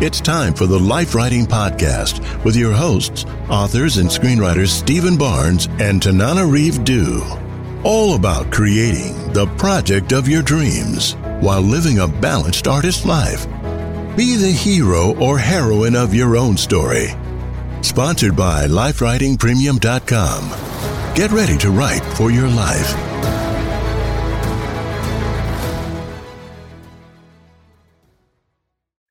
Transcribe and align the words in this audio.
It's 0.00 0.20
time 0.20 0.54
for 0.54 0.66
the 0.66 0.78
Life 0.78 1.16
Writing 1.16 1.44
Podcast 1.44 2.44
with 2.44 2.54
your 2.54 2.72
hosts, 2.72 3.24
authors 3.50 3.96
and 3.96 4.08
screenwriters 4.08 4.68
Stephen 4.68 5.18
Barnes 5.18 5.66
and 5.80 6.00
Tananarive 6.00 6.84
Due. 6.84 7.20
All 7.82 8.14
about 8.14 8.52
creating 8.52 9.32
the 9.32 9.48
project 9.58 10.12
of 10.12 10.28
your 10.28 10.42
dreams 10.42 11.14
while 11.40 11.62
living 11.62 11.98
a 11.98 12.06
balanced 12.06 12.68
artist 12.68 13.06
life. 13.06 13.44
Be 14.16 14.36
the 14.36 14.52
hero 14.52 15.18
or 15.18 15.36
heroine 15.36 15.96
of 15.96 16.14
your 16.14 16.36
own 16.36 16.56
story. 16.56 17.08
Sponsored 17.80 18.36
by 18.36 18.68
LifeWritingPremium.com. 18.68 21.14
Get 21.16 21.32
ready 21.32 21.58
to 21.58 21.72
write 21.72 22.04
for 22.16 22.30
your 22.30 22.48
life. 22.48 23.07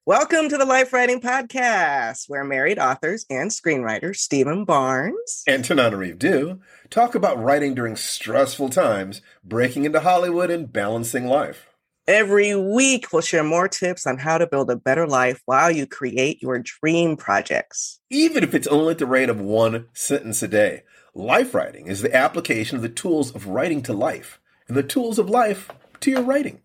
Welcome 0.08 0.48
to 0.48 0.58
the 0.58 0.64
Life 0.64 0.94
Writing 0.94 1.20
Podcast, 1.20 2.30
where 2.30 2.46
married 2.46 2.80
authors 2.80 3.26
and 3.30 3.52
screenwriters 3.52 4.16
Stephen 4.16 4.64
Barnes 4.64 5.44
and 5.46 5.66
Tananarive 5.66 6.18
Due 6.18 6.62
talk 6.90 7.14
about 7.14 7.44
writing 7.44 7.76
during 7.76 7.98
stressful 7.98 8.70
times, 8.70 9.22
breaking 9.44 9.84
into 9.84 10.00
Hollywood, 10.00 10.50
and 10.50 10.72
balancing 10.72 11.26
life. 11.26 11.68
Every 12.08 12.56
week, 12.56 13.12
we'll 13.12 13.22
share 13.22 13.44
more 13.44 13.68
tips 13.68 14.08
on 14.08 14.18
how 14.18 14.38
to 14.38 14.48
build 14.48 14.72
a 14.72 14.78
better 14.78 15.06
life 15.06 15.42
while 15.44 15.70
you 15.70 15.86
create 15.86 16.42
your 16.42 16.60
dream 16.60 17.18
projects. 17.18 18.00
Even 18.10 18.46
if 18.46 18.56
it's 18.56 18.68
only 18.68 18.92
at 18.92 19.00
the 19.00 19.06
rate 19.06 19.30
of 19.30 19.42
one 19.42 19.90
sentence 19.92 20.42
a 20.42 20.48
day, 20.48 20.84
life 21.16 21.54
writing 21.54 21.88
is 21.88 22.02
the 22.02 22.16
application 22.16 22.78
of 22.78 22.82
the 22.82 22.88
tools 22.88 23.36
of 23.36 23.48
writing 23.48 23.82
to 23.82 23.92
life 23.92 24.40
and 24.70 24.78
the 24.78 24.84
tools 24.84 25.20
of 25.20 25.30
life 25.30 25.70
to 26.00 26.12
your 26.12 26.22
writing. 26.22 26.62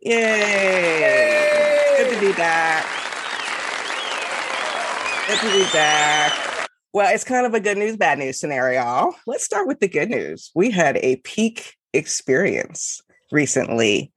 Yay! 0.00 1.73
Good 1.96 2.12
to 2.12 2.20
be 2.20 2.32
back. 2.32 2.84
Good 5.28 5.38
to 5.38 5.52
be 5.52 5.62
back. 5.72 6.68
Well, 6.92 7.14
it's 7.14 7.22
kind 7.22 7.46
of 7.46 7.54
a 7.54 7.60
good 7.60 7.78
news, 7.78 7.96
bad 7.96 8.18
news 8.18 8.40
scenario. 8.40 9.12
Let's 9.28 9.44
start 9.44 9.68
with 9.68 9.78
the 9.78 9.86
good 9.86 10.10
news. 10.10 10.50
We 10.56 10.72
had 10.72 10.96
a 10.96 11.16
peak 11.16 11.76
experience 11.92 13.00
recently. 13.30 14.12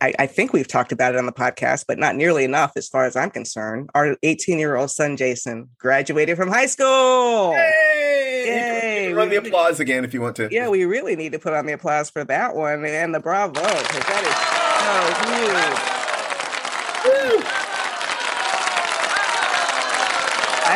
I, 0.00 0.14
I, 0.18 0.26
think 0.26 0.52
we've 0.52 0.66
talked 0.66 0.90
about 0.90 1.14
it 1.14 1.18
on 1.18 1.26
the 1.26 1.32
podcast, 1.32 1.84
but 1.86 1.96
not 1.96 2.16
nearly 2.16 2.42
enough 2.42 2.72
as 2.74 2.88
far 2.88 3.04
as 3.04 3.14
I'm 3.14 3.30
concerned. 3.30 3.90
Our 3.94 4.16
18 4.24 4.58
year 4.58 4.74
old 4.74 4.90
son, 4.90 5.16
Jason, 5.16 5.68
graduated 5.78 6.36
from 6.36 6.48
high 6.48 6.66
school. 6.66 7.52
Yay! 7.52 8.44
Yay! 8.46 9.12
run 9.12 9.28
the 9.28 9.36
applause 9.36 9.78
again 9.78 10.04
if 10.04 10.12
you 10.12 10.20
want 10.20 10.34
to. 10.36 10.48
Yeah, 10.50 10.68
we 10.68 10.84
really 10.84 11.14
need 11.14 11.32
to 11.32 11.38
put 11.38 11.52
on 11.52 11.66
the 11.66 11.72
applause 11.72 12.10
for 12.10 12.24
that 12.24 12.56
one 12.56 12.84
and 12.84 13.14
the 13.14 13.20
bravo, 13.20 13.60
that 13.60 14.24
is 14.26 15.78
so 15.78 15.86
huge. 15.86 15.97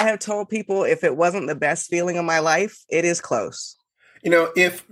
I 0.03 0.07
have 0.07 0.19
told 0.19 0.49
people 0.49 0.83
if 0.83 1.05
it 1.05 1.17
wasn't 1.17 1.47
the 1.47 1.55
best 1.55 1.89
feeling 1.89 2.19
of 2.19 2.25
my 2.25 2.41
life, 2.41 2.85
it 2.89 3.05
is 3.05 3.21
close. 3.21 3.77
You 4.25 4.33
know, 4.33 4.51
if 4.57 4.85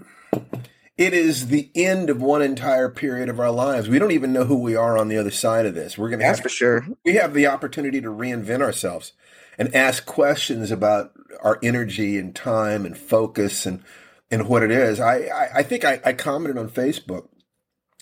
it 0.97 1.13
is 1.13 1.49
the 1.49 1.69
end 1.75 2.11
of 2.11 2.23
one 2.23 2.43
entire 2.43 2.89
period 2.89 3.29
of 3.29 3.41
our 3.41 3.51
lives, 3.51 3.89
we 3.89 3.99
don't 3.99 4.13
even 4.13 4.33
know 4.33 4.45
who 4.45 4.59
we 4.59 4.77
are 4.77 4.97
on 4.97 5.09
the 5.09 5.19
other 5.19 5.33
side 5.33 5.67
of 5.67 5.75
this. 5.75 5.99
We're 5.99 6.11
going 6.11 6.21
to 6.21 6.27
That's 6.27 6.39
for 6.39 6.49
sure. 6.49 6.87
We 7.05 7.15
have 7.15 7.35
the 7.35 7.49
opportunity 7.49 8.01
to 8.01 8.09
reinvent 8.09 8.63
ourselves 8.63 9.13
and 9.59 9.75
ask 9.75 10.07
questions 10.07 10.71
about 10.71 11.13
our 11.43 11.59
energy 11.61 12.17
and 12.17 12.33
time 12.33 12.87
and 12.87 12.97
focus 12.97 13.67
and 13.67 13.83
and 14.31 14.47
what 14.47 14.63
it 14.63 14.71
is. 14.71 15.01
I 15.01 15.23
I, 15.23 15.49
I 15.57 15.63
think 15.65 15.85
I, 15.85 16.01
I 16.05 16.13
commented 16.13 16.57
on 16.57 16.69
Facebook 16.69 17.27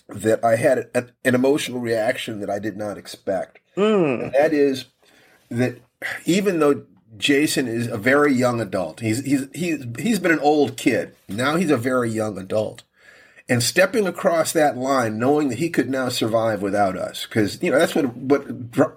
that 0.09 0.45
I 0.45 0.57
had 0.57 0.89
a, 0.93 1.07
an 1.25 1.33
emotional 1.33 1.79
reaction 1.79 2.39
that 2.41 2.51
I 2.51 2.59
did 2.59 2.77
not 2.77 2.99
expect. 2.99 3.61
Mm. 3.75 4.25
And 4.25 4.33
that 4.33 4.53
is 4.53 4.85
that 5.49 5.81
even 6.25 6.59
though 6.59 6.85
Jason 7.17 7.67
is 7.67 7.87
a 7.87 7.97
very 7.97 8.33
young 8.33 8.61
adult, 8.61 8.99
he's 8.99 9.23
he's 9.25 9.47
he's 9.53 9.85
he's 9.97 10.19
been 10.19 10.31
an 10.31 10.39
old 10.39 10.77
kid. 10.77 11.15
Now 11.27 11.55
he's 11.55 11.71
a 11.71 11.77
very 11.77 12.09
young 12.09 12.37
adult. 12.37 12.83
And 13.51 13.63
stepping 13.63 14.05
across 14.05 14.51
that 14.51 14.77
line, 14.77 15.17
knowing 15.17 15.49
that 15.49 15.57
he 15.57 15.71
could 15.71 15.89
now 15.89 16.09
survive 16.09 16.61
without 16.61 16.95
us, 16.95 17.25
because 17.25 17.61
you 17.63 17.71
know 17.71 17.79
that's 17.79 17.95
what 17.95 18.15
what 18.15 18.45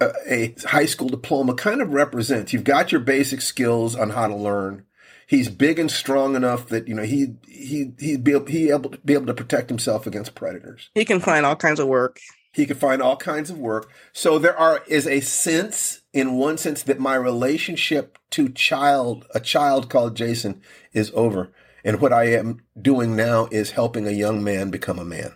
uh, 0.03 0.13
a 0.27 0.55
high 0.67 0.85
school 0.85 1.09
diploma 1.09 1.55
kind 1.55 1.81
of 1.81 1.95
represents. 1.95 2.53
You've 2.53 2.65
got 2.65 2.93
your 2.93 3.01
basic 3.01 3.41
skills 3.41 3.97
on 3.97 4.11
how 4.11 4.27
to 4.27 4.37
learn, 4.37 4.85
he's 5.33 5.49
big 5.49 5.79
and 5.79 5.91
strong 5.91 6.37
enough 6.37 6.69
that 6.69 6.87
you 6.87 6.95
know 6.95 7.03
he 7.03 7.35
he 7.49 7.93
he'd 7.99 8.23
be 8.23 8.33
able, 8.33 8.47
he 8.47 8.71
able 8.71 8.91
to 8.91 8.99
be 8.99 9.15
able 9.15 9.27
to 9.27 9.35
protect 9.35 9.71
himself 9.71 10.07
against 10.07 10.35
predators. 10.35 10.91
He 10.95 11.07
can 11.07 11.21
find 11.21 11.47
all 11.47 11.57
kinds 11.57 11.81
of 11.81 11.89
work. 11.89 12.21
He 12.53 12.67
can 12.67 12.77
find 12.77 13.01
all 13.01 13.17
kinds 13.17 13.49
of 13.49 13.59
work. 13.59 13.91
So 14.13 14.39
there 14.39 14.57
are 14.57 14.83
is 14.87 15.07
a 15.07 15.21
sense 15.21 16.02
in 16.13 16.35
one 16.35 16.59
sense 16.59 16.83
that 16.83 17.01
my 17.01 17.15
relationship 17.15 18.19
to 18.31 18.49
child 18.49 19.27
a 19.35 19.41
child 19.41 19.89
called 19.89 20.17
Jason 20.17 20.61
is 20.93 21.11
over. 21.15 21.51
And 21.85 22.01
what 22.01 22.13
I 22.13 22.25
am 22.27 22.63
doing 22.81 23.17
now 23.17 23.49
is 23.51 23.73
helping 23.73 24.07
a 24.07 24.13
young 24.13 24.45
man 24.45 24.71
become 24.71 24.99
a 24.99 25.05
man, 25.05 25.33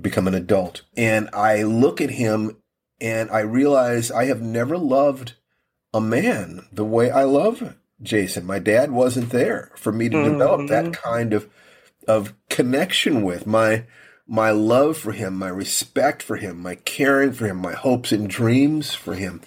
become 0.00 0.26
an 0.26 0.34
adult. 0.34 0.82
And 0.96 1.28
I 1.32 1.64
look 1.64 2.00
at 2.00 2.10
him 2.10 2.56
and 3.00 3.30
I 3.30 3.40
realize 3.40 4.10
I 4.10 4.26
have 4.26 4.40
never 4.40 4.78
loved 4.78 5.34
a 5.92 6.00
man 6.00 6.66
the 6.72 6.84
way 6.84 7.10
I 7.10 7.24
love 7.24 7.74
Jason. 8.02 8.46
My 8.46 8.58
dad 8.58 8.90
wasn't 8.90 9.30
there 9.30 9.70
for 9.76 9.92
me 9.92 10.08
to 10.08 10.16
mm-hmm. 10.16 10.32
develop 10.32 10.68
that 10.68 10.92
kind 10.92 11.32
of 11.32 11.48
of 12.08 12.34
connection 12.48 13.22
with 13.22 13.46
my 13.46 13.84
my 14.26 14.50
love 14.50 14.96
for 14.96 15.12
him, 15.12 15.36
my 15.36 15.48
respect 15.48 16.22
for 16.22 16.36
him, 16.36 16.60
my 16.62 16.74
caring 16.76 17.32
for 17.32 17.46
him, 17.46 17.58
my 17.58 17.74
hopes 17.74 18.12
and 18.12 18.30
dreams 18.30 18.94
for 18.94 19.14
him. 19.14 19.40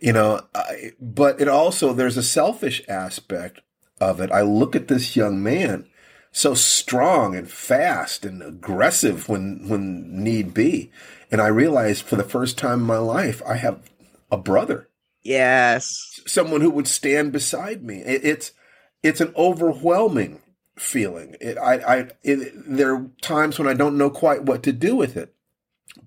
You 0.00 0.12
know, 0.12 0.42
I, 0.54 0.92
but 1.00 1.40
it 1.40 1.48
also 1.48 1.92
there's 1.92 2.16
a 2.16 2.22
selfish 2.22 2.82
aspect 2.88 3.60
of 4.00 4.20
it. 4.20 4.30
I 4.30 4.42
look 4.42 4.76
at 4.76 4.88
this 4.88 5.16
young 5.16 5.42
man, 5.42 5.86
so 6.30 6.54
strong 6.54 7.34
and 7.34 7.50
fast 7.50 8.24
and 8.24 8.42
aggressive 8.42 9.28
when 9.28 9.68
when 9.68 10.22
need 10.22 10.54
be, 10.54 10.90
and 11.30 11.40
I 11.40 11.48
realize 11.48 12.00
for 12.00 12.16
the 12.16 12.22
first 12.22 12.56
time 12.56 12.80
in 12.80 12.86
my 12.86 12.98
life 12.98 13.42
I 13.46 13.56
have 13.56 13.90
a 14.30 14.36
brother. 14.36 14.88
Yes. 15.22 16.20
Someone 16.26 16.60
who 16.60 16.70
would 16.70 16.88
stand 16.88 17.32
beside 17.32 17.82
me. 17.82 17.98
It, 17.98 18.24
it's 18.24 18.52
it's 19.02 19.20
an 19.20 19.32
overwhelming 19.36 20.42
feeling. 20.76 21.36
It, 21.40 21.58
I, 21.58 21.74
I 21.74 22.10
it, 22.22 22.52
there 22.54 22.94
are 22.94 23.10
times 23.20 23.58
when 23.58 23.68
I 23.68 23.74
don't 23.74 23.98
know 23.98 24.10
quite 24.10 24.44
what 24.44 24.62
to 24.62 24.72
do 24.72 24.96
with 24.96 25.16
it. 25.16 25.34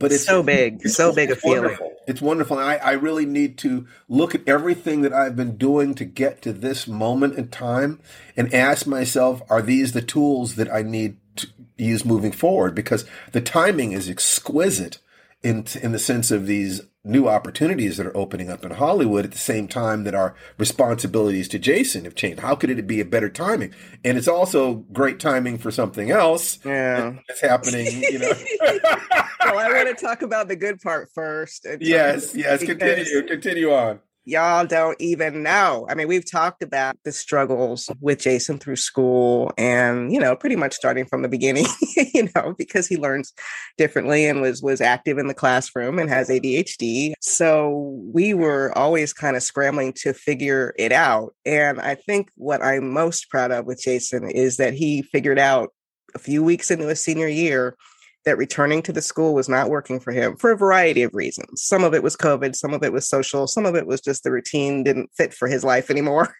But 0.01 0.11
it's 0.11 0.25
so 0.25 0.43
big, 0.43 0.81
it's, 0.83 0.95
so 0.95 1.13
big 1.13 1.31
a 1.31 1.35
feeling. 1.35 1.77
It's 2.07 2.21
wonderful. 2.21 2.57
I, 2.57 2.75
I 2.75 2.91
really 2.93 3.25
need 3.25 3.57
to 3.59 3.87
look 4.09 4.35
at 4.35 4.41
everything 4.47 5.01
that 5.01 5.13
I've 5.13 5.35
been 5.35 5.57
doing 5.57 5.93
to 5.95 6.05
get 6.05 6.41
to 6.41 6.53
this 6.53 6.87
moment 6.87 7.35
in 7.35 7.49
time 7.49 7.99
and 8.35 8.53
ask 8.53 8.87
myself, 8.87 9.41
are 9.49 9.61
these 9.61 9.93
the 9.93 10.01
tools 10.01 10.55
that 10.55 10.73
I 10.73 10.81
need 10.81 11.17
to 11.37 11.47
use 11.77 12.03
moving 12.03 12.31
forward? 12.31 12.75
Because 12.75 13.05
the 13.31 13.41
timing 13.41 13.91
is 13.91 14.09
exquisite 14.09 14.99
in 15.43 15.65
in 15.81 15.91
the 15.91 15.99
sense 15.99 16.31
of 16.31 16.45
these 16.47 16.81
new 17.03 17.27
opportunities 17.27 17.97
that 17.97 18.05
are 18.05 18.15
opening 18.15 18.49
up 18.49 18.63
in 18.63 18.71
Hollywood 18.71 19.25
at 19.25 19.31
the 19.31 19.37
same 19.37 19.67
time 19.67 20.03
that 20.03 20.13
our 20.13 20.35
responsibilities 20.59 21.47
to 21.47 21.57
Jason 21.57 22.03
have 22.03 22.13
changed. 22.13 22.41
How 22.41 22.53
could 22.53 22.69
it 22.69 22.85
be 22.85 22.99
a 22.99 23.05
better 23.05 23.29
timing? 23.29 23.73
And 24.05 24.19
it's 24.19 24.27
also 24.27 24.75
great 24.91 25.19
timing 25.19 25.57
for 25.57 25.71
something 25.71 26.11
else 26.11 26.59
yeah. 26.63 27.13
that's 27.27 27.41
happening, 27.41 27.87
you 28.03 28.19
know. 28.19 28.33
well, 28.61 29.57
I 29.57 29.71
want 29.73 29.97
to 29.97 30.05
talk 30.05 30.21
about 30.21 30.47
the 30.47 30.55
good 30.55 30.79
part 30.79 31.09
first. 31.13 31.65
Yes, 31.79 32.35
yes, 32.35 32.63
continue, 32.63 33.23
continue 33.23 33.73
on 33.73 33.99
y'all 34.23 34.65
don't 34.65 34.99
even 35.01 35.43
know. 35.43 35.87
I 35.89 35.95
mean, 35.95 36.07
we've 36.07 36.29
talked 36.29 36.61
about 36.61 36.95
the 37.03 37.11
struggles 37.11 37.89
with 37.99 38.19
Jason 38.19 38.59
through 38.59 38.75
school 38.75 39.51
and, 39.57 40.13
you 40.13 40.19
know, 40.19 40.35
pretty 40.35 40.55
much 40.55 40.73
starting 40.73 41.05
from 41.05 41.21
the 41.21 41.29
beginning, 41.29 41.65
you 42.13 42.29
know, 42.35 42.53
because 42.57 42.87
he 42.87 42.97
learns 42.97 43.33
differently 43.77 44.25
and 44.25 44.41
was 44.41 44.61
was 44.61 44.81
active 44.81 45.17
in 45.17 45.27
the 45.27 45.33
classroom 45.33 45.97
and 45.97 46.09
has 46.09 46.29
ADHD. 46.29 47.13
So 47.21 47.99
we 48.13 48.33
were 48.33 48.71
always 48.77 49.13
kind 49.13 49.35
of 49.35 49.43
scrambling 49.43 49.93
to 49.97 50.13
figure 50.13 50.73
it 50.77 50.91
out. 50.91 51.33
And 51.45 51.79
I 51.79 51.95
think 51.95 52.29
what 52.35 52.63
I'm 52.63 52.93
most 52.93 53.29
proud 53.29 53.51
of 53.51 53.65
with 53.65 53.81
Jason 53.81 54.29
is 54.29 54.57
that 54.57 54.73
he 54.73 55.01
figured 55.01 55.39
out 55.39 55.69
a 56.13 56.19
few 56.19 56.43
weeks 56.43 56.69
into 56.69 56.87
his 56.87 57.01
senior 57.01 57.27
year 57.27 57.75
that 58.25 58.37
returning 58.37 58.81
to 58.83 58.93
the 58.93 59.01
school 59.01 59.33
was 59.33 59.49
not 59.49 59.69
working 59.69 59.99
for 59.99 60.11
him 60.11 60.35
for 60.35 60.51
a 60.51 60.57
variety 60.57 61.03
of 61.03 61.13
reasons. 61.13 61.63
Some 61.63 61.83
of 61.83 61.93
it 61.93 62.03
was 62.03 62.15
COVID, 62.15 62.55
some 62.55 62.73
of 62.73 62.83
it 62.83 62.93
was 62.93 63.07
social, 63.07 63.47
some 63.47 63.65
of 63.65 63.75
it 63.75 63.87
was 63.87 64.01
just 64.01 64.23
the 64.23 64.31
routine 64.31 64.83
didn't 64.83 65.11
fit 65.15 65.33
for 65.33 65.47
his 65.47 65.63
life 65.63 65.89
anymore. 65.89 66.35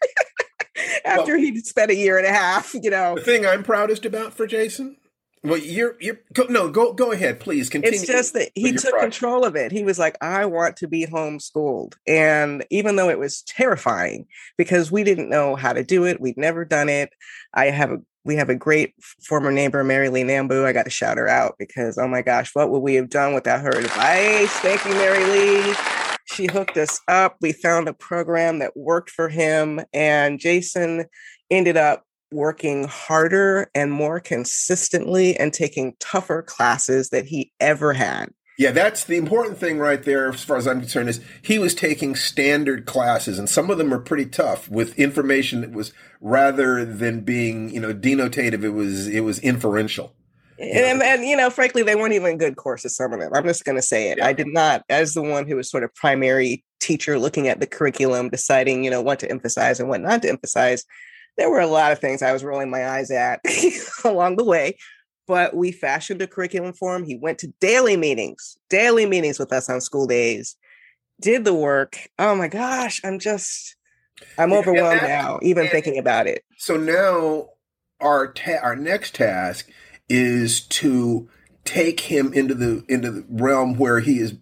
after 1.05 1.33
well, 1.33 1.41
he 1.41 1.59
spent 1.61 1.91
a 1.91 1.95
year 1.95 2.17
and 2.17 2.27
a 2.27 2.31
half, 2.31 2.73
you 2.73 2.89
know. 2.89 3.15
The 3.15 3.21
thing 3.21 3.45
I'm 3.45 3.63
proudest 3.63 4.05
about 4.05 4.33
for 4.33 4.47
Jason 4.47 4.97
well, 5.43 5.57
you're 5.57 5.97
you're 5.99 6.19
go, 6.33 6.45
no 6.49 6.69
go 6.69 6.93
go 6.93 7.11
ahead, 7.11 7.39
please 7.39 7.67
continue. 7.67 7.97
It's 7.97 8.07
just 8.07 8.33
that 8.33 8.51
he 8.53 8.73
took 8.73 8.91
project. 8.91 9.01
control 9.01 9.43
of 9.43 9.55
it. 9.55 9.71
He 9.71 9.83
was 9.83 9.97
like, 9.97 10.15
"I 10.21 10.45
want 10.45 10.77
to 10.77 10.87
be 10.87 11.07
homeschooled," 11.07 11.95
and 12.05 12.63
even 12.69 12.95
though 12.95 13.09
it 13.09 13.17
was 13.17 13.41
terrifying 13.43 14.27
because 14.55 14.91
we 14.91 15.03
didn't 15.03 15.29
know 15.29 15.55
how 15.55 15.73
to 15.73 15.83
do 15.83 16.05
it, 16.05 16.21
we'd 16.21 16.37
never 16.37 16.63
done 16.63 16.89
it. 16.89 17.09
I 17.55 17.65
have 17.71 17.91
a 17.91 18.01
we 18.23 18.35
have 18.35 18.49
a 18.49 18.55
great 18.55 18.93
former 19.23 19.51
neighbor, 19.51 19.83
Mary 19.83 20.09
Lee 20.09 20.23
Nambu. 20.23 20.65
I 20.65 20.73
got 20.73 20.83
to 20.83 20.91
shout 20.91 21.17
her 21.17 21.27
out 21.27 21.55
because 21.57 21.97
oh 21.97 22.07
my 22.07 22.21
gosh, 22.21 22.51
what 22.53 22.69
would 22.69 22.79
we 22.79 22.95
have 22.95 23.09
done 23.09 23.33
without 23.33 23.61
her 23.61 23.71
advice? 23.71 24.51
Thank 24.59 24.85
you, 24.85 24.91
Mary 24.91 25.23
Lee. 25.25 25.75
She 26.25 26.47
hooked 26.47 26.77
us 26.77 26.99
up. 27.07 27.37
We 27.41 27.51
found 27.51 27.87
a 27.87 27.93
program 27.93 28.59
that 28.59 28.77
worked 28.77 29.09
for 29.09 29.27
him, 29.27 29.81
and 29.93 30.39
Jason 30.39 31.05
ended 31.49 31.77
up 31.77 32.05
working 32.31 32.85
harder 32.85 33.69
and 33.75 33.91
more 33.91 34.19
consistently 34.19 35.35
and 35.35 35.53
taking 35.53 35.95
tougher 35.99 36.41
classes 36.41 37.09
that 37.09 37.25
he 37.25 37.51
ever 37.59 37.91
had. 37.91 38.29
Yeah, 38.57 38.71
that's 38.71 39.05
the 39.05 39.17
important 39.17 39.57
thing 39.57 39.79
right 39.79 40.03
there, 40.03 40.29
as 40.29 40.43
far 40.43 40.57
as 40.57 40.67
I'm 40.67 40.81
concerned, 40.81 41.09
is 41.09 41.21
he 41.41 41.57
was 41.57 41.73
taking 41.73 42.15
standard 42.15 42.85
classes, 42.85 43.39
and 43.39 43.49
some 43.49 43.69
of 43.69 43.77
them 43.77 43.93
are 43.93 43.99
pretty 43.99 44.25
tough 44.25 44.69
with 44.69 44.97
information 44.99 45.61
that 45.61 45.71
was 45.71 45.93
rather 46.19 46.85
than 46.85 47.21
being, 47.21 47.73
you 47.73 47.79
know, 47.79 47.93
denotative, 47.93 48.63
it 48.63 48.69
was 48.69 49.07
it 49.07 49.21
was 49.21 49.39
inferential. 49.39 50.13
And, 50.59 51.01
and, 51.01 51.25
you 51.25 51.35
know, 51.35 51.49
frankly, 51.49 51.81
they 51.81 51.95
weren't 51.95 52.13
even 52.13 52.37
good 52.37 52.55
courses. 52.55 52.95
Some 52.95 53.13
of 53.13 53.19
them. 53.19 53.33
I'm 53.33 53.45
just 53.45 53.65
going 53.65 53.77
to 53.77 53.81
say 53.81 54.11
it. 54.11 54.19
Yeah. 54.19 54.27
I 54.27 54.33
did 54.33 54.45
not, 54.45 54.83
as 54.89 55.15
the 55.15 55.23
one 55.23 55.47
who 55.47 55.55
was 55.55 55.71
sort 55.71 55.83
of 55.83 55.95
primary 55.95 56.63
teacher, 56.79 57.17
looking 57.17 57.47
at 57.47 57.59
the 57.59 57.65
curriculum, 57.65 58.29
deciding, 58.29 58.83
you 58.83 58.91
know, 58.91 59.01
what 59.01 59.17
to 59.19 59.31
emphasize 59.31 59.79
and 59.79 59.89
what 59.89 60.01
not 60.01 60.21
to 60.21 60.29
emphasize 60.29 60.85
there 61.37 61.49
were 61.49 61.59
a 61.59 61.67
lot 61.67 61.91
of 61.91 61.99
things 61.99 62.21
I 62.21 62.33
was 62.33 62.43
rolling 62.43 62.69
my 62.69 62.87
eyes 62.87 63.11
at 63.11 63.41
along 64.05 64.37
the 64.37 64.43
way, 64.43 64.77
but 65.31 65.55
we 65.55 65.71
fashioned 65.71 66.21
a 66.21 66.27
curriculum 66.27 66.73
for 66.73 66.93
him. 66.93 67.05
He 67.05 67.15
went 67.15 67.39
to 67.39 67.47
daily 67.61 67.95
meetings, 67.95 68.57
daily 68.69 69.05
meetings 69.05 69.39
with 69.39 69.53
us 69.53 69.69
on 69.69 69.79
school 69.79 70.05
days, 70.05 70.57
did 71.21 71.45
the 71.45 71.53
work. 71.53 71.97
Oh 72.19 72.35
my 72.35 72.49
gosh, 72.49 72.99
I'm 73.05 73.17
just, 73.17 73.77
I'm 74.37 74.51
overwhelmed 74.51 75.03
now, 75.03 75.39
even 75.41 75.69
thinking 75.69 75.97
about 75.97 76.27
it. 76.27 76.43
So 76.57 76.75
now 76.75 77.47
our 78.01 78.33
ta- 78.33 78.59
our 78.61 78.75
next 78.75 79.15
task 79.15 79.71
is 80.09 80.59
to 80.67 81.29
take 81.63 82.01
him 82.01 82.33
into 82.33 82.53
the 82.53 82.83
into 82.89 83.09
the 83.09 83.25
realm 83.29 83.77
where 83.77 84.01
he 84.01 84.19
is 84.19 84.33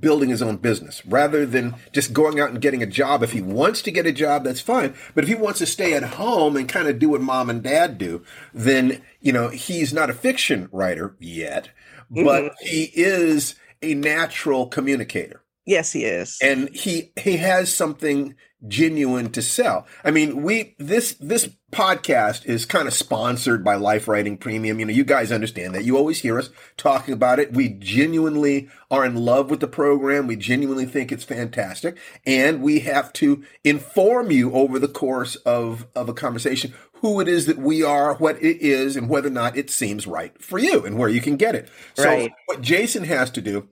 building 0.00 0.30
his 0.30 0.42
own 0.42 0.56
business 0.56 1.04
rather 1.06 1.46
than 1.46 1.74
just 1.92 2.12
going 2.12 2.40
out 2.40 2.50
and 2.50 2.60
getting 2.60 2.82
a 2.82 2.86
job. 2.86 3.22
If 3.22 3.32
he 3.32 3.40
wants 3.40 3.82
to 3.82 3.90
get 3.90 4.06
a 4.06 4.12
job, 4.12 4.44
that's 4.44 4.60
fine. 4.60 4.94
But 5.14 5.24
if 5.24 5.28
he 5.28 5.34
wants 5.34 5.58
to 5.60 5.66
stay 5.66 5.94
at 5.94 6.02
home 6.02 6.56
and 6.56 6.68
kind 6.68 6.88
of 6.88 6.98
do 6.98 7.10
what 7.10 7.20
mom 7.20 7.50
and 7.50 7.62
dad 7.62 7.98
do, 7.98 8.22
then, 8.52 9.02
you 9.20 9.32
know, 9.32 9.48
he's 9.48 9.92
not 9.92 10.10
a 10.10 10.14
fiction 10.14 10.68
writer 10.72 11.14
yet, 11.18 11.70
but 12.10 12.44
mm-hmm. 12.44 12.66
he 12.66 12.90
is 12.94 13.54
a 13.82 13.94
natural 13.94 14.66
communicator. 14.66 15.42
Yes, 15.64 15.92
he 15.92 16.04
is. 16.04 16.38
And 16.40 16.68
he 16.68 17.12
he 17.16 17.38
has 17.38 17.74
something 17.74 18.36
genuine 18.66 19.30
to 19.32 19.42
sell. 19.42 19.86
I 20.04 20.10
mean, 20.10 20.42
we 20.42 20.74
this 20.78 21.14
this 21.14 21.48
podcast 21.72 22.46
is 22.46 22.64
kind 22.64 22.88
of 22.88 22.94
sponsored 22.94 23.62
by 23.62 23.74
Life 23.74 24.08
Writing 24.08 24.38
Premium. 24.38 24.80
You 24.80 24.86
know, 24.86 24.92
you 24.92 25.04
guys 25.04 25.30
understand 25.30 25.74
that. 25.74 25.84
You 25.84 25.96
always 25.96 26.20
hear 26.20 26.38
us 26.38 26.50
talking 26.76 27.12
about 27.12 27.38
it. 27.38 27.52
We 27.52 27.68
genuinely 27.68 28.68
are 28.90 29.04
in 29.04 29.16
love 29.16 29.50
with 29.50 29.60
the 29.60 29.68
program. 29.68 30.26
We 30.26 30.36
genuinely 30.36 30.86
think 30.86 31.12
it's 31.12 31.24
fantastic, 31.24 31.98
and 32.24 32.62
we 32.62 32.80
have 32.80 33.12
to 33.14 33.44
inform 33.64 34.30
you 34.30 34.52
over 34.52 34.78
the 34.78 34.88
course 34.88 35.36
of 35.36 35.86
of 35.94 36.08
a 36.08 36.14
conversation 36.14 36.72
who 37.00 37.20
it 37.20 37.28
is 37.28 37.46
that 37.46 37.58
we 37.58 37.82
are, 37.82 38.14
what 38.14 38.42
it 38.42 38.60
is, 38.62 38.96
and 38.96 39.08
whether 39.08 39.28
or 39.28 39.32
not 39.32 39.56
it 39.56 39.70
seems 39.70 40.06
right 40.06 40.40
for 40.42 40.58
you 40.58 40.84
and 40.84 40.96
where 40.98 41.10
you 41.10 41.20
can 41.20 41.36
get 41.36 41.54
it. 41.54 41.68
So 41.94 42.04
right. 42.04 42.32
what 42.46 42.62
Jason 42.62 43.04
has 43.04 43.30
to 43.32 43.42
do 43.42 43.68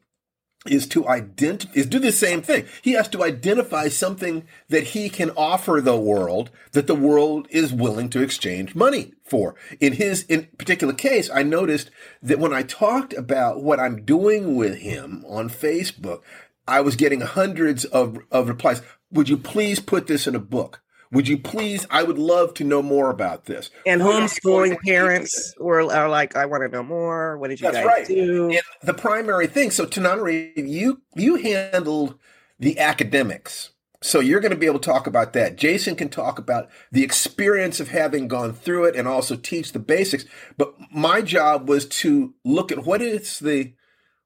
is 0.67 0.87
to 0.89 1.07
identify 1.07 1.73
is 1.75 1.87
do 1.87 1.99
the 1.99 2.13
same 2.13 2.41
thing. 2.43 2.67
He 2.83 2.93
has 2.93 3.09
to 3.09 3.23
identify 3.23 3.89
something 3.89 4.47
that 4.69 4.85
he 4.85 5.09
can 5.09 5.31
offer 5.37 5.81
the 5.81 5.99
world 5.99 6.51
that 6.73 6.87
the 6.87 6.95
world 6.95 7.47
is 7.51 7.73
willing 7.73 8.09
to 8.11 8.23
exchange 8.23 8.75
money 8.75 9.13
for. 9.25 9.55
In 9.81 9.95
his 9.95 10.23
in 10.25 10.49
particular 10.59 10.95
case, 10.95 11.31
I 11.31 11.43
noticed 11.43 11.91
that 12.23 12.39
when 12.39 12.53
I 12.53 12.63
talked 12.63 13.13
about 13.13 13.63
what 13.63 13.81
I'm 13.81 14.05
doing 14.05 14.57
with 14.57 14.79
him 14.79 15.25
on 15.29 15.51
Facebook, 15.51 16.23
I 16.67 16.81
was 16.81 16.97
getting 16.97 17.21
hundreds 17.21 17.85
of, 17.85 18.19
of 18.31 18.49
replies. 18.49 18.81
Would 19.13 19.29
you 19.29 19.37
please 19.37 19.81
put 19.81 20.07
this 20.07 20.27
in 20.27 20.35
a 20.35 20.41
book? 20.41 20.81
Would 21.13 21.29
you 21.29 21.39
please? 21.39 21.87
I 21.91 22.03
would 22.03 22.19
love 22.19 22.55
to 22.55 22.65
know 22.65 22.83
more 22.83 23.11
about 23.11 23.45
this. 23.45 23.71
And 23.87 24.01
homeschooling 24.01 24.79
parents 24.81 25.55
were 25.59 25.81
are 25.93 26.09
like, 26.09 26.37
I 26.37 26.47
want 26.47 26.63
to 26.63 26.69
know 26.69 26.83
more. 26.83 27.39
What 27.39 27.49
did 27.49 27.61
you 27.61 27.71
That's 27.71 27.79
guys 27.79 27.87
right. 27.87 28.07
do? 28.07 28.51
And 28.51 28.63
the 28.83 28.95
primary 28.95 29.47
thing. 29.47 29.71
So 29.71 29.87
Tananarive, 29.87 30.69
you 30.69 31.03
you 31.15 31.37
handled 31.37 32.19
the 32.59 32.79
academics. 32.79 33.71
So 34.03 34.21
you're 34.21 34.41
going 34.41 34.51
to 34.53 34.59
be 34.59 34.67
able 34.67 34.81
to 34.81 34.91
talk 34.91 35.07
about 35.07 35.33
that. 35.33 35.57
Jason 35.57 35.97
can 35.97 36.11
talk 36.11 36.39
about 36.39 36.69
the 36.93 37.03
experience 37.03 37.81
of 37.81 37.89
having 37.89 38.29
gone 38.29 38.53
through 38.53 38.85
it 38.85 38.97
and 38.97 39.09
also 39.09 39.35
teach 39.35 39.73
the 39.73 39.79
basics. 39.79 40.27
But 40.59 40.75
my 40.93 41.23
job 41.23 41.71
was 41.71 41.87
to 41.87 42.35
look 42.45 42.71
at 42.71 42.85
what 42.85 43.01
is 43.01 43.39
the 43.39 43.73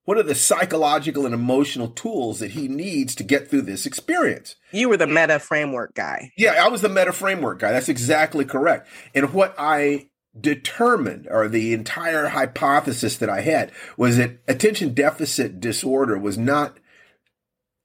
what 0.09 0.17
are 0.17 0.23
the 0.23 0.35
psychological 0.35 1.27
and 1.27 1.35
emotional 1.35 1.89
tools 1.89 2.39
that 2.39 2.53
he 2.53 2.67
needs 2.67 3.15
to 3.15 3.23
get 3.23 3.51
through 3.51 3.61
this 3.61 3.85
experience? 3.85 4.57
You 4.73 4.89
were 4.89 4.97
the 4.97 5.07
meta 5.07 5.39
framework 5.39 5.95
guy. 5.95 6.33
Yeah, 6.35 6.65
I 6.65 6.69
was 6.69 6.81
the 6.81 6.89
meta 6.89 7.13
framework 7.13 7.59
guy. 7.59 7.73
That's 7.73 7.91
exactly 7.91 8.47
correct. 8.47 8.89
And 9.15 9.35
what 9.35 9.55
I 9.59 10.09
determined, 10.41 11.29
or 11.31 11.47
the 11.47 11.75
entire 11.75 12.29
hypothesis 12.29 13.19
that 13.19 13.29
I 13.29 13.43
had, 13.43 13.71
was 13.99 14.17
that 14.17 14.39
attention 14.49 14.95
deficit 14.95 15.61
disorder 15.61 16.17
was 16.17 16.39
not 16.39 16.79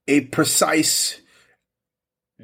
a 0.07 0.21
precise 0.21 1.19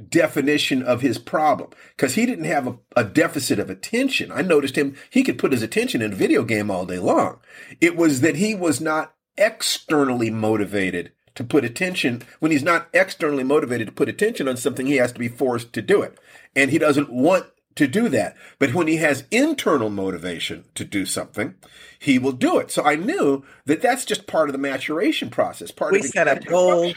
definition 0.10 0.84
of 0.84 1.00
his 1.00 1.18
problem 1.18 1.70
because 1.96 2.16
he 2.16 2.26
didn't 2.26 2.44
have 2.44 2.68
a, 2.68 2.78
a, 2.98 3.06
deficit 3.06 3.60
of 3.60 3.70
attention. 3.70 4.30
I 4.30 4.42
noticed 4.42 4.78
him, 4.78 4.98
he 5.10 5.24
could 5.24 5.40
put 5.40 5.54
his 5.54 5.62
attention 5.62 6.02
in 6.02 6.12
a 6.12 6.18
video 6.18 6.44
game 6.44 6.70
all 6.70 6.86
day 6.86 7.00
long. 7.00 7.40
It 7.80 7.96
was 7.96 8.20
that 8.20 8.36
he 8.36 8.54
was 8.54 8.82
not 8.82 9.14
externally 9.38 10.30
motivated 10.30 11.12
to 11.36 11.44
put 11.44 11.64
attention 11.64 12.22
when 12.40 12.52
he's 12.52 12.64
not 12.64 12.90
externally 12.94 13.44
motivated 13.44 13.88
to 13.88 13.94
put 13.94 14.10
attention 14.10 14.48
on 14.48 14.58
something 14.58 14.86
he 14.86 14.98
has 14.98 15.12
to 15.14 15.20
be 15.20 15.28
forced 15.28 15.72
to 15.74 15.82
do 15.82 16.02
it. 16.02 16.18
And 16.56 16.72
he 16.72 16.78
doesn't 16.78 17.12
want 17.12 17.46
to 17.76 17.88
do 17.88 18.10
that. 18.10 18.36
But 18.58 18.74
when 18.74 18.88
he 18.88 18.98
has 18.98 19.24
internal 19.32 19.90
motivation 19.90 20.66
to 20.76 20.84
do 20.84 21.06
something 21.06 21.56
he 22.00 22.18
will 22.18 22.32
do 22.32 22.58
it. 22.58 22.72
So 22.72 22.84
i 22.84 22.96
knew 22.96 23.44
that 23.66 23.82
that's 23.82 24.06
just 24.06 24.26
part 24.26 24.50
of 24.50 24.54
the 24.54 24.60
maturation 24.60 25.30
process 25.30 25.70
part 25.70 25.92
we 25.92 26.00
of 26.00 26.06
set 26.06 26.28
up 26.28 26.46
goals 26.46 26.96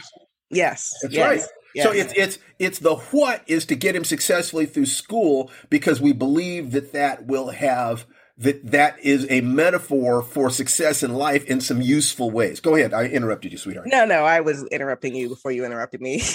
yes 0.49 0.93
that's 1.01 1.13
yes. 1.13 1.27
right. 1.27 1.49
Yes. 1.75 1.85
So 1.85 1.91
it's 1.91 2.13
it's 2.15 2.39
it's 2.59 2.79
the 2.79 2.95
what 2.95 3.43
is 3.47 3.65
to 3.65 3.75
get 3.75 3.95
him 3.95 4.03
successfully 4.03 4.67
through 4.67 4.85
school 4.85 5.49
because 5.69 5.99
we 5.99 6.13
believe 6.13 6.71
that 6.71 6.93
that 6.93 7.25
will 7.25 7.49
have 7.49 8.05
that 8.37 8.71
that 8.71 8.99
is 8.99 9.27
a 9.29 9.41
metaphor 9.41 10.21
for 10.23 10.49
success 10.49 11.03
in 11.03 11.13
life 11.13 11.45
in 11.45 11.61
some 11.61 11.81
useful 11.81 12.31
ways. 12.31 12.59
Go 12.59 12.75
ahead. 12.75 12.93
I 12.93 13.05
interrupted 13.05 13.51
you, 13.51 13.57
sweetheart. 13.57 13.87
No, 13.91 14.05
no, 14.05 14.23
I 14.25 14.39
was 14.41 14.63
interrupting 14.65 15.15
you 15.15 15.29
before 15.29 15.51
you 15.51 15.65
interrupted 15.65 16.01
me. 16.01 16.21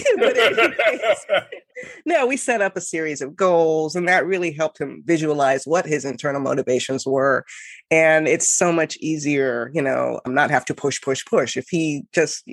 no, 2.04 2.26
we 2.26 2.36
set 2.36 2.62
up 2.62 2.76
a 2.76 2.80
series 2.80 3.20
of 3.20 3.36
goals, 3.36 3.94
and 3.94 4.08
that 4.08 4.26
really 4.26 4.52
helped 4.52 4.80
him 4.80 5.02
visualize 5.04 5.64
what 5.64 5.86
his 5.86 6.04
internal 6.04 6.40
motivations 6.40 7.06
were. 7.06 7.44
And 7.90 8.28
it's 8.28 8.50
so 8.50 8.72
much 8.72 8.96
easier, 8.98 9.70
you 9.72 9.80
know, 9.80 10.20
not 10.26 10.50
have 10.50 10.64
to 10.66 10.74
push, 10.74 11.00
push, 11.00 11.24
push. 11.24 11.56
If 11.56 11.68
he 11.68 12.04
just 12.12 12.46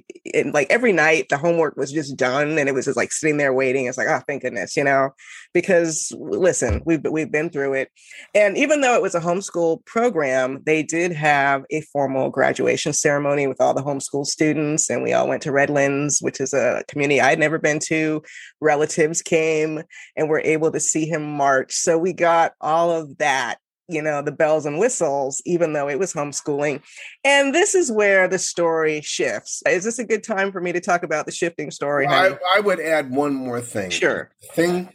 like 0.51 0.67
every 0.69 0.93
night 0.93 1.27
the 1.29 1.37
homework 1.37 1.75
was 1.75 1.91
just 1.91 2.15
done 2.15 2.57
and 2.57 2.69
it 2.69 2.73
was 2.73 2.85
just 2.85 2.97
like 2.97 3.11
sitting 3.11 3.37
there 3.37 3.53
waiting. 3.53 3.85
It's 3.85 3.97
like, 3.97 4.07
oh, 4.07 4.21
thank 4.27 4.43
goodness, 4.43 4.77
you 4.77 4.83
know, 4.83 5.09
because 5.53 6.11
listen, 6.17 6.81
we've 6.85 7.03
we've 7.09 7.31
been 7.31 7.49
through 7.49 7.73
it. 7.73 7.89
And 8.33 8.57
even 8.57 8.81
though 8.81 8.95
it 8.95 9.01
was 9.01 9.15
a 9.15 9.19
homeschool 9.19 9.85
program, 9.85 10.61
they 10.65 10.83
did 10.83 11.11
have 11.11 11.63
a 11.69 11.81
formal 11.81 12.29
graduation 12.29 12.93
ceremony 12.93 13.47
with 13.47 13.59
all 13.59 13.73
the 13.73 13.83
homeschool 13.83 14.25
students, 14.25 14.89
and 14.89 15.03
we 15.03 15.13
all 15.13 15.27
went 15.27 15.41
to 15.43 15.51
Redlands, 15.51 16.19
which 16.21 16.39
is 16.39 16.53
a 16.53 16.83
community 16.87 17.19
I'd 17.19 17.39
never 17.39 17.59
been 17.59 17.79
to. 17.87 18.21
Relatives 18.61 19.14
came 19.21 19.83
and 20.15 20.29
were 20.29 20.41
able 20.41 20.71
to 20.71 20.79
see 20.79 21.05
him 21.05 21.23
march. 21.23 21.73
So 21.73 21.97
we 21.97 22.13
got 22.13 22.53
all 22.61 22.91
of 22.91 23.17
that 23.17 23.57
you 23.87 24.01
know 24.01 24.21
the 24.21 24.31
bells 24.31 24.65
and 24.65 24.79
whistles 24.79 25.41
even 25.45 25.73
though 25.73 25.87
it 25.87 25.99
was 25.99 26.13
homeschooling. 26.13 26.81
And 27.23 27.53
this 27.53 27.75
is 27.75 27.91
where 27.91 28.27
the 28.27 28.39
story 28.39 29.01
shifts. 29.01 29.61
Is 29.67 29.83
this 29.83 29.99
a 29.99 30.05
good 30.05 30.23
time 30.23 30.51
for 30.51 30.61
me 30.61 30.71
to 30.71 30.79
talk 30.79 31.03
about 31.03 31.25
the 31.25 31.31
shifting 31.31 31.71
story 31.71 32.07
I, 32.07 32.37
I, 32.55 32.59
would 32.59 32.79
add 32.79 33.11
one 33.11 33.33
more 33.33 33.61
thing. 33.61 33.89
Sure. 33.89 34.31
The 34.41 34.47
thing 34.47 34.89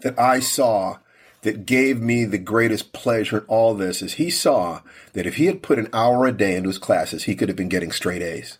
that 0.00 0.18
i 0.18 0.40
saw 0.40 0.98
that 1.42 1.66
gave 1.66 2.00
me 2.00 2.24
the 2.24 2.38
greatest 2.38 2.92
pleasure 2.92 3.38
in 3.38 3.44
all 3.44 3.74
this 3.74 4.02
is 4.02 4.14
he 4.14 4.30
saw 4.30 4.80
that 5.12 5.26
if 5.26 5.36
he 5.36 5.46
had 5.46 5.62
put 5.62 5.78
an 5.78 5.88
hour 5.92 6.26
a 6.26 6.32
day 6.32 6.56
into 6.56 6.68
his 6.68 6.78
classes, 6.78 7.24
he 7.24 7.36
could 7.36 7.48
have 7.48 7.56
been 7.56 7.68
getting 7.68 7.92
straight 7.92 8.22
A's. 8.22 8.58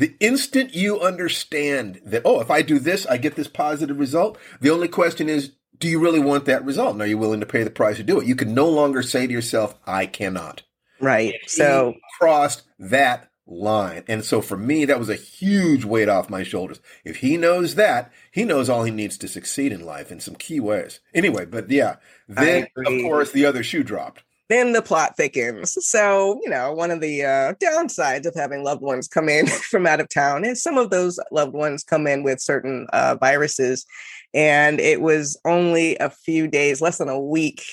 The 0.00 0.16
instant 0.18 0.74
you 0.74 0.98
understand 0.98 2.00
that, 2.06 2.22
oh, 2.24 2.40
if 2.40 2.50
I 2.50 2.62
do 2.62 2.78
this, 2.78 3.04
I 3.04 3.18
get 3.18 3.36
this 3.36 3.48
positive 3.48 3.98
result, 3.98 4.38
the 4.58 4.70
only 4.70 4.88
question 4.88 5.28
is, 5.28 5.52
do 5.78 5.88
you 5.88 6.00
really 6.00 6.18
want 6.18 6.46
that 6.46 6.64
result? 6.64 6.94
And 6.94 7.02
are 7.02 7.06
you 7.06 7.18
willing 7.18 7.40
to 7.40 7.46
pay 7.46 7.64
the 7.64 7.70
price 7.70 7.98
to 7.98 8.02
do 8.02 8.18
it? 8.18 8.26
You 8.26 8.34
can 8.34 8.54
no 8.54 8.66
longer 8.66 9.02
say 9.02 9.26
to 9.26 9.32
yourself, 9.32 9.74
I 9.86 10.06
cannot. 10.06 10.62
Right. 11.00 11.34
So 11.46 11.92
he 11.94 12.00
crossed 12.18 12.62
that 12.78 13.30
line. 13.46 14.04
And 14.08 14.24
so 14.24 14.40
for 14.40 14.56
me, 14.56 14.86
that 14.86 14.98
was 14.98 15.10
a 15.10 15.16
huge 15.16 15.84
weight 15.84 16.08
off 16.08 16.30
my 16.30 16.44
shoulders. 16.44 16.80
If 17.04 17.16
he 17.16 17.36
knows 17.36 17.74
that, 17.74 18.10
he 18.32 18.44
knows 18.44 18.70
all 18.70 18.84
he 18.84 18.90
needs 18.90 19.18
to 19.18 19.28
succeed 19.28 19.70
in 19.70 19.84
life 19.84 20.10
in 20.10 20.20
some 20.20 20.34
key 20.34 20.60
ways. 20.60 21.00
Anyway, 21.12 21.44
but 21.44 21.70
yeah, 21.70 21.96
then 22.26 22.68
of 22.74 23.02
course 23.02 23.32
the 23.32 23.44
other 23.44 23.62
shoe 23.62 23.82
dropped 23.82 24.22
then 24.50 24.72
the 24.72 24.82
plot 24.82 25.16
thickens. 25.16 25.76
So, 25.86 26.38
you 26.42 26.50
know, 26.50 26.72
one 26.72 26.90
of 26.90 27.00
the 27.00 27.24
uh, 27.24 27.54
downsides 27.54 28.26
of 28.26 28.34
having 28.34 28.64
loved 28.64 28.82
ones 28.82 29.08
come 29.08 29.28
in 29.28 29.46
from 29.70 29.86
out 29.86 30.00
of 30.00 30.08
town 30.08 30.44
is 30.44 30.62
some 30.62 30.76
of 30.76 30.90
those 30.90 31.18
loved 31.30 31.52
ones 31.52 31.84
come 31.84 32.06
in 32.06 32.22
with 32.22 32.40
certain 32.40 32.86
uh, 32.92 33.16
viruses. 33.20 33.86
And 34.34 34.80
it 34.80 35.00
was 35.00 35.40
only 35.44 35.96
a 35.98 36.10
few 36.10 36.46
days, 36.48 36.80
less 36.80 36.98
than 36.98 37.08
a 37.08 37.20
week 37.20 37.64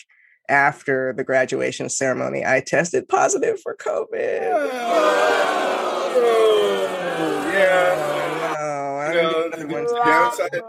after 0.50 1.13
the 1.13 1.24
graduation 1.24 1.89
ceremony, 1.89 2.46
I 2.46 2.62
tested 2.62 3.10
positive 3.10 3.60
for 3.60 3.75
COVID. 3.75 4.41
Oh, 4.53 5.24
yeah. 7.53 8.03
Oh, 8.60 9.12
no, 9.13 9.50
the 9.50 9.67
downside. 10.05 10.62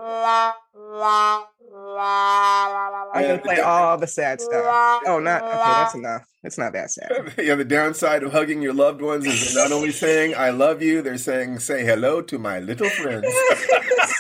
I'm 2.01 3.23
gonna 3.23 3.39
play 3.39 3.61
all 3.61 3.99
the 3.99 4.07
sad 4.07 4.41
stuff. 4.41 5.03
Oh, 5.07 5.19
not 5.19 5.43
okay. 5.43 5.53
That's 5.53 5.95
enough. 5.95 6.25
It's 6.45 6.59
not 6.59 6.73
that 6.73 6.91
sad. 6.91 7.35
yeah, 7.39 7.55
the 7.55 7.65
downside 7.65 8.23
of 8.23 8.33
hugging 8.33 8.63
your 8.63 8.75
loved 8.75 9.01
ones 9.01 9.27
is 9.27 9.55
they're 9.55 9.65
not 9.65 9.73
only 9.73 9.91
saying 9.91 10.35
"I 10.37 10.51
love 10.51 10.83
you," 10.83 11.03
they're 11.03 11.19
saying 11.19 11.59
"Say 11.59 11.85
hello 11.85 12.23
to 12.23 12.39
my 12.39 12.61
little 12.61 12.89
friends." 12.89 13.27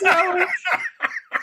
so, 0.00 0.46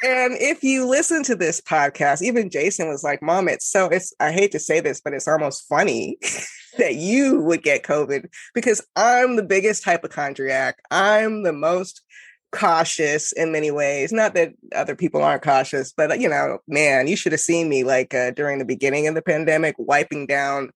and 0.04 0.34
if 0.40 0.64
you 0.64 0.86
listen 0.86 1.24
to 1.24 1.36
this 1.36 1.62
podcast, 1.62 2.22
even 2.22 2.50
Jason 2.50 2.88
was 2.90 3.04
like, 3.04 3.22
"Mom, 3.22 3.48
it's 3.48 3.66
so 3.66 3.88
it's." 3.88 4.14
I 4.20 4.32
hate 4.32 4.52
to 4.52 4.60
say 4.60 4.80
this, 4.80 5.00
but 5.02 5.14
it's 5.14 5.28
almost 5.28 5.68
funny 5.68 6.18
that 6.78 6.96
you 6.96 7.42
would 7.42 7.64
get 7.64 7.84
COVID 7.84 8.28
because 8.54 8.86
I'm 8.96 9.38
the 9.38 9.44
biggest 9.44 9.86
hypochondriac. 9.86 10.80
I'm 10.92 11.44
the 11.44 11.54
most 11.54 12.02
cautious 12.52 13.32
in 13.32 13.52
many 13.52 13.72
ways. 13.72 14.12
Not 14.12 14.34
that 14.36 14.54
other 14.74 14.96
people 14.96 15.22
aren't 15.22 15.44
cautious, 15.44 15.94
but 15.96 16.20
you 16.20 16.30
know, 16.30 16.60
man, 16.68 17.08
you 17.08 17.16
should 17.16 17.32
have 17.32 17.42
seen 17.42 17.70
me 17.70 17.84
like 17.84 18.14
uh, 18.14 18.32
during 18.32 18.60
the 18.60 18.66
beginning 18.66 19.08
of 19.08 19.16
the 19.16 19.22
pandemic, 19.22 19.76
wiping 19.78 20.26
down 20.26 20.72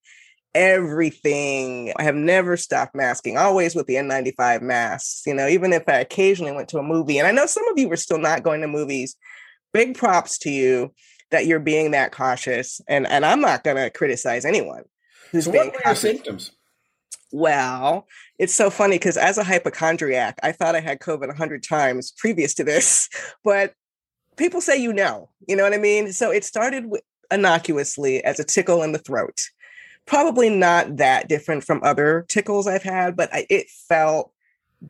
everything. 0.54 1.92
I 1.96 2.02
have 2.02 2.14
never 2.14 2.56
stopped 2.56 2.94
masking, 2.94 3.36
always 3.36 3.74
with 3.74 3.86
the 3.86 3.94
N95 3.94 4.62
masks. 4.62 5.22
You 5.26 5.34
know, 5.34 5.48
even 5.48 5.72
if 5.72 5.88
I 5.88 5.98
occasionally 5.98 6.52
went 6.52 6.68
to 6.70 6.78
a 6.78 6.82
movie, 6.82 7.18
and 7.18 7.26
I 7.26 7.32
know 7.32 7.46
some 7.46 7.66
of 7.68 7.78
you 7.78 7.88
were 7.88 7.96
still 7.96 8.18
not 8.18 8.42
going 8.42 8.60
to 8.60 8.68
movies. 8.68 9.16
Big 9.72 9.96
props 9.96 10.38
to 10.38 10.50
you 10.50 10.92
that 11.30 11.46
you're 11.46 11.60
being 11.60 11.92
that 11.92 12.12
cautious, 12.12 12.80
and 12.88 13.06
and 13.06 13.24
I'm 13.24 13.40
not 13.40 13.64
going 13.64 13.76
to 13.76 13.90
criticize 13.90 14.44
anyone. 14.44 14.84
Who's 15.30 15.44
so 15.44 15.52
what 15.52 15.72
were 15.72 15.80
your 15.84 15.94
symptoms? 15.94 16.52
Well, 17.32 18.06
it's 18.38 18.54
so 18.54 18.70
funny 18.70 18.96
because 18.96 19.16
as 19.16 19.38
a 19.38 19.44
hypochondriac, 19.44 20.38
I 20.42 20.52
thought 20.52 20.74
I 20.74 20.80
had 20.80 21.00
COVID 21.00 21.28
100 21.28 21.62
times 21.62 22.12
previous 22.16 22.54
to 22.54 22.64
this, 22.64 23.08
but 23.44 23.74
people 24.36 24.60
say 24.60 24.76
you 24.76 24.92
know, 24.92 25.30
you 25.46 25.56
know 25.56 25.62
what 25.62 25.74
I 25.74 25.78
mean? 25.78 26.12
So 26.12 26.30
it 26.30 26.44
started 26.44 26.86
innocuously 27.32 28.24
as 28.24 28.40
a 28.40 28.44
tickle 28.44 28.82
in 28.82 28.92
the 28.92 28.98
throat. 28.98 29.38
Probably 30.06 30.50
not 30.50 30.96
that 30.96 31.28
different 31.28 31.62
from 31.62 31.80
other 31.84 32.24
tickles 32.28 32.66
I've 32.66 32.82
had, 32.82 33.16
but 33.16 33.32
I, 33.32 33.46
it 33.48 33.68
felt 33.88 34.32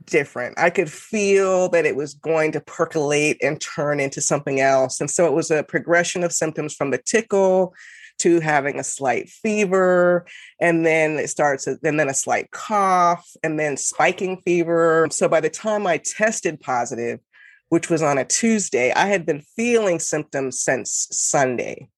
different. 0.07 0.59
I 0.59 0.71
could 0.71 0.91
feel 0.91 1.69
that 1.71 1.85
it 1.85 1.97
was 1.97 2.15
going 2.15 2.53
to 2.53 2.61
percolate 2.61 3.39
and 3.43 3.61
turn 3.61 4.01
into 4.01 4.21
something 4.21 4.61
else. 4.61 5.01
And 5.01 5.11
so 5.11 5.27
it 5.27 5.33
was 5.33 5.51
a 5.51 5.65
progression 5.65 6.23
of 6.23 6.33
symptoms 6.33 6.75
from 6.75 6.91
the 6.91 6.99
tickle 6.99 7.75
to 8.21 8.41
having 8.41 8.79
a 8.79 8.85
slight 8.85 9.29
fever 9.29 10.27
and 10.61 10.87
then 10.87 11.19
it 11.19 11.29
starts 11.29 11.67
and 11.67 11.79
then 11.83 12.09
a 12.09 12.15
slight 12.15 12.51
cough 12.51 13.29
and 13.43 13.59
then 13.59 13.77
spiking 13.77 14.41
fever. 14.43 15.09
So 15.11 15.29
by 15.29 15.41
the 15.41 15.51
time 15.51 15.87
i 15.87 15.99
tested 15.99 16.61
positive 16.61 17.21
which 17.69 17.89
was 17.89 18.03
on 18.03 18.19
a 18.19 18.25
tuesday 18.25 18.93
i 18.93 19.07
had 19.07 19.25
been 19.25 19.43
feeling 19.57 19.99
symptoms 19.99 20.61
since 20.61 21.07
sunday 21.11 21.89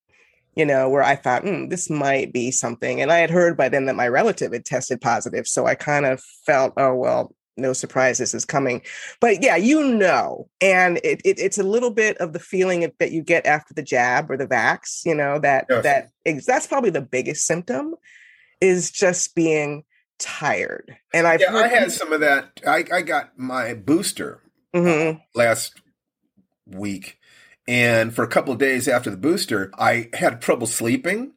you 0.55 0.64
know 0.64 0.88
where 0.88 1.02
i 1.02 1.17
thought 1.17 1.45
mm, 1.45 1.69
this 1.71 1.88
might 1.88 2.33
be 2.33 2.50
something. 2.50 3.00
And 3.00 3.11
i 3.11 3.19
had 3.19 3.31
heard 3.31 3.57
by 3.57 3.69
then 3.69 3.87
that 3.87 3.97
my 3.97 4.09
relative 4.09 4.52
had 4.52 4.64
tested 4.64 5.00
positive 5.00 5.47
so 5.47 5.67
i 5.67 5.75
kind 5.75 6.07
of 6.07 6.23
felt 6.47 6.73
oh 6.76 6.95
well 6.95 7.35
no 7.57 7.73
surprise 7.73 8.19
this 8.19 8.35
is 8.35 8.45
coming 8.45 8.81
but 9.21 9.43
yeah 9.43 9.57
you 9.57 9.85
know 9.85 10.49
and 10.61 10.99
it, 10.99 11.21
it, 11.25 11.39
it's 11.39 11.59
a 11.59 11.63
little 11.63 11.91
bit 11.91 12.17
of 12.19 12.33
the 12.33 12.39
feeling 12.39 12.91
that 12.99 13.13
you 13.13 13.23
get 13.23 13.45
after 13.47 13.75
the 13.75 13.83
jab 13.83 14.31
or 14.31 14.37
the 14.37 14.47
vax 14.47 15.05
you 15.05 15.15
know 15.15 15.39
that 15.39 15.67
yes. 15.69 15.83
that 15.83 16.45
that's 16.47 16.67
probably 16.67 16.91
the 16.91 17.01
biggest 17.03 17.47
symptom 17.47 17.95
is 18.61 18.91
just 18.91 19.35
being 19.35 19.85
tired 20.19 20.97
and 21.13 21.27
i 21.27 21.37
yeah, 21.41 21.55
i 21.55 21.67
had 21.67 21.91
some 21.93 22.13
of 22.13 22.21
that 22.21 22.61
i, 22.67 22.85
I 22.93 23.03
got 23.03 23.39
my 23.39 23.75
booster 23.75 24.41
mm-hmm. 24.75 25.19
last 25.35 25.81
week 26.67 27.19
and 27.69 28.15
for 28.15 28.23
a 28.23 28.29
couple 28.29 28.53
of 28.53 28.59
days 28.59 28.89
after 28.89 29.11
the 29.11 29.17
booster 29.17 29.71
i 29.79 30.09
had 30.15 30.41
trouble 30.41 30.67
sleeping 30.67 31.33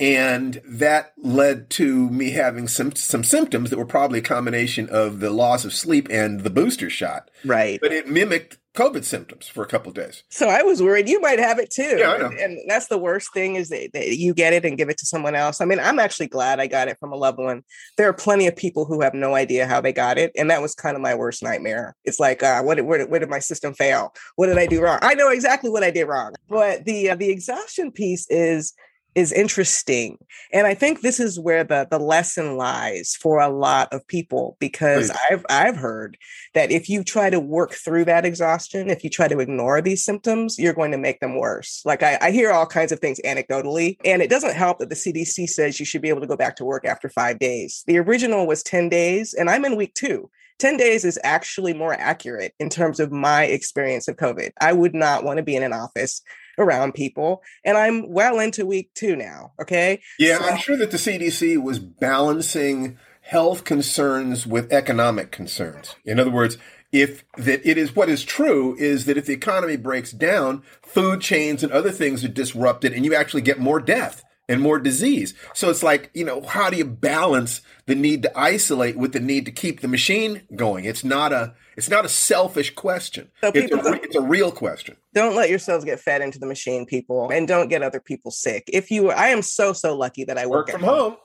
and 0.00 0.62
that 0.66 1.12
led 1.18 1.68
to 1.68 2.08
me 2.10 2.30
having 2.30 2.66
some 2.66 2.94
some 2.96 3.22
symptoms 3.22 3.68
that 3.68 3.78
were 3.78 3.84
probably 3.84 4.20
a 4.20 4.22
combination 4.22 4.88
of 4.88 5.20
the 5.20 5.30
loss 5.30 5.66
of 5.66 5.74
sleep 5.74 6.08
and 6.10 6.40
the 6.40 6.50
booster 6.50 6.88
shot. 6.88 7.30
Right. 7.44 7.78
But 7.80 7.92
it 7.92 8.08
mimicked 8.08 8.56
COVID 8.74 9.04
symptoms 9.04 9.48
for 9.48 9.62
a 9.62 9.66
couple 9.66 9.90
days. 9.92 10.22
So 10.28 10.48
I 10.48 10.62
was 10.62 10.80
worried 10.80 11.08
you 11.08 11.20
might 11.20 11.40
have 11.40 11.58
it 11.58 11.70
too. 11.70 11.96
Yeah, 11.98 12.12
I 12.12 12.18
know. 12.18 12.26
And, 12.26 12.38
and 12.38 12.70
that's 12.70 12.86
the 12.86 12.98
worst 12.98 13.32
thing 13.34 13.56
is 13.56 13.68
that, 13.68 13.90
that, 13.94 14.16
you 14.16 14.32
get 14.32 14.52
it 14.52 14.64
and 14.64 14.78
give 14.78 14.88
it 14.88 14.96
to 14.98 15.06
someone 15.06 15.34
else. 15.34 15.60
I 15.60 15.64
mean, 15.64 15.80
I'm 15.80 15.98
actually 15.98 16.28
glad 16.28 16.60
I 16.60 16.68
got 16.68 16.86
it 16.86 16.96
from 17.00 17.12
a 17.12 17.16
loved 17.16 17.38
one. 17.38 17.64
There 17.96 18.08
are 18.08 18.12
plenty 18.12 18.46
of 18.46 18.54
people 18.54 18.84
who 18.84 19.00
have 19.02 19.12
no 19.12 19.34
idea 19.34 19.66
how 19.66 19.80
they 19.80 19.92
got 19.92 20.18
it, 20.18 20.30
and 20.36 20.48
that 20.50 20.62
was 20.62 20.74
kind 20.74 20.94
of 20.94 21.02
my 21.02 21.16
worst 21.16 21.42
nightmare. 21.42 21.96
It's 22.04 22.20
like, 22.20 22.44
uh, 22.44 22.62
what, 22.62 22.82
where, 22.84 23.04
where 23.06 23.20
did 23.20 23.28
my 23.28 23.40
system 23.40 23.74
fail? 23.74 24.14
What 24.36 24.46
did 24.46 24.56
I 24.56 24.66
do 24.66 24.80
wrong? 24.80 25.00
I 25.02 25.14
know 25.14 25.30
exactly 25.30 25.68
what 25.68 25.82
I 25.82 25.90
did 25.90 26.04
wrong. 26.04 26.34
But 26.48 26.84
the 26.84 27.10
uh, 27.10 27.16
the 27.16 27.30
exhaustion 27.30 27.90
piece 27.90 28.26
is 28.30 28.72
is 29.14 29.32
interesting 29.32 30.18
and 30.52 30.66
i 30.66 30.74
think 30.74 31.00
this 31.00 31.18
is 31.18 31.38
where 31.38 31.64
the 31.64 31.86
the 31.90 31.98
lesson 31.98 32.56
lies 32.56 33.16
for 33.20 33.40
a 33.40 33.48
lot 33.48 33.92
of 33.92 34.06
people 34.06 34.56
because 34.60 35.10
i've 35.30 35.44
i've 35.50 35.76
heard 35.76 36.16
that 36.54 36.70
if 36.70 36.88
you 36.88 37.02
try 37.02 37.28
to 37.28 37.40
work 37.40 37.72
through 37.72 38.04
that 38.04 38.24
exhaustion 38.24 38.88
if 38.88 39.02
you 39.02 39.10
try 39.10 39.26
to 39.26 39.40
ignore 39.40 39.80
these 39.80 40.04
symptoms 40.04 40.58
you're 40.58 40.72
going 40.72 40.92
to 40.92 40.98
make 40.98 41.20
them 41.20 41.36
worse. 41.38 41.82
Like 41.84 42.02
i, 42.02 42.18
I 42.20 42.30
hear 42.30 42.52
all 42.52 42.66
kinds 42.66 42.92
of 42.92 43.00
things 43.00 43.20
anecdotally 43.24 43.96
and 44.04 44.22
it 44.22 44.30
doesn't 44.30 44.54
help 44.54 44.78
that 44.78 44.88
the 44.88 44.94
cdc 44.94 45.48
says 45.48 45.80
you 45.80 45.86
should 45.86 46.02
be 46.02 46.08
able 46.08 46.20
to 46.20 46.26
go 46.26 46.36
back 46.36 46.56
to 46.56 46.64
work 46.64 46.84
after 46.84 47.08
five 47.08 47.38
days. 47.38 47.84
The 47.86 47.98
original 47.98 48.46
was 48.46 48.62
10 48.62 48.88
days 48.88 49.34
and 49.34 49.50
i'm 49.50 49.64
in 49.64 49.76
week 49.76 49.94
two. 49.94 50.30
10 50.60 50.76
days 50.76 51.06
is 51.06 51.18
actually 51.24 51.72
more 51.72 51.94
accurate 51.94 52.52
in 52.60 52.68
terms 52.68 53.00
of 53.00 53.10
my 53.10 53.44
experience 53.44 54.08
of 54.08 54.16
COVID. 54.16 54.50
I 54.60 54.74
would 54.74 54.94
not 54.94 55.24
want 55.24 55.38
to 55.38 55.42
be 55.42 55.56
in 55.56 55.62
an 55.62 55.72
office 55.72 56.22
around 56.60 56.94
people. 56.94 57.42
And 57.64 57.76
I'm 57.76 58.10
well 58.10 58.38
into 58.38 58.66
week 58.66 58.92
two 58.94 59.16
now. 59.16 59.52
Okay. 59.60 60.00
Yeah, 60.18 60.38
so- 60.38 60.44
I'm 60.44 60.58
sure 60.58 60.76
that 60.76 60.90
the 60.90 60.98
CDC 60.98 61.60
was 61.62 61.78
balancing 61.78 62.98
health 63.22 63.64
concerns 63.64 64.46
with 64.46 64.72
economic 64.72 65.30
concerns. 65.30 65.94
In 66.04 66.18
other 66.18 66.30
words, 66.30 66.58
if 66.92 67.24
that 67.36 67.64
it 67.64 67.78
is 67.78 67.94
what 67.94 68.08
is 68.08 68.24
true 68.24 68.74
is 68.76 69.04
that 69.04 69.16
if 69.16 69.26
the 69.26 69.32
economy 69.32 69.76
breaks 69.76 70.10
down, 70.10 70.62
food 70.82 71.20
chains 71.20 71.62
and 71.62 71.70
other 71.72 71.92
things 71.92 72.24
are 72.24 72.28
disrupted 72.28 72.92
and 72.92 73.04
you 73.04 73.14
actually 73.14 73.42
get 73.42 73.60
more 73.60 73.78
death 73.80 74.24
and 74.50 74.60
more 74.60 74.80
disease. 74.80 75.32
So 75.54 75.70
it's 75.70 75.82
like, 75.82 76.10
you 76.12 76.24
know, 76.24 76.42
how 76.42 76.70
do 76.70 76.76
you 76.76 76.84
balance 76.84 77.60
the 77.86 77.94
need 77.94 78.22
to 78.24 78.38
isolate 78.38 78.96
with 78.96 79.12
the 79.12 79.20
need 79.20 79.46
to 79.46 79.52
keep 79.52 79.80
the 79.80 79.88
machine 79.88 80.42
going? 80.54 80.84
It's 80.84 81.04
not 81.04 81.32
a 81.32 81.54
it's 81.76 81.88
not 81.88 82.04
a 82.04 82.08
selfish 82.08 82.74
question. 82.74 83.30
So 83.40 83.52
it's, 83.54 83.72
a, 83.72 83.92
it's 84.02 84.16
a 84.16 84.20
real 84.20 84.50
question. 84.50 84.96
Don't 85.14 85.36
let 85.36 85.48
yourselves 85.48 85.84
get 85.84 86.00
fed 86.00 86.20
into 86.20 86.38
the 86.38 86.46
machine, 86.46 86.84
people, 86.84 87.30
and 87.30 87.48
don't 87.48 87.68
get 87.68 87.82
other 87.82 88.00
people 88.00 88.32
sick. 88.32 88.64
If 88.72 88.90
you 88.90 89.10
I 89.10 89.28
am 89.28 89.40
so 89.40 89.72
so 89.72 89.96
lucky 89.96 90.24
that 90.24 90.36
I 90.36 90.46
work, 90.46 90.66
work 90.66 90.70
from 90.72 90.82
home. 90.82 90.98
home. 91.12 91.16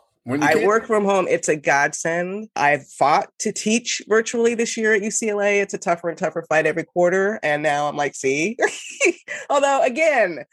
I 0.42 0.54
can. 0.54 0.66
work 0.66 0.88
from 0.88 1.06
home. 1.06 1.28
It's 1.28 1.50
a 1.50 1.56
godsend. 1.56 2.50
I've 2.56 2.88
fought 2.88 3.30
to 3.40 3.52
teach 3.52 4.02
virtually 4.08 4.56
this 4.56 4.76
year 4.76 4.94
at 4.94 5.04
UCLA. 5.04 5.62
It's 5.62 5.76
a 5.76 5.78
tougher 5.78 6.10
and 6.10 6.18
tougher 6.18 6.44
fight 6.50 6.66
every 6.66 6.84
quarter. 6.84 7.40
And 7.44 7.62
now 7.62 7.88
I'm 7.88 7.96
like, 7.96 8.16
see? 8.16 8.58
Although, 9.52 9.84
again, 9.84 10.46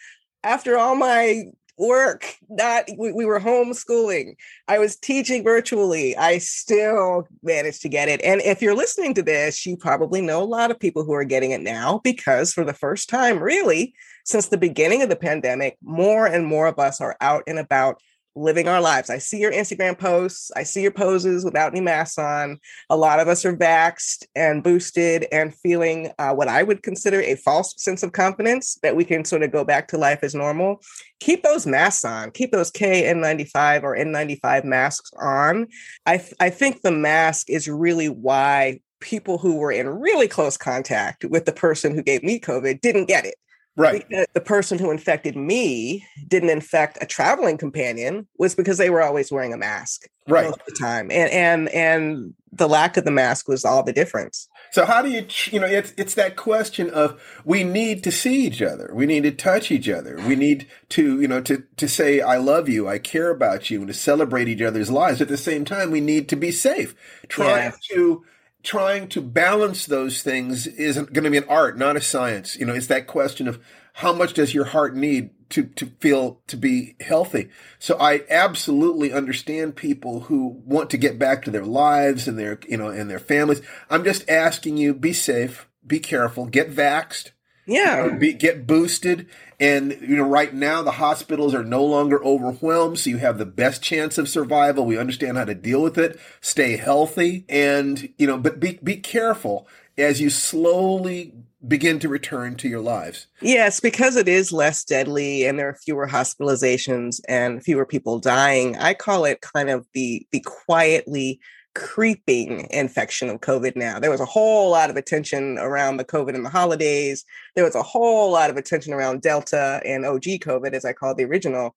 after 0.45 0.77
all 0.77 0.95
my 0.95 1.45
work 1.79 2.37
not 2.49 2.85
we, 2.99 3.13
we, 3.13 3.25
were 3.25 3.41
homeschooling. 3.41 4.37
I 4.69 4.79
was 4.79 4.97
teaching 4.97 5.43
virtually. 5.43 6.17
I 6.17 6.39
still 6.39 7.27
managed 7.43 7.83
to 7.83 7.89
get 7.89 8.09
it. 8.09 8.23
And 8.23 8.41
if 8.43 8.61
you're 8.61 8.77
listening 8.77 9.15
to 9.15 9.23
this 9.23 9.65
you 9.65 9.77
probably 9.77 10.21
know 10.21 10.43
a 10.43 10.45
lot 10.45 10.71
of 10.71 10.79
people 10.79 11.05
who 11.05 11.13
are 11.13 11.25
getting 11.25 11.51
it 11.51 11.63
now 11.63 12.01
because 12.05 12.53
for 12.53 12.65
the 12.65 12.75
first 12.75 13.09
time 13.09 13.39
really 13.39 13.95
since 14.25 14.49
the 14.49 14.59
beginning 14.59 15.03
of 15.03 15.09
the 15.09 15.17
pandemic 15.17 15.77
more 15.83 16.27
and 16.27 16.47
more 16.47 16.67
of 16.67 16.79
us 16.79 17.01
are 17.01 17.17
out 17.21 17.43
and 17.47 17.59
about 17.59 18.01
living 18.35 18.69
our 18.69 18.81
lives. 18.81 19.11
I 19.11 19.19
see 19.19 19.39
your 19.39 19.53
Instagram 19.53 19.99
posts, 19.99 20.51
I 20.57 20.63
see 20.63 20.83
your 20.83 20.93
poses 20.93 21.45
without 21.45 21.73
any 21.73 21.81
masks 21.81 22.19
on. 22.19 22.59
A 22.91 22.97
lot 22.97 23.21
of 23.21 23.29
us 23.29 23.45
are 23.45 23.57
vaxxed 23.57 24.25
and 24.35 24.63
boosted 24.63 25.27
and 25.33 25.55
feeling 25.55 26.11
uh, 26.19 26.33
what 26.33 26.49
I 26.49 26.63
would 26.63 26.83
consider 26.83 27.21
a 27.21 27.37
false 27.37 27.75
sense 27.77 28.03
of 28.03 28.13
confidence 28.13 28.79
that 28.83 28.97
we 28.97 29.05
can 29.05 29.25
sort 29.25 29.43
of 29.43 29.53
go 29.53 29.65
back 29.65 29.89
to 29.89 29.99
life 29.99 30.21
as 30.23 30.35
normal. 30.35 30.81
Keep 31.21 31.43
those 31.43 31.67
masks 31.67 32.05
on, 32.05 32.31
keep 32.31 32.53
those 32.53 32.71
KN95 32.71 33.83
or 33.83 33.97
N95 33.97 34.65
masks 34.65 35.11
on. 35.21 35.69
I, 36.07 36.19
th- 36.19 36.35
I 36.41 36.51
think 36.51 36.83
the 36.83 36.93
mask 36.93 37.51
is 37.51 37.69
really 37.69 38.09
why 38.09 38.81
people 39.01 39.37
who 39.37 39.57
were 39.57 39.73
in 39.73 39.89
really 39.89 40.29
close 40.29 40.57
contact 40.57 41.25
with 41.25 41.45
the 41.45 41.53
person 41.53 41.95
who 41.95 42.03
gave 42.03 42.23
me 42.23 42.39
COVID 42.39 42.81
didn't 42.81 43.07
get 43.07 43.27
it 43.27 43.35
Right. 43.77 44.07
because 44.09 44.25
uh, 44.25 44.27
the 44.35 44.41
person 44.41 44.79
who 44.79 44.91
infected 44.91 45.37
me 45.37 46.05
didn't 46.29 46.51
infect 46.51 46.99
a 47.01 47.07
traveling 47.07 47.57
companion 47.57 48.27
was 48.39 48.55
because 48.55 48.79
they 48.79 48.91
were 48.91 49.03
always 49.03 49.33
wearing 49.33 49.53
a 49.53 49.57
mask 49.57 50.09
Right. 50.29 50.45
most 50.45 50.61
of 50.61 50.67
the 50.67 50.77
time 50.79 51.11
and 51.11 51.31
and 51.31 51.69
and 51.71 52.35
the 52.53 52.69
lack 52.69 52.97
of 52.99 53.05
the 53.05 53.11
mask 53.11 53.49
was 53.49 53.65
all 53.65 53.83
the 53.83 53.95
difference 53.95 54.47
So 54.73 54.85
how 54.85 55.01
do 55.03 55.09
you, 55.11 55.27
you 55.51 55.59
know, 55.59 55.67
it's 55.67 55.93
it's 55.97 56.15
that 56.15 56.37
question 56.37 56.91
of 56.91 57.21
we 57.45 57.65
need 57.65 58.05
to 58.05 58.13
see 58.13 58.47
each 58.47 58.61
other, 58.63 58.91
we 58.95 59.07
need 59.07 59.23
to 59.25 59.31
touch 59.33 59.71
each 59.71 59.89
other, 59.89 60.17
we 60.27 60.37
need 60.37 60.67
to, 60.91 61.21
you 61.21 61.29
know, 61.29 61.41
to 61.43 61.65
to 61.77 61.89
say 61.89 62.21
I 62.21 62.37
love 62.37 62.69
you, 62.69 62.89
I 62.89 62.99
care 62.99 63.31
about 63.31 63.71
you, 63.71 63.79
and 63.81 63.89
to 63.89 63.95
celebrate 63.95 64.49
each 64.49 64.63
other's 64.63 64.91
lives. 64.91 65.21
At 65.21 65.29
the 65.29 65.37
same 65.37 65.65
time, 65.65 65.91
we 65.91 66.01
need 66.01 66.29
to 66.31 66.37
be 66.37 66.53
safe. 66.53 66.95
Trying 67.29 67.73
to 67.91 68.25
trying 68.63 69.09
to 69.09 69.21
balance 69.21 69.87
those 69.87 70.23
things 70.23 70.67
isn't 70.67 71.13
going 71.13 71.25
to 71.25 71.31
be 71.31 71.37
an 71.37 71.49
art, 71.49 71.77
not 71.77 71.97
a 71.97 72.01
science. 72.01 72.57
You 72.57 72.67
know, 72.67 72.75
it's 72.75 72.87
that 72.87 73.07
question 73.07 73.49
of 73.49 73.63
how 73.95 74.13
much 74.13 74.35
does 74.35 74.55
your 74.55 74.67
heart 74.67 74.95
need 74.95 75.31
to 75.51 75.65
to 75.65 75.87
feel 76.01 76.41
to 76.47 76.57
be 76.57 76.97
healthy. 77.01 77.51
So 77.79 77.99
I 77.99 78.23
absolutely 78.31 79.13
understand 79.13 79.77
people 79.77 80.21
who 80.21 80.63
want 80.65 80.89
to 80.91 80.97
get 80.97 81.19
back 81.19 81.43
to 81.43 81.51
their 81.51 81.65
lives 81.65 82.27
and 82.27 82.39
their 82.39 82.59
you 82.67 82.79
know 82.79 82.89
and 82.89 83.11
their 83.11 83.19
families. 83.19 83.61
I'm 83.91 84.05
just 84.05 84.29
asking 84.31 84.79
you 84.79 84.95
be 84.95 85.13
safe, 85.13 85.69
be 85.87 85.99
careful, 85.99 86.47
get 86.47 86.75
vaxxed, 86.75 87.33
yeah 87.67 88.09
be, 88.09 88.33
get 88.33 88.67
boosted, 88.67 89.27
and 89.61 89.97
you 90.01 90.17
know 90.17 90.27
right 90.27 90.53
now 90.55 90.83
the 90.83 90.93
hospitals 90.93 91.55
are 91.55 91.65
no 91.65 91.85
longer 91.85 92.23
overwhelmed, 92.25 92.99
so 92.99 93.11
you 93.11 93.19
have 93.19 93.39
the 93.39 93.47
best 93.47 93.83
chance 93.83 94.19
of 94.19 94.29
survival. 94.29 94.85
We 94.85 94.99
understand 94.99 95.37
how 95.37 95.45
to 95.45 95.55
deal 95.55 95.83
with 95.83 95.99
it. 95.99 96.19
Stay 96.41 96.77
healthy, 96.77 97.45
and 97.49 98.13
you 98.19 98.27
know, 98.27 98.39
but 98.39 98.61
be 98.61 98.79
be 98.83 98.97
careful 98.97 99.69
as 99.99 100.21
you 100.21 100.31
slowly 100.31 101.35
begin 101.69 102.01
to 102.01 102.09
return 102.09 102.57
to 102.57 102.69
your 102.69 102.81
lives. 102.81 103.29
yes 103.41 103.79
because 103.79 104.17
it 104.17 104.27
is 104.27 104.53
less 104.53 104.83
deadly 104.83 105.45
and 105.45 105.59
there 105.59 105.69
are 105.69 105.75
fewer 105.77 106.09
hospitalizations 106.09 107.21
and 107.29 107.63
fewer 107.63 107.87
people 107.87 108.19
dying 108.19 108.77
i 108.79 108.93
call 108.93 109.25
it 109.25 109.41
kind 109.43 109.71
of 109.71 109.87
the 109.95 110.27
the 110.33 110.41
quietly 110.41 111.39
creeping 111.75 112.67
infection 112.71 113.29
of 113.29 113.41
covid 113.41 113.77
now. 113.77 113.99
There 113.99 114.11
was 114.11 114.21
a 114.21 114.27
whole 114.27 114.71
lot 114.71 114.91
of 114.91 114.97
attention 114.97 115.59
around 115.59 115.97
the 115.97 116.05
covid 116.05 116.35
in 116.35 116.43
the 116.43 116.51
holidays. 116.51 117.25
There 117.55 117.65
was 117.65 117.75
a 117.75 117.83
whole 117.83 118.31
lot 118.31 118.51
of 118.51 118.57
attention 118.57 118.93
around 118.93 119.23
delta 119.23 119.81
and 119.85 120.05
og 120.05 120.23
covid 120.23 120.73
as 120.73 120.85
i 120.85 120.93
call 120.93 121.15
the 121.15 121.25
original 121.25 121.75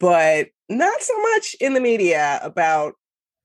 but 0.00 0.48
not 0.68 1.02
so 1.02 1.20
much 1.34 1.56
in 1.60 1.74
the 1.74 1.80
media 1.80 2.38
about 2.42 2.94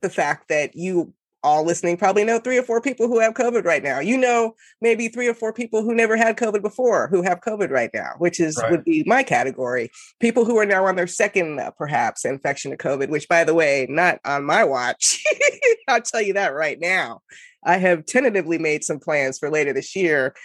the 0.02 0.10
fact 0.10 0.50
that 0.50 0.76
you 0.76 1.14
all 1.44 1.64
listening 1.66 1.98
probably 1.98 2.24
know 2.24 2.40
three 2.40 2.58
or 2.58 2.64
four 2.64 2.82
people 2.82 3.08
who 3.08 3.20
have 3.20 3.34
COVID 3.34 3.66
right 3.66 3.84
now. 3.84 4.00
You 4.00 4.18
know, 4.18 4.56
maybe 4.82 5.08
three 5.08 5.28
or 5.28 5.34
four 5.34 5.54
people 5.54 5.82
who 5.82 5.94
never 5.94 6.16
had 6.16 6.38
COVID 6.38 6.62
before 6.62 7.08
who 7.08 7.22
have 7.22 7.42
COVID 7.42 7.70
right 7.70 7.90
now, 7.94 8.12
which 8.18 8.40
is 8.40 8.58
Right. 8.58 8.72
would 8.72 8.84
be 8.84 9.04
my 9.06 9.24
category. 9.24 9.92
People 10.20 10.46
who 10.46 10.58
are 10.58 10.66
now 10.66 10.86
on 10.86 10.96
their 10.96 11.08
second, 11.08 11.60
uh, 11.60 11.72
perhaps, 11.72 12.26
infection 12.26 12.72
of 12.72 12.80
COVID, 12.80 13.10
which, 13.10 13.28
by 13.28 13.44
the 13.44 13.54
way, 13.54 13.88
not 13.90 14.20
on 14.26 14.46
my 14.46 14.64
watch. 14.64 15.22
I'll 15.88 16.02
tell 16.02 16.22
you 16.22 16.34
that 16.34 16.54
right 16.54 16.80
now. 16.80 17.22
I 17.66 17.78
have 17.78 18.06
tentatively 18.06 18.58
made 18.58 18.84
some 18.84 19.00
plans 19.00 19.40
for 19.40 19.50
later 19.50 19.74
this 19.74 19.96
year, 19.96 20.36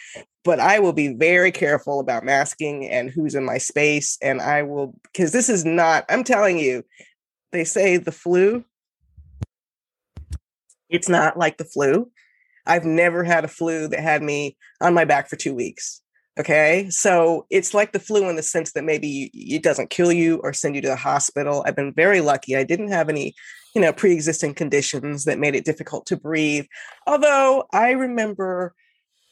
but 0.45 0.61
I 0.61 0.79
will 0.79 0.93
be 0.93 1.15
very 1.15 1.51
careful 1.51 2.01
about 2.01 2.25
masking 2.25 2.89
and 2.89 3.11
who's 3.11 3.35
in 3.35 3.45
my 3.45 3.59
space. 3.59 4.17
And 4.23 4.41
I 4.41 4.63
will, 4.63 4.95
because 5.03 5.33
this 5.33 5.49
is 5.49 5.65
not, 5.65 6.05
I'm 6.09 6.25
telling 6.25 6.59
you, 6.59 6.85
they 7.53 7.65
say 7.65 7.97
the 7.97 8.13
flu 8.13 8.65
it's 10.89 11.09
not 11.09 11.39
like 11.39 11.59
the 11.59 11.65
flu. 11.65 12.11
I've 12.67 12.85
never 12.85 13.25
had 13.25 13.45
a 13.45 13.49
flu 13.49 13.89
that 13.89 14.01
had 14.01 14.23
me 14.23 14.57
on 14.81 14.95
my 14.95 15.05
back 15.05 15.29
for 15.29 15.37
two 15.37 15.55
weeks. 15.55 16.03
Okay. 16.39 16.89
So 16.91 17.47
it's 17.51 17.75
like 17.75 17.93
the 17.93 17.99
flu 17.99 18.29
in 18.29 18.37
the 18.37 18.43
sense 18.43 18.73
that 18.73 18.85
maybe 18.85 19.31
it 19.35 19.63
doesn't 19.63 19.91
kill 19.91 20.13
you 20.13 20.37
or 20.45 20.53
send 20.53 20.77
you 20.77 20.83
to 20.83 20.89
the 20.89 20.97
hospital. 20.97 21.65
I've 21.67 21.75
been 21.75 21.93
very 21.93 22.21
lucky. 22.21 22.57
I 22.57 22.63
didn't 22.63 22.93
have 22.93 23.09
any, 23.09 23.35
you 23.75 23.81
know, 23.81 23.93
pre 23.93 24.13
existing 24.13 24.55
conditions 24.55 25.25
that 25.25 25.41
made 25.41 25.57
it 25.57 25.65
difficult 25.65 26.07
to 26.07 26.17
breathe. 26.17 26.67
Although 27.09 27.65
I 27.73 27.91
remember 27.91 28.73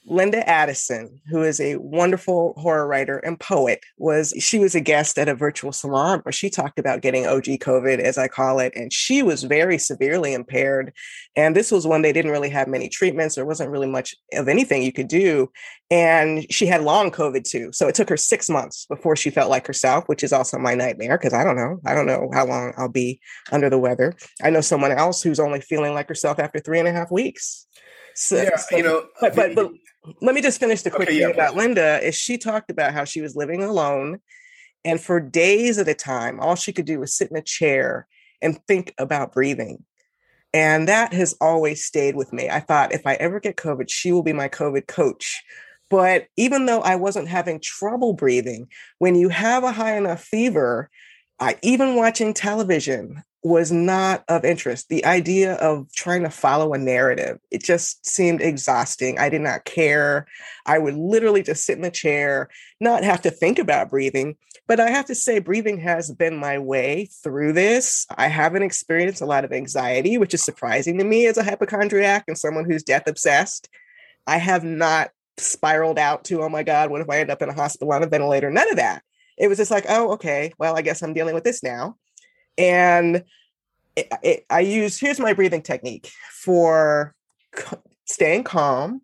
Linda 0.09 0.49
Addison, 0.49 1.21
who 1.29 1.42
is 1.42 1.61
a 1.61 1.77
wonderful 1.77 2.55
horror 2.57 2.87
writer 2.87 3.19
and 3.19 3.38
poet, 3.40 3.81
was 3.99 4.33
she 4.38 4.59
was 4.59 4.75
a 4.77 4.81
guest 4.81 5.19
at 5.19 5.29
a 5.29 5.35
virtual 5.35 5.73
salon 5.73 6.21
where 6.21 6.33
she 6.33 6.49
talked 6.49 6.79
about 6.79 7.03
getting 7.03 7.27
OG 7.27 7.45
COVID, 7.61 7.99
as 7.99 8.16
I 8.16 8.29
call 8.29 8.61
it, 8.61 8.73
and 8.77 8.92
she 8.92 9.23
was 9.23 9.42
very 9.42 9.79
severely 9.79 10.33
impaired. 10.33 10.92
And 11.35 11.57
this 11.57 11.73
was 11.73 11.87
when 11.87 12.03
they 12.03 12.12
didn't 12.12 12.31
really 12.31 12.51
have 12.51 12.69
many 12.69 12.88
treatments. 12.88 13.35
There 13.35 13.45
wasn't 13.45 13.71
really 13.71 13.88
much 13.88 14.14
of 14.33 14.49
anything 14.49 14.83
you 14.83 14.92
could 14.92 15.09
do. 15.09 15.51
And 15.90 16.47
she 16.53 16.66
had 16.66 16.83
long 16.83 17.11
COVID 17.11 17.42
too. 17.45 17.71
So 17.73 17.88
it 17.88 17.95
took 17.95 18.09
her 18.09 18.16
six 18.16 18.49
months 18.49 18.87
before 18.88 19.16
she 19.16 19.31
felt 19.31 19.51
like 19.51 19.66
herself, 19.66 20.05
which 20.07 20.23
is 20.23 20.33
also 20.33 20.57
my 20.59 20.75
nightmare 20.75 21.19
because 21.19 21.33
I 21.35 21.42
don't 21.42 21.57
know. 21.57 21.79
I 21.85 21.95
don't 21.95 22.07
know 22.07 22.31
how 22.33 22.47
long 22.47 22.73
I'll 22.77 22.88
be 22.88 23.21
under 23.51 23.69
the 23.69 23.79
weather. 23.79 24.14
I 24.42 24.51
know 24.51 24.61
someone 24.61 24.92
else 24.92 25.23
who's 25.23 25.40
only 25.40 25.61
feeling 25.61 25.95
like 25.95 26.09
herself 26.09 26.38
after 26.38 26.61
three 26.61 26.79
and 26.79 26.88
a 26.88 26.92
half 26.92 27.11
weeks. 27.11 27.66
So, 28.14 28.37
yeah, 28.37 28.57
so- 28.57 28.77
you 28.77 28.83
know, 28.83 29.07
but, 29.21 29.37
but, 29.37 29.55
but 29.55 29.73
let 30.21 30.35
me 30.35 30.40
just 30.40 30.61
finish 30.61 30.83
the 30.83 30.90
quick 30.90 31.09
Okay, 31.09 31.19
thing 31.19 31.29
yeah, 31.29 31.35
about 31.35 31.57
Linda 31.57 32.01
is 32.07 32.14
she 32.14 32.38
talked 32.38 32.71
about 32.71 32.92
how 32.92 33.05
she 33.05 33.21
was 33.21 33.37
living 33.37 33.62
alone 33.62 34.21
and 34.85 35.01
for 35.01 35.21
days 35.21 35.79
at 35.79 35.88
a 35.88 35.95
time 35.95 36.40
all 36.40 36.55
she 36.55 36.73
could 36.73 36.87
do 36.87 37.01
was 37.01 37.14
sit 37.14 37.31
in 37.31 37.37
a 37.37 37.42
chair 37.42 38.07
and 38.40 38.61
think 38.66 38.95
about 38.99 39.33
breathing. 39.33 39.85
And 40.55 40.88
that 40.88 41.12
has 41.12 41.35
always 41.40 41.85
stayed 41.85 42.16
with 42.16 42.33
me. 42.33 42.49
I 42.49 42.61
thought 42.61 42.95
if 42.95 43.07
i 43.07 43.14
ever 43.14 43.40
get 43.40 43.57
covid 43.57 43.90
she 43.90 44.12
will 44.12 44.23
be 44.23 44.33
my 44.33 44.49
covid 44.49 44.87
coach. 44.87 45.42
But 45.88 46.27
even 46.37 46.66
though 46.66 46.81
i 46.81 46.97
wasn't 46.97 47.29
having 47.29 47.61
trouble 47.61 48.12
breathing 48.12 48.69
when 48.99 49.14
you 49.14 49.29
have 49.29 49.64
a 49.64 49.73
high 49.73 49.97
enough 49.97 50.23
fever 50.23 50.90
I, 51.38 51.57
even 51.62 51.97
watching 51.97 52.33
television 52.33 53.23
was 53.47 53.71
not 53.71 54.25
of 54.27 54.45
interest. 54.45 54.89
The 54.89 55.05
idea 55.05 55.55
of 55.55 55.87
trying 55.93 56.25
to 56.25 56.31
follow 56.31 56.75
a 56.75 56.79
narrative, 56.79 57.39
it 57.53 57.63
just 57.63 58.05
seemed 58.05 58.41
exhausting. 58.41 59.21
I 59.21 59.29
did 59.29 59.41
not 59.41 59.65
care. 59.65 60.27
I 60.67 60.79
would 60.79 60.97
literally 60.97 61.45
just 61.45 61.65
sit 61.65 61.77
in 61.77 61.83
the 61.83 61.91
chair, 61.93 62.49
not 62.81 63.05
have 63.05 63.23
to 63.23 63.31
think 63.31 63.61
about 63.61 63.91
breathing. 63.91 64.37
But 64.67 64.81
I 64.81 64.91
have 64.91 65.07
to 65.07 65.15
say, 65.15 65.39
breathing 65.39 65.79
has 65.79 66.11
been 66.11 66.37
my 66.37 66.59
way 66.59 67.09
through 67.23 67.53
this. 67.53 68.05
I 68.17 68.27
haven't 68.27 68.65
experienced 68.65 69.23
a 69.23 69.27
lot 69.27 69.45
of 69.45 69.53
anxiety, 69.53 70.19
which 70.19 70.35
is 70.35 70.43
surprising 70.43 70.99
to 70.99 71.05
me 71.05 71.27
as 71.27 71.39
a 71.39 71.45
hypochondriac 71.45 72.25
and 72.27 72.37
someone 72.37 72.65
who's 72.65 72.83
death 72.83 73.07
obsessed. 73.07 73.69
I 74.27 74.39
have 74.39 74.65
not 74.65 75.11
spiraled 75.39 76.01
out 76.01 76.25
to, 76.25 76.43
oh 76.43 76.49
my 76.49 76.65
God, 76.65 76.91
what 76.91 77.01
if 77.01 77.09
I 77.09 77.21
end 77.21 77.31
up 77.31 77.43
in 77.43 77.49
a 77.49 77.55
hospital 77.55 77.93
on 77.93 78.03
a 78.03 78.09
ventilator? 78.09 78.51
None 78.51 78.71
of 78.71 78.77
that. 78.77 79.05
It 79.39 79.47
was 79.47 79.59
just 79.59 79.71
like, 79.71 79.85
oh, 79.89 80.15
okay, 80.15 80.53
well, 80.59 80.77
I 80.77 80.83
guess 80.83 81.01
I'm 81.01 81.15
dealing 81.15 81.35
with 81.35 81.45
this 81.45 81.63
now. 81.63 81.97
And 82.59 83.25
it, 83.97 84.09
it, 84.23 84.47
I 84.51 84.61
use 84.61 84.99
here's 84.99 85.21
my 85.21 85.33
breathing 85.33 85.62
technique 85.62 86.11
for 86.31 87.14
c- 87.57 87.77
staying 88.05 88.45
calm 88.45 89.03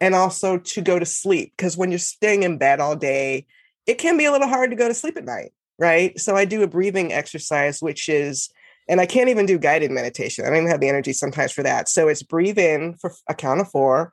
and 0.00 0.14
also 0.14 0.58
to 0.58 0.80
go 0.80 0.98
to 0.98 1.06
sleep. 1.06 1.52
Because 1.56 1.76
when 1.76 1.90
you're 1.90 1.98
staying 1.98 2.42
in 2.42 2.58
bed 2.58 2.80
all 2.80 2.96
day, 2.96 3.46
it 3.86 3.98
can 3.98 4.18
be 4.18 4.24
a 4.24 4.32
little 4.32 4.48
hard 4.48 4.70
to 4.70 4.76
go 4.76 4.88
to 4.88 4.94
sleep 4.94 5.16
at 5.16 5.24
night, 5.24 5.52
right? 5.78 6.18
So 6.18 6.36
I 6.36 6.44
do 6.44 6.62
a 6.62 6.66
breathing 6.66 7.12
exercise, 7.12 7.80
which 7.80 8.08
is, 8.08 8.50
and 8.88 9.00
I 9.00 9.06
can't 9.06 9.28
even 9.28 9.46
do 9.46 9.58
guided 9.58 9.90
meditation. 9.90 10.44
I 10.44 10.48
don't 10.48 10.58
even 10.58 10.70
have 10.70 10.80
the 10.80 10.88
energy 10.88 11.12
sometimes 11.12 11.52
for 11.52 11.62
that. 11.62 11.88
So 11.88 12.08
it's 12.08 12.22
breathe 12.22 12.58
in 12.58 12.94
for 12.94 13.12
a 13.28 13.34
count 13.34 13.60
of 13.60 13.70
four, 13.70 14.12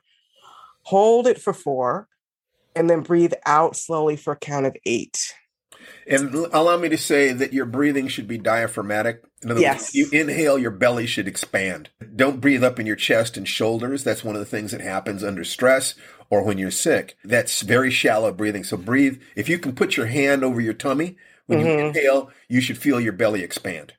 hold 0.83 1.27
it 1.27 1.41
for 1.41 1.53
four, 1.53 2.07
and 2.75 2.89
then 2.89 3.01
breathe 3.01 3.33
out 3.45 3.75
slowly 3.75 4.15
for 4.15 4.33
a 4.33 4.37
count 4.37 4.65
of 4.65 4.75
eight. 4.85 5.33
And 6.07 6.33
allow 6.51 6.77
me 6.77 6.89
to 6.89 6.97
say 6.97 7.31
that 7.33 7.53
your 7.53 7.65
breathing 7.65 8.07
should 8.07 8.27
be 8.27 8.37
diaphragmatic. 8.37 9.23
In 9.43 9.51
other 9.51 9.61
Yes. 9.61 9.81
words, 9.81 9.95
you 9.95 10.07
inhale, 10.11 10.57
your 10.57 10.71
belly 10.71 11.05
should 11.05 11.27
expand. 11.27 11.89
Don't 12.15 12.41
breathe 12.41 12.63
up 12.63 12.79
in 12.79 12.85
your 12.87 12.95
chest 12.95 13.37
and 13.37 13.47
shoulders. 13.47 14.03
That's 14.03 14.23
one 14.23 14.35
of 14.35 14.39
the 14.41 14.45
things 14.45 14.71
that 14.71 14.81
happens 14.81 15.23
under 15.23 15.43
stress 15.43 15.95
or 16.29 16.43
when 16.43 16.57
you're 16.57 16.71
sick. 16.71 17.15
That's 17.23 17.61
very 17.61 17.91
shallow 17.91 18.31
breathing. 18.31 18.63
So 18.63 18.77
breathe. 18.77 19.21
If 19.35 19.47
you 19.49 19.59
can 19.59 19.73
put 19.73 19.97
your 19.97 20.07
hand 20.07 20.43
over 20.43 20.59
your 20.61 20.73
tummy, 20.73 21.17
when 21.47 21.59
you 21.59 21.67
Mhm. 21.67 21.95
inhale, 21.95 22.31
you 22.47 22.61
should 22.61 22.77
feel 22.77 22.99
your 22.99 23.13
belly 23.13 23.43
expand. 23.43 23.93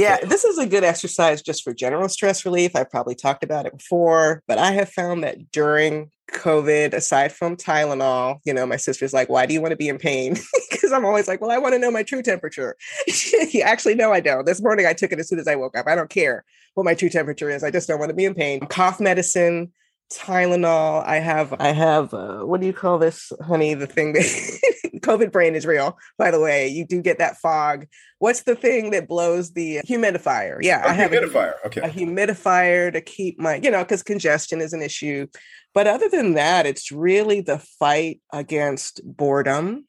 Yeah, 0.00 0.18
this 0.24 0.44
is 0.44 0.56
a 0.56 0.66
good 0.66 0.82
exercise 0.82 1.42
just 1.42 1.62
for 1.62 1.74
general 1.74 2.08
stress 2.08 2.46
relief. 2.46 2.74
I've 2.74 2.90
probably 2.90 3.14
talked 3.14 3.44
about 3.44 3.66
it 3.66 3.76
before, 3.76 4.42
but 4.48 4.56
I 4.56 4.72
have 4.72 4.88
found 4.88 5.22
that 5.24 5.52
during 5.52 6.10
COVID, 6.32 6.94
aside 6.94 7.32
from 7.32 7.54
Tylenol, 7.56 8.38
you 8.44 8.54
know, 8.54 8.64
my 8.64 8.76
sister's 8.76 9.12
like, 9.12 9.28
why 9.28 9.44
do 9.44 9.52
you 9.52 9.60
want 9.60 9.72
to 9.72 9.76
be 9.76 9.88
in 9.88 9.98
pain? 9.98 10.36
Because 10.70 10.92
I'm 10.92 11.04
always 11.04 11.28
like, 11.28 11.42
well, 11.42 11.50
I 11.50 11.58
want 11.58 11.74
to 11.74 11.78
know 11.78 11.90
my 11.90 12.02
true 12.02 12.22
temperature. 12.22 12.74
Actually, 13.62 13.96
no, 13.96 14.12
I 14.12 14.20
don't. 14.20 14.46
This 14.46 14.62
morning 14.62 14.86
I 14.86 14.94
took 14.94 15.12
it 15.12 15.18
as 15.18 15.28
soon 15.28 15.38
as 15.38 15.46
I 15.46 15.54
woke 15.54 15.76
up. 15.76 15.86
I 15.86 15.94
don't 15.94 16.08
care 16.08 16.42
what 16.74 16.84
my 16.84 16.94
true 16.94 17.10
temperature 17.10 17.50
is. 17.50 17.62
I 17.62 17.70
just 17.70 17.86
don't 17.86 17.98
want 17.98 18.08
to 18.08 18.16
be 18.16 18.24
in 18.24 18.34
pain. 18.34 18.60
Cough 18.60 18.98
medicine, 18.98 19.72
Tylenol. 20.12 21.04
I 21.06 21.18
have, 21.18 21.54
I 21.60 21.68
have, 21.72 22.12
uh, 22.12 22.40
what 22.40 22.60
do 22.60 22.66
you 22.66 22.72
call 22.72 22.98
this, 22.98 23.32
honey? 23.46 23.74
The 23.74 23.86
thing 23.86 24.12
that 24.14 24.22
COVID 25.00 25.30
brain 25.32 25.54
is 25.54 25.64
real, 25.66 25.98
by 26.18 26.30
the 26.30 26.40
way. 26.40 26.68
You 26.68 26.84
do 26.84 27.00
get 27.00 27.18
that 27.18 27.38
fog. 27.38 27.86
What's 28.18 28.42
the 28.42 28.56
thing 28.56 28.90
that 28.90 29.08
blows 29.08 29.52
the 29.52 29.78
humidifier? 29.86 30.58
Yeah, 30.62 30.84
A 30.84 30.90
I 30.90 30.92
have 30.94 31.12
a- 31.12 31.16
humidifier. 31.16 31.54
Okay. 31.66 31.80
a 31.80 31.88
humidifier 31.88 32.92
to 32.92 33.00
keep 33.00 33.38
my, 33.38 33.56
you 33.56 33.70
know, 33.70 33.84
because 33.84 34.02
congestion 34.02 34.60
is 34.60 34.72
an 34.72 34.82
issue. 34.82 35.26
But 35.74 35.86
other 35.86 36.08
than 36.08 36.34
that, 36.34 36.66
it's 36.66 36.90
really 36.90 37.40
the 37.40 37.58
fight 37.78 38.20
against 38.32 39.00
boredom 39.04 39.86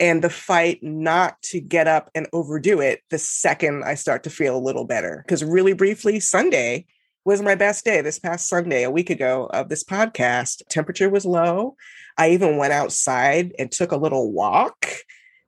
and 0.00 0.22
the 0.22 0.30
fight 0.30 0.80
not 0.82 1.40
to 1.42 1.60
get 1.60 1.86
up 1.86 2.10
and 2.14 2.26
overdo 2.32 2.80
it 2.80 3.00
the 3.10 3.18
second 3.18 3.84
I 3.84 3.94
start 3.94 4.24
to 4.24 4.30
feel 4.30 4.56
a 4.56 4.58
little 4.58 4.84
better. 4.84 5.22
Because 5.26 5.44
really 5.44 5.72
briefly, 5.72 6.18
Sunday 6.20 6.86
was 7.28 7.42
my 7.42 7.54
best 7.54 7.84
day 7.84 8.00
this 8.00 8.18
past 8.18 8.48
Sunday, 8.48 8.84
a 8.84 8.90
week 8.90 9.10
ago 9.10 9.50
of 9.52 9.68
this 9.68 9.84
podcast. 9.84 10.62
Temperature 10.70 11.10
was 11.10 11.26
low. 11.26 11.76
I 12.16 12.30
even 12.30 12.56
went 12.56 12.72
outside 12.72 13.52
and 13.58 13.70
took 13.70 13.92
a 13.92 13.98
little 13.98 14.32
walk 14.32 14.86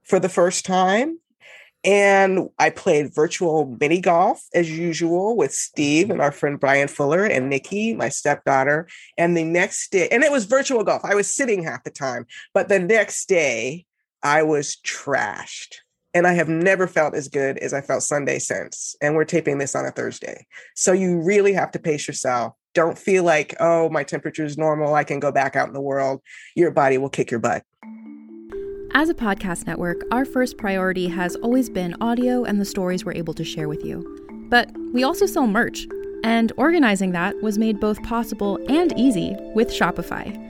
for 0.02 0.20
the 0.20 0.28
first 0.28 0.66
time. 0.66 1.20
And 1.82 2.50
I 2.58 2.68
played 2.68 3.14
virtual 3.14 3.78
mini 3.80 3.98
golf 3.98 4.42
as 4.52 4.70
usual 4.70 5.38
with 5.38 5.54
Steve 5.54 6.10
and 6.10 6.20
our 6.20 6.32
friend 6.32 6.60
Brian 6.60 6.86
Fuller 6.86 7.24
and 7.24 7.48
Nikki, 7.48 7.94
my 7.94 8.10
stepdaughter. 8.10 8.86
And 9.16 9.34
the 9.34 9.44
next 9.44 9.90
day, 9.90 10.06
and 10.10 10.22
it 10.22 10.30
was 10.30 10.44
virtual 10.44 10.84
golf. 10.84 11.02
I 11.02 11.14
was 11.14 11.34
sitting 11.34 11.62
half 11.62 11.84
the 11.84 11.90
time, 11.90 12.26
but 12.52 12.68
the 12.68 12.78
next 12.78 13.26
day 13.26 13.86
I 14.22 14.42
was 14.42 14.76
trashed. 14.84 15.76
And 16.12 16.26
I 16.26 16.32
have 16.32 16.48
never 16.48 16.86
felt 16.86 17.14
as 17.14 17.28
good 17.28 17.58
as 17.58 17.72
I 17.72 17.80
felt 17.80 18.02
Sunday 18.02 18.38
since. 18.38 18.96
And 19.00 19.14
we're 19.14 19.24
taping 19.24 19.58
this 19.58 19.76
on 19.76 19.86
a 19.86 19.92
Thursday. 19.92 20.46
So 20.74 20.92
you 20.92 21.20
really 21.20 21.52
have 21.52 21.70
to 21.72 21.78
pace 21.78 22.08
yourself. 22.08 22.54
Don't 22.74 22.98
feel 22.98 23.24
like, 23.24 23.54
oh, 23.60 23.88
my 23.90 24.02
temperature 24.02 24.44
is 24.44 24.58
normal. 24.58 24.94
I 24.94 25.04
can 25.04 25.20
go 25.20 25.30
back 25.30 25.56
out 25.56 25.68
in 25.68 25.74
the 25.74 25.80
world. 25.80 26.20
Your 26.56 26.70
body 26.70 26.98
will 26.98 27.10
kick 27.10 27.30
your 27.30 27.40
butt. 27.40 27.62
As 28.92 29.08
a 29.08 29.14
podcast 29.14 29.68
network, 29.68 30.02
our 30.10 30.24
first 30.24 30.58
priority 30.58 31.06
has 31.06 31.36
always 31.36 31.70
been 31.70 31.94
audio 32.00 32.42
and 32.42 32.60
the 32.60 32.64
stories 32.64 33.04
we're 33.04 33.14
able 33.14 33.34
to 33.34 33.44
share 33.44 33.68
with 33.68 33.84
you. 33.84 34.04
But 34.50 34.68
we 34.92 35.04
also 35.04 35.26
sell 35.26 35.46
merch, 35.46 35.86
and 36.24 36.52
organizing 36.56 37.12
that 37.12 37.40
was 37.40 37.56
made 37.56 37.78
both 37.78 38.02
possible 38.02 38.58
and 38.68 38.92
easy 38.98 39.36
with 39.54 39.70
Shopify. 39.70 40.49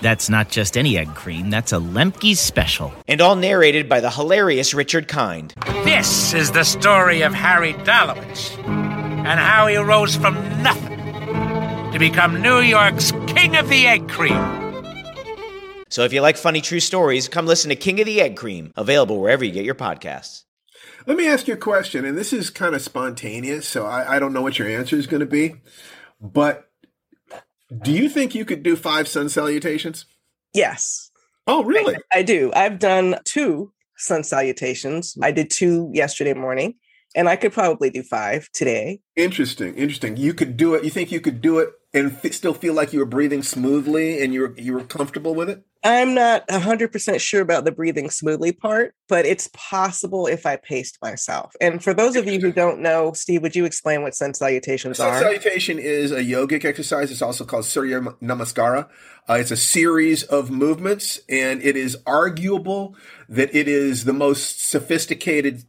That's 0.00 0.28
not 0.28 0.50
just 0.50 0.76
any 0.76 0.98
egg 0.98 1.14
cream, 1.14 1.50
that's 1.50 1.72
a 1.72 1.76
Lemke's 1.76 2.40
special. 2.40 2.92
and 3.08 3.20
all 3.20 3.36
narrated 3.36 3.88
by 3.88 4.00
the 4.00 4.10
hilarious 4.10 4.74
Richard 4.74 5.08
Kind. 5.08 5.54
This 5.84 6.34
is 6.34 6.50
the 6.52 6.64
story 6.64 7.22
of 7.22 7.32
Harry 7.32 7.72
Dalowitz 7.72 8.56
and 8.66 9.40
how 9.40 9.66
he 9.66 9.76
rose 9.76 10.14
from 10.16 10.34
nothing 10.62 10.96
to 11.92 11.98
become 11.98 12.42
New 12.42 12.58
York's 12.60 13.10
King 13.26 13.56
of 13.56 13.68
the 13.68 13.86
Egg 13.86 14.08
Cream. 14.08 14.64
So 15.88 16.02
if 16.04 16.12
you 16.12 16.20
like 16.20 16.36
funny 16.36 16.60
true 16.60 16.80
stories, 16.80 17.28
come 17.28 17.46
listen 17.46 17.70
to 17.70 17.76
King 17.76 18.00
of 18.00 18.06
the 18.06 18.20
Egg 18.20 18.36
Cream, 18.36 18.72
available 18.76 19.20
wherever 19.20 19.44
you 19.44 19.52
get 19.52 19.64
your 19.64 19.74
podcasts. 19.74 20.42
Let 21.06 21.16
me 21.16 21.26
ask 21.28 21.48
you 21.48 21.54
a 21.54 21.58
question, 21.58 22.04
and 22.04 22.18
this 22.18 22.32
is 22.32 22.50
kind 22.50 22.74
of 22.74 22.82
spontaneous, 22.82 23.66
so 23.66 23.86
I, 23.86 24.16
I 24.16 24.18
don't 24.18 24.32
know 24.32 24.42
what 24.42 24.58
your 24.58 24.68
answer 24.68 24.96
is 24.96 25.06
going 25.06 25.20
to 25.20 25.26
be. 25.26 25.56
But 26.20 26.65
do 27.82 27.92
you 27.92 28.08
think 28.08 28.34
you 28.34 28.44
could 28.44 28.62
do 28.62 28.76
five 28.76 29.08
sun 29.08 29.28
salutations? 29.28 30.06
Yes. 30.54 31.10
Oh, 31.46 31.64
really? 31.64 31.96
I 32.12 32.22
do. 32.22 32.52
I've 32.54 32.78
done 32.78 33.18
two 33.24 33.72
sun 33.96 34.24
salutations. 34.24 35.16
I 35.22 35.32
did 35.32 35.50
two 35.50 35.90
yesterday 35.92 36.34
morning, 36.34 36.74
and 37.14 37.28
I 37.28 37.36
could 37.36 37.52
probably 37.52 37.90
do 37.90 38.02
five 38.02 38.48
today. 38.52 39.00
Interesting, 39.16 39.74
interesting. 39.74 40.16
You 40.16 40.34
could 40.34 40.56
do 40.56 40.74
it. 40.74 40.84
You 40.84 40.90
think 40.90 41.12
you 41.12 41.20
could 41.20 41.40
do 41.40 41.58
it 41.58 41.70
and 41.96 42.12
f- 42.22 42.32
still 42.32 42.54
feel 42.54 42.74
like 42.74 42.92
you 42.92 42.98
were 42.98 43.06
breathing 43.06 43.42
smoothly 43.42 44.22
and 44.22 44.34
you 44.34 44.40
were 44.42 44.54
you 44.56 44.74
were 44.74 44.84
comfortable 44.84 45.34
with 45.34 45.48
it? 45.48 45.64
I'm 45.84 46.14
not 46.14 46.48
100% 46.48 47.20
sure 47.20 47.40
about 47.40 47.64
the 47.64 47.70
breathing 47.70 48.10
smoothly 48.10 48.50
part, 48.50 48.94
but 49.08 49.24
it's 49.24 49.48
possible 49.52 50.26
if 50.26 50.44
I 50.44 50.56
paced 50.56 50.98
myself. 51.00 51.54
And 51.60 51.82
for 51.82 51.94
those 51.94 52.16
of 52.16 52.26
you 52.26 52.40
who 52.40 52.50
don't 52.50 52.80
know, 52.80 53.12
Steve, 53.12 53.42
would 53.42 53.54
you 53.54 53.64
explain 53.64 54.02
what 54.02 54.14
sun 54.16 54.34
salutations 54.34 54.96
Sun 54.96 55.08
are? 55.08 55.20
salutation 55.20 55.78
is 55.78 56.10
a 56.10 56.24
yogic 56.24 56.64
exercise. 56.64 57.12
It's 57.12 57.22
also 57.22 57.44
called 57.44 57.66
Surya 57.66 58.00
Namaskara. 58.20 58.88
Uh, 59.28 59.34
it's 59.34 59.52
a 59.52 59.56
series 59.56 60.24
of 60.24 60.50
movements, 60.50 61.20
and 61.28 61.62
it 61.62 61.76
is 61.76 61.96
arguable 62.04 62.96
that 63.28 63.54
it 63.54 63.68
is 63.68 64.06
the 64.06 64.12
most 64.12 64.68
sophisticated 64.68 65.64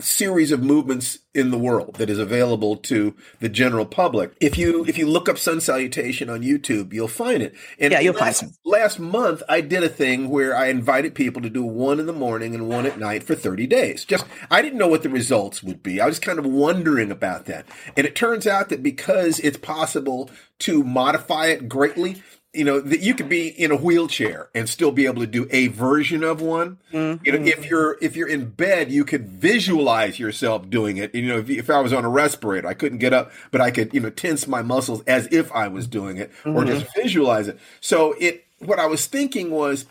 series 0.00 0.52
of 0.52 0.62
movements 0.62 1.18
in 1.34 1.50
the 1.50 1.58
world 1.58 1.96
that 1.96 2.08
is 2.08 2.20
available 2.20 2.76
to 2.76 3.16
the 3.40 3.48
general 3.48 3.84
public. 3.84 4.32
If 4.40 4.56
you 4.56 4.84
if 4.84 4.96
you 4.96 5.08
look 5.08 5.28
up 5.28 5.38
sun 5.38 5.60
salutation 5.60 6.30
on 6.30 6.42
YouTube, 6.42 6.92
you'll 6.92 7.08
find 7.08 7.42
it. 7.42 7.54
And 7.80 7.92
yeah, 7.92 7.98
you'll 7.98 8.14
last, 8.14 8.40
find 8.40 8.52
some. 8.52 8.58
Last 8.64 9.00
month, 9.00 9.42
I 9.48 9.60
did 9.60 9.82
a 9.82 9.88
thing 9.88 10.28
where 10.28 10.56
I 10.56 10.66
invited 10.68 11.16
people 11.16 11.42
to 11.42 11.50
do 11.50 11.64
one 11.64 11.98
in 11.98 12.06
the 12.06 12.12
morning 12.12 12.54
and 12.54 12.68
one 12.68 12.86
at 12.86 12.98
night 12.98 13.24
for 13.24 13.34
30 13.34 13.66
days. 13.66 14.04
Just 14.04 14.24
I 14.52 14.62
didn't 14.62 14.78
know 14.78 14.86
what 14.86 15.02
the 15.02 15.08
results 15.08 15.64
would 15.64 15.82
be. 15.82 16.00
I 16.00 16.06
was 16.06 16.20
kind 16.20 16.38
of 16.38 16.46
wondering 16.46 17.10
about 17.10 17.46
that. 17.46 17.66
And 17.96 18.06
it 18.06 18.14
turns 18.14 18.46
out 18.46 18.68
that 18.68 18.84
because 18.84 19.40
it's 19.40 19.58
possible 19.58 20.30
to 20.60 20.84
modify 20.84 21.46
it 21.46 21.68
greatly, 21.68 22.22
you 22.58 22.64
know 22.64 22.80
that 22.80 23.00
you 23.00 23.14
could 23.14 23.28
be 23.28 23.48
in 23.48 23.70
a 23.70 23.76
wheelchair 23.76 24.50
and 24.52 24.68
still 24.68 24.90
be 24.90 25.06
able 25.06 25.20
to 25.20 25.28
do 25.28 25.46
a 25.50 25.68
version 25.68 26.24
of 26.24 26.42
one 26.42 26.76
mm-hmm. 26.92 27.24
you 27.24 27.32
know 27.32 27.38
if 27.46 27.66
you're 27.66 27.96
if 28.02 28.16
you're 28.16 28.28
in 28.28 28.50
bed 28.50 28.90
you 28.90 29.04
could 29.04 29.28
visualize 29.28 30.18
yourself 30.18 30.68
doing 30.68 30.96
it 30.96 31.14
you 31.14 31.28
know 31.28 31.38
if, 31.38 31.48
if, 31.48 31.70
i 31.70 31.80
was 31.80 31.92
on 31.92 32.04
a 32.04 32.08
respirator 32.08 32.66
i 32.66 32.74
couldn't 32.74 32.98
get 32.98 33.12
up 33.12 33.30
but 33.52 33.60
i 33.60 33.70
could 33.70 33.94
you 33.94 34.00
know 34.00 34.10
tense 34.10 34.48
my 34.48 34.60
muscles 34.60 35.02
as 35.02 35.28
if 35.30 35.52
i 35.52 35.68
was 35.68 35.86
doing 35.86 36.16
it 36.16 36.32
mm-hmm. 36.42 36.56
or 36.56 36.64
just 36.64 36.84
visualize 36.96 37.46
it 37.46 37.56
so 37.80 38.12
it 38.18 38.44
what 38.58 38.80
i 38.80 38.86
was 38.86 39.06
thinking 39.06 39.52
was 39.52 39.86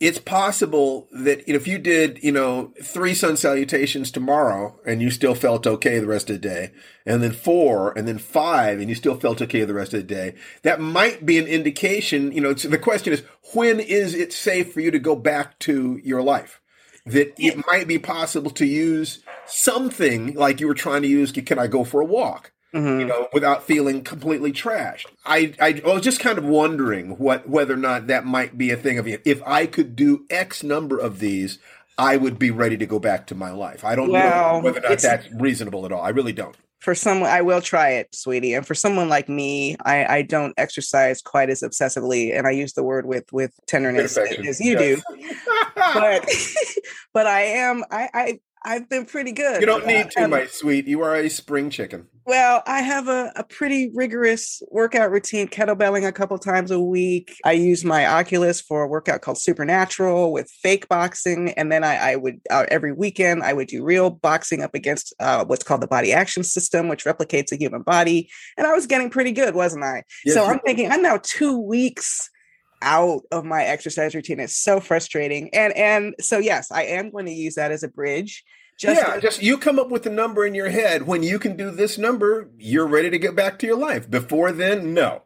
it's 0.00 0.18
possible 0.18 1.08
that 1.12 1.48
if 1.48 1.66
you 1.68 1.78
did, 1.78 2.22
you 2.22 2.32
know, 2.32 2.72
three 2.82 3.14
sun 3.14 3.36
salutations 3.36 4.10
tomorrow 4.10 4.78
and 4.84 5.00
you 5.00 5.10
still 5.10 5.34
felt 5.34 5.66
okay 5.66 5.98
the 5.98 6.06
rest 6.06 6.28
of 6.30 6.40
the 6.40 6.48
day, 6.48 6.72
and 7.06 7.22
then 7.22 7.32
four, 7.32 7.96
and 7.96 8.06
then 8.08 8.18
five, 8.18 8.80
and 8.80 8.88
you 8.88 8.94
still 8.94 9.14
felt 9.14 9.40
okay 9.40 9.64
the 9.64 9.72
rest 9.72 9.94
of 9.94 10.00
the 10.00 10.14
day, 10.14 10.34
that 10.62 10.80
might 10.80 11.24
be 11.24 11.38
an 11.38 11.46
indication, 11.46 12.32
you 12.32 12.40
know, 12.40 12.52
the 12.52 12.76
question 12.76 13.12
is, 13.12 13.22
when 13.54 13.78
is 13.78 14.14
it 14.14 14.32
safe 14.32 14.72
for 14.72 14.80
you 14.80 14.90
to 14.90 14.98
go 14.98 15.14
back 15.14 15.58
to 15.60 16.00
your 16.02 16.22
life? 16.22 16.60
That 17.06 17.34
it 17.38 17.64
might 17.66 17.86
be 17.86 17.98
possible 17.98 18.50
to 18.52 18.66
use 18.66 19.20
something 19.46 20.34
like 20.34 20.58
you 20.60 20.66
were 20.66 20.74
trying 20.74 21.02
to 21.02 21.08
use, 21.08 21.30
can 21.32 21.58
I 21.58 21.66
go 21.66 21.84
for 21.84 22.00
a 22.00 22.06
walk? 22.06 22.50
Mm-hmm. 22.74 23.00
you 23.00 23.06
know, 23.06 23.28
without 23.32 23.62
feeling 23.62 24.02
completely 24.02 24.52
trashed. 24.52 25.06
I, 25.24 25.54
I, 25.60 25.80
I 25.84 25.94
was 25.94 26.02
just 26.02 26.20
kind 26.20 26.38
of 26.38 26.44
wondering 26.44 27.16
what 27.18 27.48
whether 27.48 27.74
or 27.74 27.78
not 27.78 28.08
that 28.08 28.26
might 28.26 28.58
be 28.58 28.70
a 28.70 28.76
thing 28.76 28.98
of 28.98 29.06
you. 29.06 29.18
if 29.24 29.42
I 29.46 29.66
could 29.66 29.96
do 29.96 30.26
X 30.28 30.62
number 30.62 30.98
of 30.98 31.20
these, 31.20 31.58
I 31.96 32.16
would 32.16 32.38
be 32.38 32.50
ready 32.50 32.76
to 32.76 32.86
go 32.86 32.98
back 32.98 33.26
to 33.28 33.34
my 33.34 33.52
life. 33.52 33.84
I 33.84 33.94
don't 33.94 34.10
well, 34.10 34.56
know 34.56 34.64
whether 34.64 34.84
or 34.84 34.90
not 34.90 34.98
that's 34.98 35.30
reasonable 35.32 35.86
at 35.86 35.92
all. 35.92 36.02
I 36.02 36.08
really 36.10 36.32
don't. 36.32 36.56
For 36.80 36.94
someone, 36.94 37.30
I 37.30 37.40
will 37.40 37.62
try 37.62 37.92
it, 37.92 38.14
sweetie. 38.14 38.52
And 38.52 38.66
for 38.66 38.74
someone 38.74 39.08
like 39.08 39.26
me, 39.26 39.74
I, 39.86 40.16
I 40.16 40.22
don't 40.22 40.52
exercise 40.58 41.22
quite 41.22 41.48
as 41.48 41.62
obsessively, 41.62 42.36
and 42.36 42.46
I 42.46 42.50
use 42.50 42.74
the 42.74 42.82
word 42.82 43.06
with 43.06 43.32
with 43.32 43.58
tenderness 43.66 44.18
as 44.18 44.60
you 44.60 44.72
yes. 44.72 44.78
do. 44.78 45.02
but 45.76 46.28
but 47.14 47.26
I 47.26 47.40
am 47.42 47.84
I, 47.90 48.08
I 48.12 48.40
I've 48.64 48.88
been 48.88 49.04
pretty 49.04 49.32
good. 49.32 49.60
You 49.60 49.66
don't 49.66 49.86
need 49.86 50.10
to, 50.12 50.26
my 50.26 50.46
sweet. 50.46 50.86
You 50.86 51.02
are 51.02 51.14
a 51.16 51.28
spring 51.28 51.68
chicken. 51.68 52.06
Well, 52.26 52.62
I 52.66 52.80
have 52.80 53.08
a, 53.08 53.30
a 53.36 53.44
pretty 53.44 53.90
rigorous 53.92 54.62
workout 54.70 55.10
routine, 55.10 55.46
kettlebelling 55.46 56.06
a 56.08 56.12
couple 56.12 56.38
times 56.38 56.70
a 56.70 56.80
week. 56.80 57.36
I 57.44 57.52
use 57.52 57.84
my 57.84 58.06
Oculus 58.06 58.62
for 58.62 58.82
a 58.82 58.88
workout 58.88 59.20
called 59.20 59.36
Supernatural 59.36 60.32
with 60.32 60.50
fake 60.62 60.88
boxing. 60.88 61.50
And 61.50 61.70
then 61.70 61.84
I, 61.84 62.12
I 62.12 62.16
would, 62.16 62.40
uh, 62.50 62.64
every 62.68 62.92
weekend, 62.92 63.42
I 63.42 63.52
would 63.52 63.68
do 63.68 63.84
real 63.84 64.08
boxing 64.08 64.62
up 64.62 64.74
against 64.74 65.12
uh, 65.20 65.44
what's 65.44 65.64
called 65.64 65.82
the 65.82 65.86
body 65.86 66.14
action 66.14 66.44
system, 66.44 66.88
which 66.88 67.04
replicates 67.04 67.52
a 67.52 67.56
human 67.56 67.82
body. 67.82 68.30
And 68.56 68.66
I 68.66 68.72
was 68.72 68.86
getting 68.86 69.10
pretty 69.10 69.32
good, 69.32 69.54
wasn't 69.54 69.84
I? 69.84 70.04
Yes, 70.24 70.34
so 70.34 70.46
I'm 70.46 70.60
thinking, 70.60 70.90
I'm 70.90 71.02
now 71.02 71.20
two 71.22 71.60
weeks 71.60 72.30
out 72.84 73.22
of 73.32 73.44
my 73.44 73.64
exercise 73.64 74.14
routine. 74.14 74.38
It's 74.38 74.54
so 74.54 74.78
frustrating. 74.78 75.52
And 75.52 75.72
and 75.76 76.14
so 76.20 76.38
yes, 76.38 76.70
I 76.70 76.84
am 76.84 77.10
going 77.10 77.26
to 77.26 77.32
use 77.32 77.56
that 77.56 77.72
as 77.72 77.82
a 77.82 77.88
bridge. 77.88 78.44
Just 78.78 79.00
yeah, 79.00 79.18
just 79.18 79.42
you 79.42 79.58
come 79.58 79.78
up 79.78 79.90
with 79.90 80.06
a 80.06 80.10
number 80.10 80.44
in 80.44 80.54
your 80.54 80.68
head. 80.68 81.06
When 81.06 81.22
you 81.22 81.38
can 81.38 81.56
do 81.56 81.70
this 81.70 81.96
number, 81.96 82.50
you're 82.58 82.86
ready 82.86 83.10
to 83.10 83.18
get 83.18 83.34
back 83.34 83.58
to 83.60 83.66
your 83.66 83.78
life. 83.78 84.10
Before 84.10 84.52
then, 84.52 84.94
no. 84.94 85.22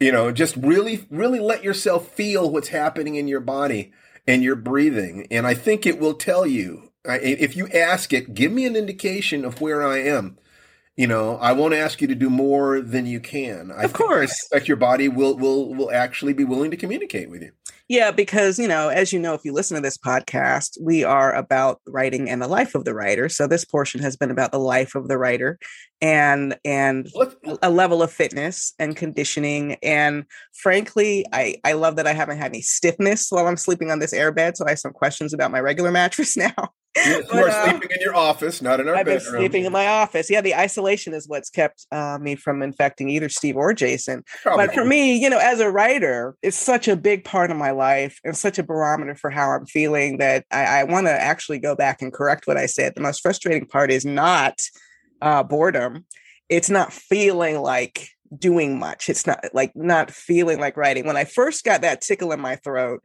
You 0.00 0.10
know, 0.10 0.32
just 0.32 0.56
really, 0.56 1.06
really 1.10 1.38
let 1.38 1.62
yourself 1.62 2.08
feel 2.08 2.50
what's 2.50 2.68
happening 2.68 3.14
in 3.14 3.28
your 3.28 3.40
body 3.40 3.92
and 4.26 4.42
your 4.42 4.56
breathing. 4.56 5.28
And 5.30 5.46
I 5.46 5.54
think 5.54 5.86
it 5.86 6.00
will 6.00 6.14
tell 6.14 6.46
you. 6.46 6.88
If 7.04 7.56
you 7.56 7.66
ask 7.68 8.12
it, 8.12 8.32
give 8.32 8.52
me 8.52 8.64
an 8.64 8.76
indication 8.76 9.44
of 9.44 9.60
where 9.60 9.82
I 9.82 9.98
am 9.98 10.38
you 10.96 11.06
know 11.06 11.36
i 11.36 11.52
won't 11.52 11.74
ask 11.74 12.00
you 12.00 12.08
to 12.08 12.14
do 12.14 12.28
more 12.28 12.80
than 12.80 13.06
you 13.06 13.20
can. 13.20 13.70
I 13.70 13.84
of 13.84 13.92
course. 13.92 14.30
expect 14.30 14.68
your 14.68 14.76
body 14.76 15.08
will 15.08 15.36
will 15.36 15.74
will 15.74 15.90
actually 15.90 16.32
be 16.32 16.44
willing 16.44 16.70
to 16.70 16.76
communicate 16.76 17.30
with 17.30 17.42
you 17.42 17.52
yeah 17.92 18.10
because 18.10 18.58
you 18.58 18.66
know 18.66 18.88
as 18.88 19.12
you 19.12 19.18
know 19.18 19.34
if 19.34 19.44
you 19.44 19.52
listen 19.52 19.74
to 19.74 19.82
this 19.82 19.98
podcast 19.98 20.78
we 20.80 21.04
are 21.04 21.34
about 21.34 21.78
writing 21.86 22.30
and 22.30 22.40
the 22.40 22.48
life 22.48 22.74
of 22.74 22.86
the 22.86 22.94
writer 22.94 23.28
so 23.28 23.46
this 23.46 23.66
portion 23.66 24.00
has 24.00 24.16
been 24.16 24.30
about 24.30 24.50
the 24.50 24.58
life 24.58 24.94
of 24.94 25.08
the 25.08 25.18
writer 25.18 25.58
and 26.00 26.56
and 26.64 27.12
a 27.60 27.70
level 27.70 28.02
of 28.02 28.10
fitness 28.10 28.72
and 28.78 28.96
conditioning 28.96 29.74
and 29.82 30.24
frankly 30.54 31.26
i 31.34 31.54
i 31.64 31.74
love 31.74 31.96
that 31.96 32.06
i 32.06 32.14
haven't 32.14 32.38
had 32.38 32.46
any 32.46 32.62
stiffness 32.62 33.26
while 33.28 33.46
i'm 33.46 33.58
sleeping 33.58 33.90
on 33.90 33.98
this 33.98 34.14
airbed 34.14 34.56
so 34.56 34.64
i 34.64 34.70
have 34.70 34.78
some 34.78 34.92
questions 34.92 35.34
about 35.34 35.50
my 35.50 35.60
regular 35.60 35.90
mattress 36.00 36.34
now 36.34 36.72
you, 36.96 37.24
but, 37.30 37.38
are 37.38 37.48
uh, 37.48 37.70
sleeping 37.70 37.88
in 37.94 38.02
your 38.02 38.14
office, 38.14 38.60
not 38.60 38.78
in 38.78 38.88
our 38.88 38.96
I've 38.96 39.06
bedroom. 39.06 39.32
Been 39.32 39.40
sleeping 39.40 39.64
in 39.64 39.72
my 39.72 39.86
office. 39.86 40.28
Yeah, 40.28 40.42
the 40.42 40.54
isolation 40.54 41.14
is 41.14 41.26
what's 41.26 41.48
kept 41.48 41.86
uh, 41.90 42.18
me 42.20 42.34
from 42.34 42.62
infecting 42.62 43.08
either 43.08 43.28
Steve 43.28 43.56
or 43.56 43.72
Jason. 43.72 44.24
Probably. 44.42 44.66
But 44.66 44.74
for 44.74 44.84
me, 44.84 45.16
you 45.16 45.30
know, 45.30 45.38
as 45.38 45.60
a 45.60 45.70
writer, 45.70 46.36
it's 46.42 46.56
such 46.56 46.88
a 46.88 46.96
big 46.96 47.24
part 47.24 47.50
of 47.50 47.56
my 47.56 47.70
life 47.70 47.81
and 48.24 48.36
such 48.36 48.58
a 48.58 48.62
barometer 48.62 49.14
for 49.14 49.30
how 49.30 49.50
I'm 49.50 49.66
feeling 49.66 50.18
that 50.18 50.44
I, 50.50 50.64
I 50.80 50.84
want 50.84 51.06
to 51.06 51.12
actually 51.12 51.58
go 51.58 51.74
back 51.74 52.02
and 52.02 52.12
correct 52.12 52.46
what 52.46 52.56
I 52.56 52.66
said. 52.66 52.94
The 52.94 53.02
most 53.02 53.20
frustrating 53.20 53.66
part 53.66 53.90
is 53.90 54.04
not 54.04 54.60
uh, 55.20 55.42
boredom. 55.42 56.06
It's 56.48 56.70
not 56.70 56.92
feeling 56.92 57.60
like 57.60 58.08
doing 58.36 58.78
much. 58.78 59.08
It's 59.08 59.26
not 59.26 59.44
like 59.52 59.72
not 59.74 60.10
feeling 60.10 60.58
like 60.60 60.76
writing. 60.76 61.06
When 61.06 61.16
I 61.16 61.24
first 61.24 61.64
got 61.64 61.82
that 61.82 62.00
tickle 62.00 62.32
in 62.32 62.40
my 62.40 62.56
throat, 62.56 63.02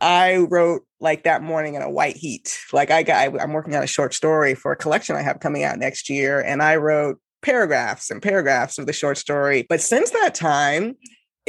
I 0.00 0.36
wrote 0.36 0.82
like 1.00 1.24
that 1.24 1.42
morning 1.42 1.74
in 1.74 1.82
a 1.82 1.90
white 1.90 2.16
heat. 2.16 2.58
Like 2.72 2.90
I 2.90 3.02
got, 3.02 3.16
I, 3.16 3.42
I'm 3.42 3.52
working 3.52 3.74
on 3.74 3.82
a 3.82 3.88
short 3.88 4.14
story 4.14 4.54
for 4.54 4.72
a 4.72 4.76
collection 4.76 5.16
I 5.16 5.22
have 5.22 5.40
coming 5.40 5.64
out 5.64 5.78
next 5.78 6.08
year, 6.08 6.40
and 6.40 6.62
I 6.62 6.76
wrote 6.76 7.18
paragraphs 7.42 8.10
and 8.10 8.22
paragraphs 8.22 8.78
of 8.78 8.86
the 8.86 8.92
short 8.92 9.18
story. 9.18 9.66
But 9.68 9.80
since 9.80 10.10
that 10.10 10.34
time, 10.34 10.96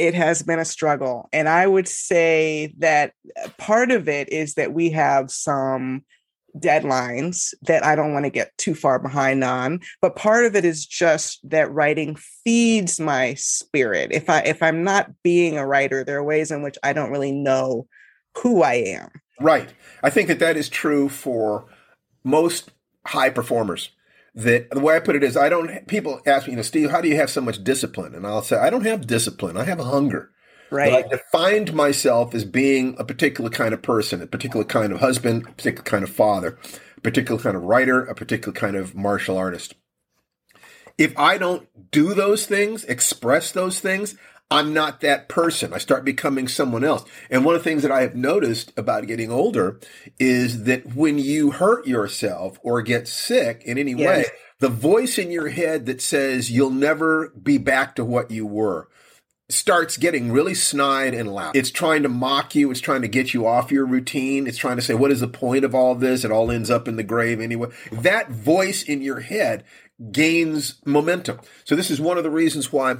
it 0.00 0.14
has 0.14 0.42
been 0.42 0.58
a 0.58 0.64
struggle. 0.64 1.28
And 1.32 1.48
I 1.48 1.66
would 1.66 1.86
say 1.86 2.74
that 2.78 3.12
uh, 3.42 3.48
part 3.58 3.90
of 3.90 4.08
it 4.08 4.32
is 4.32 4.54
that 4.54 4.72
we 4.72 4.90
have 4.90 5.30
some 5.30 6.04
deadlines 6.58 7.54
that 7.62 7.84
I 7.84 7.94
don't 7.94 8.12
want 8.12 8.24
to 8.24 8.30
get 8.30 8.56
too 8.58 8.74
far 8.74 8.98
behind 8.98 9.44
on 9.44 9.78
but 10.02 10.16
part 10.16 10.44
of 10.44 10.56
it 10.56 10.64
is 10.64 10.84
just 10.84 11.48
that 11.48 11.70
writing 11.70 12.16
feeds 12.16 12.98
my 12.98 13.34
spirit 13.34 14.10
if 14.10 14.28
I 14.28 14.40
if 14.40 14.60
I'm 14.60 14.82
not 14.82 15.12
being 15.22 15.56
a 15.56 15.64
writer 15.64 16.02
there 16.02 16.18
are 16.18 16.24
ways 16.24 16.50
in 16.50 16.64
which 16.64 16.76
I 16.82 16.92
don't 16.92 17.12
really 17.12 17.30
know 17.30 17.86
who 18.38 18.62
I 18.62 18.74
am. 18.74 19.10
Right. 19.40 19.72
I 20.02 20.10
think 20.10 20.28
that 20.28 20.38
that 20.40 20.56
is 20.56 20.68
true 20.68 21.08
for 21.08 21.66
most 22.24 22.70
high 23.06 23.30
performers. 23.30 23.90
That 24.40 24.70
the 24.70 24.80
way 24.80 24.96
I 24.96 25.00
put 25.00 25.16
it 25.16 25.24
is, 25.24 25.36
I 25.36 25.48
don't. 25.48 25.86
People 25.86 26.20
ask 26.26 26.46
me, 26.46 26.52
you 26.52 26.56
know, 26.56 26.62
Steve, 26.62 26.90
how 26.90 27.00
do 27.00 27.08
you 27.08 27.16
have 27.16 27.30
so 27.30 27.40
much 27.40 27.62
discipline? 27.62 28.14
And 28.14 28.26
I'll 28.26 28.42
say, 28.42 28.56
I 28.56 28.70
don't 28.70 28.86
have 28.86 29.06
discipline. 29.06 29.56
I 29.56 29.64
have 29.64 29.80
a 29.80 29.84
hunger. 29.84 30.30
Right. 30.70 30.92
But 30.92 31.04
I 31.04 31.08
defined 31.08 31.74
myself 31.74 32.34
as 32.34 32.44
being 32.44 32.94
a 32.98 33.04
particular 33.04 33.50
kind 33.50 33.74
of 33.74 33.82
person, 33.82 34.22
a 34.22 34.26
particular 34.26 34.64
kind 34.64 34.92
of 34.92 35.00
husband, 35.00 35.46
a 35.46 35.52
particular 35.52 35.82
kind 35.82 36.04
of 36.04 36.10
father, 36.10 36.58
a 36.96 37.00
particular 37.00 37.40
kind 37.40 37.56
of 37.56 37.64
writer, 37.64 38.04
a 38.04 38.14
particular 38.14 38.52
kind 38.52 38.76
of 38.76 38.94
martial 38.94 39.36
artist. 39.36 39.74
If 40.96 41.18
I 41.18 41.38
don't 41.38 41.66
do 41.90 42.14
those 42.14 42.46
things, 42.46 42.84
express 42.84 43.52
those 43.52 43.80
things, 43.80 44.16
I'm 44.50 44.74
not 44.74 45.00
that 45.00 45.28
person. 45.28 45.72
I 45.72 45.78
start 45.78 46.04
becoming 46.04 46.48
someone 46.48 46.82
else. 46.82 47.04
And 47.30 47.44
one 47.44 47.54
of 47.54 47.62
the 47.62 47.70
things 47.70 47.82
that 47.82 47.92
I 47.92 48.02
have 48.02 48.16
noticed 48.16 48.72
about 48.76 49.06
getting 49.06 49.30
older 49.30 49.78
is 50.18 50.64
that 50.64 50.96
when 50.96 51.18
you 51.18 51.52
hurt 51.52 51.86
yourself 51.86 52.58
or 52.62 52.82
get 52.82 53.06
sick 53.06 53.62
in 53.64 53.78
any 53.78 53.92
yes. 53.92 54.06
way, 54.08 54.24
the 54.58 54.68
voice 54.68 55.18
in 55.18 55.30
your 55.30 55.48
head 55.48 55.86
that 55.86 56.02
says 56.02 56.50
you'll 56.50 56.70
never 56.70 57.28
be 57.30 57.58
back 57.58 57.94
to 57.96 58.04
what 58.04 58.30
you 58.30 58.44
were 58.44 58.88
starts 59.48 59.96
getting 59.96 60.30
really 60.30 60.54
snide 60.54 61.14
and 61.14 61.32
loud. 61.32 61.56
It's 61.56 61.70
trying 61.70 62.02
to 62.04 62.08
mock 62.08 62.54
you. 62.54 62.70
It's 62.70 62.80
trying 62.80 63.02
to 63.02 63.08
get 63.08 63.34
you 63.34 63.46
off 63.46 63.72
your 63.72 63.84
routine. 63.84 64.46
It's 64.46 64.58
trying 64.58 64.76
to 64.76 64.82
say, 64.82 64.94
what 64.94 65.10
is 65.10 65.20
the 65.20 65.28
point 65.28 65.64
of 65.64 65.74
all 65.74 65.94
this? 65.94 66.24
It 66.24 66.30
all 66.30 66.50
ends 66.50 66.70
up 66.70 66.86
in 66.86 66.96
the 66.96 67.02
grave 67.02 67.40
anyway. 67.40 67.70
That 67.90 68.30
voice 68.30 68.82
in 68.82 69.02
your 69.02 69.20
head 69.20 69.64
gains 70.12 70.80
momentum. 70.86 71.40
So 71.64 71.74
this 71.76 71.90
is 71.90 72.00
one 72.00 72.16
of 72.16 72.24
the 72.24 72.30
reasons 72.30 72.72
why 72.72 72.96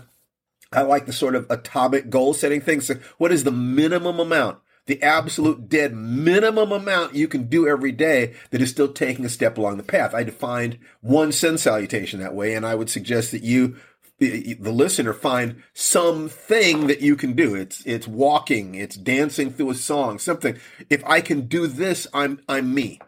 I 0.72 0.82
like 0.82 1.06
the 1.06 1.12
sort 1.12 1.34
of 1.34 1.46
atomic 1.50 2.10
goal 2.10 2.34
setting 2.34 2.60
thing. 2.60 2.80
So 2.80 2.96
what 3.18 3.32
is 3.32 3.44
the 3.44 3.52
minimum 3.52 4.20
amount, 4.20 4.58
the 4.86 5.02
absolute 5.02 5.68
dead 5.68 5.94
minimum 5.94 6.72
amount 6.72 7.14
you 7.14 7.28
can 7.28 7.44
do 7.48 7.68
every 7.68 7.92
day 7.92 8.34
that 8.50 8.62
is 8.62 8.70
still 8.70 8.92
taking 8.92 9.24
a 9.24 9.30
step 9.30 9.58
along 9.58 9.78
the 9.78 9.82
path? 9.84 10.14
I 10.14 10.24
defined 10.24 10.78
one 11.00 11.32
sun 11.32 11.58
salutation 11.58 12.20
that 12.20 12.34
way, 12.34 12.54
and 12.54 12.66
I 12.66 12.76
would 12.76 12.90
suggest 12.90 13.32
that 13.32 13.42
you, 13.44 13.76
the, 14.18 14.54
the 14.54 14.72
listener, 14.72 15.12
find 15.14 15.62
something 15.74 16.86
that 16.88 17.00
you 17.00 17.16
can 17.16 17.34
do. 17.34 17.54
It's 17.56 17.84
it's 17.86 18.08
walking, 18.08 18.76
it's 18.76 18.96
dancing 18.96 19.52
through 19.52 19.70
a 19.70 19.74
song, 19.74 20.18
something. 20.20 20.58
If 20.90 21.04
I 21.04 21.20
can 21.20 21.48
do 21.48 21.66
this, 21.66 22.06
I'm 22.14 22.40
I'm 22.48 22.74
me. 22.74 23.00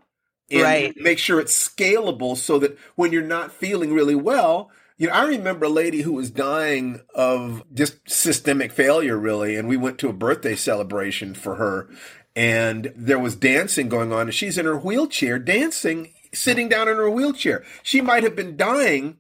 and 0.51 0.79
Right. 0.79 0.95
make 0.99 1.19
sure 1.19 1.41
it's 1.41 1.69
scalable 1.69 2.37
so 2.37 2.59
that 2.59 2.79
when 2.97 3.13
you're 3.13 3.23
not 3.23 3.53
feeling 3.53 3.93
really 3.93 4.15
well, 4.15 4.71
you 5.03 5.09
know, 5.09 5.15
I 5.15 5.25
remember 5.25 5.67
a 5.67 5.69
lady 5.69 6.03
who 6.03 6.13
was 6.13 6.31
dying 6.31 7.01
of 7.13 7.65
just 7.75 8.09
systemic 8.09 8.71
failure, 8.71 9.19
really, 9.19 9.57
and 9.57 9.67
we 9.67 9.77
went 9.77 9.99
to 9.99 10.09
a 10.09 10.13
birthday 10.13 10.55
celebration 10.55 11.35
for 11.35 11.57
her, 11.57 11.91
and 12.37 12.93
there 12.95 13.19
was 13.19 13.35
dancing 13.35 13.89
going 13.89 14.13
on, 14.13 14.29
and 14.29 14.35
she's 14.35 14.57
in 14.57 14.65
her 14.65 14.79
wheelchair 14.79 15.41
dancing, 15.41 16.13
sitting 16.33 16.69
down 16.69 16.87
in 16.87 16.99
her 16.99 17.11
wheelchair. 17.11 17.65
She 17.83 18.01
might 18.01 18.23
have 18.23 18.37
been 18.37 18.57
dying 18.57 19.17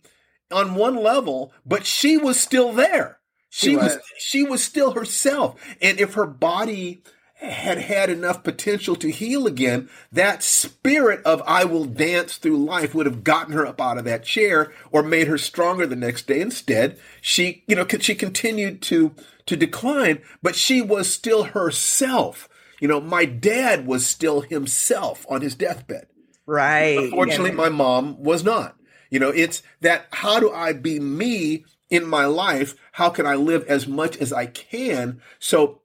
on 0.52 0.76
one 0.76 0.94
level, 0.94 1.52
but 1.66 1.84
she 1.84 2.16
was 2.16 2.38
still 2.38 2.72
there. 2.72 3.18
She, 3.50 3.70
She 3.70 3.76
was 3.76 3.96
was. 3.96 4.02
she 4.18 4.44
was 4.44 4.62
still 4.62 4.92
herself, 4.92 5.60
and 5.80 5.98
if 5.98 6.14
her 6.14 6.26
body 6.26 7.02
had 7.42 7.78
had 7.78 8.11
enough 8.11 8.42
potential 8.42 8.96
to 8.96 9.11
heal 9.11 9.46
again, 9.46 9.88
that 10.11 10.42
spirit 10.42 11.20
of 11.24 11.42
I 11.46 11.64
will 11.64 11.85
dance 11.85 12.37
through 12.37 12.64
life 12.64 12.94
would 12.94 13.07
have 13.07 13.24
gotten 13.24 13.52
her 13.52 13.66
up 13.66 13.81
out 13.81 13.98
of 13.98 14.05
that 14.05 14.24
chair 14.24 14.72
or 14.90 15.02
made 15.02 15.26
her 15.28 15.38
stronger 15.38 15.87
the 15.87 15.96
next 15.96 16.26
day. 16.26 16.40
Instead, 16.40 16.98
she, 17.20 17.64
you 17.66 17.76
know, 17.76 17.87
she 18.00 18.14
continued 18.14 18.83
to 18.83 19.14
to 19.46 19.57
decline, 19.57 20.20
but 20.40 20.55
she 20.55 20.81
was 20.81 21.12
still 21.12 21.44
herself. 21.44 22.48
You 22.81 22.88
know, 22.88 23.00
my 23.00 23.24
dad 23.24 23.87
was 23.87 24.07
still 24.07 24.40
himself 24.40 25.26
on 25.28 25.40
his 25.40 25.55
deathbed. 25.55 26.07
Right. 26.46 26.98
Unfortunately, 26.98 27.50
And- 27.50 27.59
my 27.59 27.68
mom 27.68 28.22
was 28.22 28.44
not. 28.44 28.76
You 29.11 29.18
know, 29.18 29.28
it's 29.28 29.62
that 29.83 30.07
how 30.11 30.40
do 30.40 30.50
I 30.50 30.72
be 30.72 30.98
me 30.98 31.64
in 31.90 32.07
my 32.07 32.24
life? 32.24 32.74
How 32.92 33.11
can 33.11 33.26
I 33.26 33.35
live 33.35 33.64
as 33.68 33.87
much 33.87 34.16
as 34.16 34.33
I 34.33 34.46
can? 34.46 35.20
So 35.38 35.81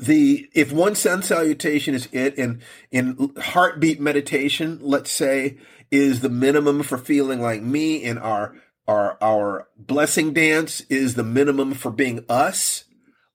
the 0.00 0.48
if 0.54 0.72
one 0.72 0.94
sun 0.94 1.22
salutation 1.22 1.94
is 1.94 2.08
it 2.12 2.36
and 2.38 2.60
in 2.90 3.32
heartbeat 3.38 4.00
meditation 4.00 4.78
let's 4.82 5.10
say 5.10 5.56
is 5.90 6.20
the 6.20 6.28
minimum 6.28 6.82
for 6.82 6.98
feeling 6.98 7.40
like 7.40 7.62
me 7.62 8.04
and 8.04 8.18
our 8.18 8.54
our 8.86 9.18
our 9.22 9.68
blessing 9.76 10.32
dance 10.32 10.80
is 10.82 11.14
the 11.14 11.24
minimum 11.24 11.74
for 11.74 11.90
being 11.90 12.24
us 12.28 12.84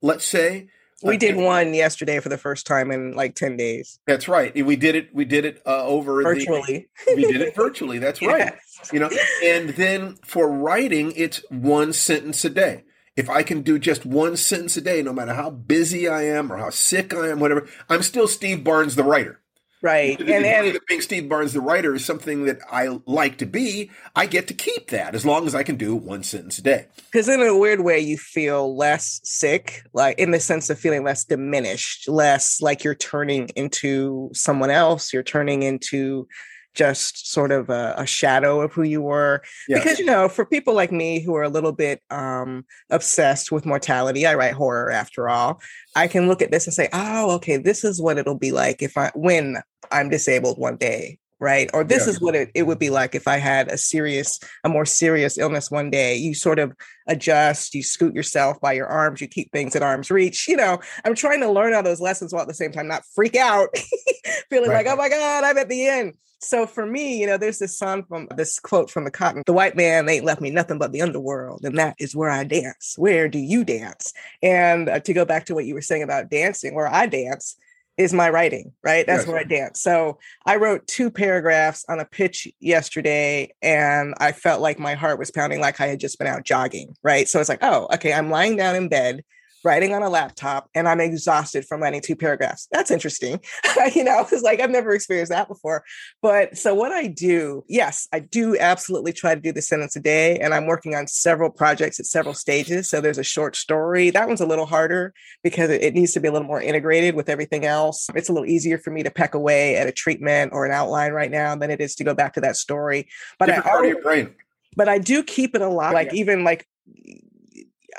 let's 0.03 0.25
say. 0.25 0.67
We 1.01 1.17
did 1.17 1.35
one 1.35 1.73
yesterday 1.73 2.21
for 2.21 2.29
the 2.29 2.37
first 2.37 2.65
time 2.65 2.89
in 2.89 3.13
like 3.13 3.35
10 3.35 3.57
days. 3.57 3.99
that's 4.07 4.29
right. 4.29 4.53
We 4.55 4.77
did 4.77 4.95
it 4.95 5.13
we 5.13 5.25
did 5.25 5.43
it 5.43 5.61
uh, 5.65 5.83
over 5.83 6.23
Virtually. 6.23 6.87
the, 7.05 7.15
we 7.15 7.23
did 7.23 7.41
it 7.41 7.55
virtually. 7.55 7.97
That's 7.97 8.21
right. 8.25 8.53
You 8.93 8.99
know 8.99 9.09
and 9.43 9.69
then 9.71 10.15
for 10.23 10.49
writing 10.49 11.11
it's 11.15 11.41
one 11.49 11.91
sentence 11.91 12.45
a 12.45 12.49
day 12.49 12.83
if 13.15 13.29
i 13.29 13.43
can 13.43 13.61
do 13.61 13.77
just 13.79 14.05
one 14.05 14.35
sentence 14.35 14.77
a 14.77 14.81
day 14.81 15.01
no 15.01 15.13
matter 15.13 15.33
how 15.33 15.49
busy 15.49 16.07
i 16.07 16.23
am 16.23 16.51
or 16.51 16.57
how 16.57 16.69
sick 16.69 17.13
i 17.13 17.27
am 17.29 17.39
whatever 17.39 17.67
i'm 17.89 18.01
still 18.03 18.27
steve 18.27 18.63
barnes 18.63 18.95
the 18.95 19.03
writer 19.03 19.39
Right. 19.81 20.17
the 20.17 20.33
And, 20.33 20.45
and 20.45 20.73
that 20.75 20.87
being 20.87 21.01
Steve 21.01 21.27
Barnes 21.27 21.51
the 21.51 21.59
writer 21.59 21.93
is 21.93 22.05
something 22.05 22.45
that 22.45 22.59
I 22.71 22.99
like 23.05 23.37
to 23.39 23.45
be. 23.45 23.91
I 24.15 24.27
get 24.27 24.47
to 24.47 24.53
keep 24.53 24.91
that 24.91 25.13
as 25.13 25.25
long 25.25 25.45
as 25.45 25.53
I 25.53 25.63
can 25.63 25.75
do 25.75 25.93
one 25.93 26.23
sentence 26.23 26.57
a 26.57 26.61
day. 26.61 26.85
because 27.11 27.27
in 27.27 27.41
a 27.41 27.57
weird 27.57 27.81
way 27.81 27.99
you 27.99 28.17
feel 28.17 28.77
less 28.77 29.19
sick 29.25 29.83
like 29.91 30.17
in 30.17 30.31
the 30.31 30.39
sense 30.39 30.69
of 30.69 30.79
feeling 30.79 31.03
less 31.03 31.25
diminished 31.25 32.07
less 32.07 32.61
like 32.61 32.85
you're 32.85 32.95
turning 32.95 33.49
into 33.57 34.29
someone 34.33 34.69
else 34.71 35.11
you're 35.11 35.21
turning 35.21 35.63
into 35.63 36.29
just 36.73 37.31
sort 37.31 37.51
of 37.51 37.69
a, 37.69 37.93
a 37.97 38.05
shadow 38.05 38.61
of 38.61 38.73
who 38.73 38.83
you 38.83 39.01
were 39.01 39.41
Yes. 39.67 39.83
because 39.83 39.99
you 39.99 40.05
know 40.05 40.27
for 40.27 40.45
people 40.45 40.73
like 40.73 40.91
me 40.91 41.21
who 41.21 41.35
are 41.35 41.43
a 41.43 41.49
little 41.49 41.71
bit 41.71 42.01
um 42.09 42.65
obsessed 42.89 43.51
with 43.51 43.65
mortality 43.65 44.25
i 44.25 44.33
write 44.33 44.53
horror 44.53 44.89
after 44.91 45.29
all 45.29 45.61
i 45.95 46.07
can 46.07 46.27
look 46.27 46.41
at 46.41 46.51
this 46.51 46.65
and 46.65 46.73
say 46.73 46.89
oh 46.93 47.31
okay 47.35 47.57
this 47.57 47.83
is 47.83 48.01
what 48.01 48.17
it'll 48.17 48.37
be 48.37 48.51
like 48.51 48.81
if 48.81 48.97
i 48.97 49.11
when 49.15 49.57
i'm 49.91 50.09
disabled 50.09 50.57
one 50.57 50.77
day 50.77 51.17
right 51.39 51.69
or 51.73 51.83
this 51.83 52.05
Yeah. 52.05 52.11
is 52.11 52.21
what 52.21 52.35
it, 52.35 52.49
it 52.55 52.63
would 52.63 52.79
be 52.79 52.89
like 52.89 53.15
if 53.15 53.27
i 53.27 53.37
had 53.37 53.67
a 53.71 53.77
serious 53.77 54.39
a 54.63 54.69
more 54.69 54.85
serious 54.85 55.37
illness 55.37 55.69
one 55.69 55.89
day 55.89 56.15
you 56.15 56.33
sort 56.33 56.57
of 56.59 56.73
adjust 57.07 57.75
you 57.75 57.83
scoot 57.83 58.15
yourself 58.15 58.59
by 58.61 58.73
your 58.73 58.87
arms 58.87 59.19
you 59.21 59.27
keep 59.27 59.51
things 59.51 59.75
at 59.75 59.83
arm's 59.83 60.09
reach 60.09 60.47
you 60.47 60.55
know 60.55 60.79
i'm 61.05 61.15
trying 61.15 61.41
to 61.41 61.51
learn 61.51 61.73
all 61.73 61.83
those 61.83 61.99
lessons 62.01 62.31
while 62.33 62.41
at 62.43 62.47
the 62.47 62.53
same 62.53 62.71
time 62.71 62.87
not 62.87 63.03
freak 63.13 63.35
out 63.35 63.69
feeling 64.49 64.69
Right. 64.69 64.85
like 64.85 64.93
oh 64.93 64.95
my 64.97 65.09
god 65.09 65.43
i'm 65.43 65.57
at 65.57 65.69
the 65.69 65.87
end 65.87 66.13
so 66.43 66.65
for 66.67 66.85
me 66.85 67.19
you 67.19 67.25
know 67.27 67.37
there's 67.37 67.59
this 67.59 67.77
song 67.77 68.03
from 68.03 68.27
this 68.35 68.59
quote 68.59 68.89
from 68.89 69.03
the 69.05 69.11
cotton 69.11 69.43
the 69.45 69.53
white 69.53 69.75
man 69.75 70.07
ain't 70.09 70.25
left 70.25 70.41
me 70.41 70.51
nothing 70.51 70.77
but 70.77 70.91
the 70.91 71.01
underworld 71.01 71.63
and 71.63 71.77
that 71.77 71.95
is 71.99 72.15
where 72.15 72.29
i 72.29 72.43
dance 72.43 72.95
where 72.97 73.27
do 73.27 73.39
you 73.39 73.63
dance 73.63 74.13
and 74.41 74.89
uh, 74.89 74.99
to 74.99 75.13
go 75.13 75.25
back 75.25 75.45
to 75.45 75.53
what 75.55 75.65
you 75.65 75.73
were 75.73 75.81
saying 75.81 76.03
about 76.03 76.29
dancing 76.29 76.75
where 76.75 76.87
i 76.87 77.05
dance 77.05 77.55
is 77.97 78.11
my 78.13 78.29
writing 78.29 78.71
right 78.83 79.05
that's 79.05 79.21
Yes. 79.21 79.27
where 79.27 79.39
i 79.39 79.43
dance 79.43 79.79
so 79.81 80.17
I 80.45 80.57
wrote 80.57 80.85
two 80.87 81.09
paragraphs 81.09 81.85
on 81.87 81.99
a 81.99 82.05
pitch 82.05 82.47
yesterday 82.59 83.53
and 83.61 84.13
I 84.19 84.31
felt 84.33 84.61
like 84.61 84.77
my 84.79 84.93
heart 84.95 85.19
was 85.19 85.31
pounding 85.31 85.61
like 85.61 85.79
I 85.79 85.87
had 85.87 85.99
just 85.99 86.17
been 86.17 86.27
out 86.27 86.43
jogging, 86.43 86.95
right? 87.03 87.27
So 87.29 87.39
it's 87.39 87.49
like, 87.49 87.63
oh, 87.63 87.87
okay, 87.93 88.11
I'm 88.13 88.29
lying 88.29 88.57
down 88.57 88.75
in 88.75 88.89
bed, 88.89 89.23
writing 89.63 89.93
on 89.93 90.03
a 90.03 90.09
laptop, 90.09 90.69
and 90.75 90.87
I'm 90.87 90.99
exhausted 90.99 91.65
from 91.65 91.81
writing 91.81 92.01
two 92.01 92.15
paragraphs. 92.15 92.67
That's 92.71 92.91
interesting. 92.91 93.39
you 93.95 94.03
know, 94.03 94.25
it's 94.31 94.43
like 94.43 94.59
I've 94.59 94.69
never 94.69 94.91
experienced 94.93 95.31
that 95.31 95.47
before. 95.47 95.83
But 96.21 96.57
so 96.57 96.73
what 96.73 96.91
I 96.91 97.07
do, 97.07 97.63
yes, 97.67 98.07
I 98.11 98.19
do 98.19 98.57
absolutely 98.57 99.13
try 99.13 99.35
to 99.35 99.41
do 99.41 99.51
the 99.51 99.61
sentence 99.61 99.95
a 99.95 99.99
day, 99.99 100.37
and 100.39 100.53
I'm 100.53 100.67
working 100.67 100.95
on 100.95 101.07
several 101.07 101.49
projects 101.49 101.99
at 101.99 102.05
several 102.05 102.33
stages. 102.33 102.89
So 102.89 103.01
there's 103.01 103.17
a 103.17 103.23
short 103.23 103.55
story. 103.55 104.09
That 104.09 104.27
one's 104.27 104.41
a 104.41 104.45
little 104.45 104.65
harder 104.65 105.13
because 105.43 105.69
it, 105.69 105.81
it 105.83 105.93
needs 105.93 106.11
to 106.13 106.19
be 106.19 106.27
a 106.27 106.31
little 106.31 106.47
more 106.47 106.61
integrated 106.61 107.15
with 107.15 107.29
everything 107.29 107.65
else. 107.65 108.09
It's 108.15 108.29
a 108.29 108.33
little 108.33 108.47
easier 108.47 108.77
for 108.77 108.91
me 108.91 109.03
to 109.03 109.11
peck 109.11 109.33
away 109.33 109.75
at 109.77 109.87
a 109.87 109.91
treatment 109.91 110.51
or 110.53 110.65
an 110.65 110.71
outline 110.71 111.11
right 111.13 111.31
now 111.31 111.55
than 111.55 111.71
it 111.71 111.81
is 111.81 111.95
to 111.95 112.03
go 112.03 112.13
back 112.13 112.33
to 112.33 112.41
that 112.41 112.55
story. 112.55 113.07
But 113.39 113.49
I 113.49 113.55
Different 113.55 113.65
part 113.65 113.75
of 113.75 113.77
always, 113.79 113.93
your 113.93 114.01
brain. 114.03 114.35
but 114.75 114.89
I 114.89 114.97
do 114.97 115.23
keep 115.23 115.55
it 115.55 115.61
alive. 115.61 115.93
Like 115.93 116.13
even 116.13 116.43
like 116.43 116.67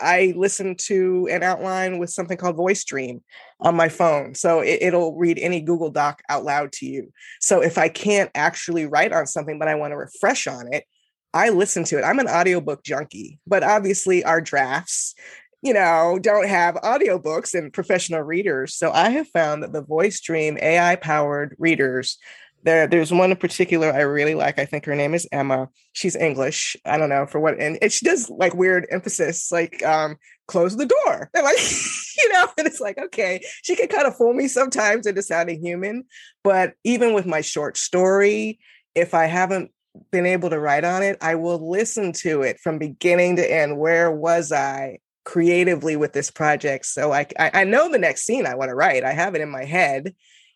I 0.01 0.35
listen 0.37 0.77
to 0.87 1.29
an 1.31 1.43
outline 1.43 1.99
with 1.99 2.11
something 2.11 2.37
called 2.37 2.57
Voice 2.57 2.85
Dream 2.85 3.23
on 3.61 3.75
my 3.75 3.89
phone. 3.89 4.35
So 4.35 4.61
it, 4.61 4.79
it'll 4.83 5.17
read 5.17 5.39
any 5.39 5.61
Google 5.61 5.91
Doc 5.91 6.23
out 6.29 6.45
loud 6.45 6.73
to 6.73 6.87
you. 6.87 7.13
So 7.41 7.63
if 7.63 7.79
I 7.79 7.89
can't 7.89 8.31
actually 8.35 8.87
write 8.87 9.13
on 9.13 9.27
something, 9.27 9.59
but 9.59 9.69
I 9.69 9.75
want 9.75 9.93
to 9.93 9.97
refresh 9.97 10.47
on 10.47 10.73
it, 10.73 10.85
I 11.33 11.49
listen 11.49 11.85
to 11.85 11.99
it. 11.99 12.05
I'm 12.05 12.21
an 12.21 12.29
audiobook 12.29 12.85
junkie, 12.85 13.41
but 13.47 13.65
obviously 13.65 14.23
our 14.23 14.41
drafts, 14.41 15.15
you 15.63 15.73
know, 15.73 16.19
don't 16.21 16.49
have 16.49 16.77
audiobooks 16.77 17.55
and 17.55 17.73
professional 17.73 18.23
readers. 18.23 18.77
So 18.77 18.93
I 18.93 19.11
have 19.11 19.29
found 19.29 19.63
that 19.63 19.73
the 19.73 19.83
Voice 19.83 20.21
Dream 20.21 20.59
AI 20.61 20.95
powered 20.97 21.57
readers 21.59 22.19
there, 22.65 22.87
there's 22.87 23.13
one 23.13 23.31
in 23.31 23.37
particular 23.37 23.93
I 23.93 24.01
really 24.01 24.35
like. 24.35 24.59
I 24.59 24.65
think 24.65 24.87
her 24.87 24.97
name 24.97 25.15
is 25.15 25.29
Emma. 25.31 25.69
She's 25.93 26.17
English. 26.17 26.77
I 26.85 26.97
don't 26.97 27.11
know 27.11 27.27
for 27.27 27.39
what, 27.39 27.61
and, 27.61 27.79
and 27.81 27.93
she 27.93 28.07
does 28.07 28.31
like 28.31 28.55
weird 28.55 28.87
emphasis, 28.91 29.53
like 29.53 29.83
um, 29.85 30.17
close 30.49 30.77
the 30.77 30.87
door. 30.87 31.31
And 31.35 31.45
like, 31.45 31.59
you 31.59 32.33
know, 32.33 32.49
and 32.57 32.67
it's 32.67 32.81
like, 32.81 32.99
okay, 32.99 33.45
she 33.63 33.77
can 33.77 33.89
kind 33.89 34.07
of 34.07 34.17
fool 34.17 34.33
me 34.33 34.49
sometimes 34.49 35.07
into 35.07 35.23
sounding 35.23 35.61
human. 35.61 36.05
But 36.43 36.73
even 36.85 37.13
with 37.13 37.27
my 37.27 37.43
short 37.43 37.77
story, 37.77 38.59
if 38.95 39.13
I 39.13 39.27
haven't 39.27 39.71
been 40.11 40.27
able 40.27 40.51
to 40.51 40.59
write 40.59 40.85
on 40.85 41.03
it, 41.03 41.19
I 41.21 41.35
will 41.35 41.71
listen 41.71 42.13
to 42.13 42.43
it 42.43 42.59
from 42.61 42.79
beginning 42.79 43.37
to 43.37 43.53
end. 43.53 43.79
Where 43.79 44.11
was 44.11 44.53
I 44.53 45.01
creatively 45.25 45.97
with 45.97 46.15
this 46.15 46.31
project? 46.31 46.87
So 46.87 47.13
I, 47.13 47.27
I, 47.39 47.51
I 47.55 47.65
know 47.65 47.91
the 47.91 47.99
next 47.99 48.25
scene 48.25 48.47
I 48.47 48.55
want 48.55 48.71
to 48.71 48.75
write. 48.75 49.05
I 49.05 49.13
have 49.13 49.35
it 49.35 49.43
in 49.43 49.51
my 49.51 49.65
head 49.65 50.15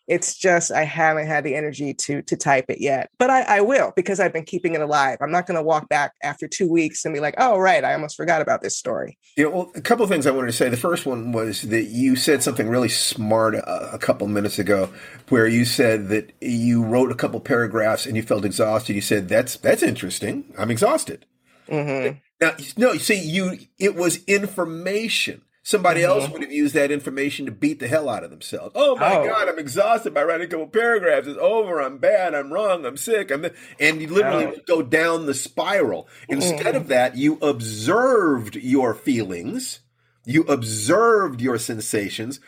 it's 0.09 0.35
just 0.35 0.71
I 0.71 0.83
haven't 0.83 1.27
had 1.27 1.43
the 1.43 1.55
energy 1.55 1.93
to 1.93 2.21
to 2.23 2.35
type 2.35 2.65
it 2.69 2.81
yet, 2.81 3.11
but 3.19 3.29
I, 3.29 3.41
I 3.43 3.61
will 3.61 3.93
because 3.95 4.19
I've 4.19 4.33
been 4.33 4.43
keeping 4.43 4.73
it 4.73 4.81
alive. 4.81 5.19
I'm 5.21 5.31
not 5.31 5.45
going 5.45 5.55
to 5.55 5.63
walk 5.63 5.87
back 5.87 6.13
after 6.23 6.47
two 6.47 6.67
weeks 6.67 7.05
and 7.05 7.13
be 7.13 7.19
like, 7.19 7.35
"Oh, 7.37 7.57
right, 7.57 7.83
I 7.83 7.93
almost 7.93 8.17
forgot 8.17 8.41
about 8.41 8.61
this 8.61 8.75
story." 8.75 9.17
Yeah, 9.37 9.45
well, 9.45 9.71
a 9.75 9.81
couple 9.81 10.03
of 10.03 10.09
things 10.09 10.25
I 10.25 10.31
wanted 10.31 10.47
to 10.47 10.53
say. 10.53 10.67
The 10.67 10.77
first 10.77 11.05
one 11.05 11.31
was 11.31 11.61
that 11.61 11.83
you 11.83 12.15
said 12.15 12.41
something 12.41 12.67
really 12.67 12.89
smart 12.89 13.53
a, 13.53 13.93
a 13.93 13.99
couple 13.99 14.27
minutes 14.27 14.57
ago, 14.57 14.89
where 15.29 15.47
you 15.47 15.63
said 15.63 16.09
that 16.09 16.33
you 16.41 16.83
wrote 16.83 17.11
a 17.11 17.15
couple 17.15 17.39
paragraphs 17.39 18.05
and 18.05 18.17
you 18.17 18.23
felt 18.23 18.45
exhausted. 18.45 18.95
You 18.95 19.01
said 19.01 19.29
that's 19.29 19.57
that's 19.57 19.83
interesting. 19.83 20.51
I'm 20.57 20.71
exhausted. 20.71 21.27
Mm-hmm. 21.67 22.17
Now, 22.41 22.55
no, 22.77 22.93
you 22.93 22.99
see, 22.99 23.21
you 23.21 23.59
it 23.77 23.95
was 23.95 24.23
information. 24.25 25.43
Somebody 25.69 26.01
else 26.03 26.25
Mhm. 26.25 26.31
would 26.31 26.41
have 26.41 26.51
used 26.51 26.73
that 26.73 26.89
information 26.89 27.45
to 27.45 27.51
beat 27.51 27.79
the 27.79 27.87
hell 27.87 28.09
out 28.09 28.23
of 28.23 28.31
themselves. 28.31 28.71
Oh 28.73 28.95
my 28.95 29.17
Oh. 29.17 29.27
God, 29.27 29.47
I'm 29.47 29.59
exhausted 29.59 30.15
by 30.15 30.23
writing 30.23 30.47
a 30.47 30.49
couple 30.49 30.65
paragraphs. 30.65 31.27
It's 31.27 31.37
over. 31.39 31.79
I'm 31.79 31.99
bad. 31.99 32.33
I'm 32.33 32.51
wrong. 32.51 32.87
I'm 32.87 32.97
sick. 32.97 33.29
I'm 33.29 33.45
and 33.79 34.01
you 34.01 34.07
literally 34.07 34.45
Oh. 34.47 34.55
go 34.65 34.81
down 34.81 35.27
the 35.27 35.35
spiral. 35.35 36.07
Instead 36.27 36.75
of 36.75 36.87
that, 36.87 37.17
you 37.17 37.37
observed 37.43 38.55
your 38.55 38.95
feelings. 38.95 39.81
You 40.25 40.41
observed 40.45 41.39
your 41.39 41.59
sensations. 41.59 42.39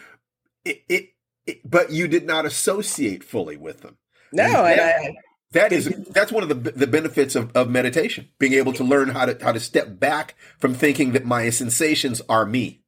It, 0.66 0.82
it, 0.90 1.06
it 1.46 1.60
but 1.64 1.92
you 1.92 2.08
did 2.08 2.26
not 2.26 2.48
associate 2.48 3.24
fully 3.24 3.56
with 3.56 3.82
them. 3.82 3.98
No, 4.34 4.46
that- 4.52 4.80
I, 5.00 5.14
that 5.52 5.72
is 5.72 5.94
that's 6.10 6.32
one 6.32 6.42
of 6.42 6.50
the 6.50 6.72
the 6.72 6.88
benefits 6.88 7.36
of, 7.36 7.52
of 7.56 7.70
meditation, 7.70 8.30
being 8.40 8.54
able 8.54 8.74
to 8.74 8.84
learn 8.84 9.10
how 9.10 9.26
to 9.26 9.38
how 9.44 9.52
to 9.52 9.60
step 9.60 10.00
back 10.00 10.34
from 10.58 10.74
thinking 10.74 11.12
that 11.12 11.24
my 11.26 11.52
sensations 11.52 12.20
are 12.28 12.48
me. 12.48 12.81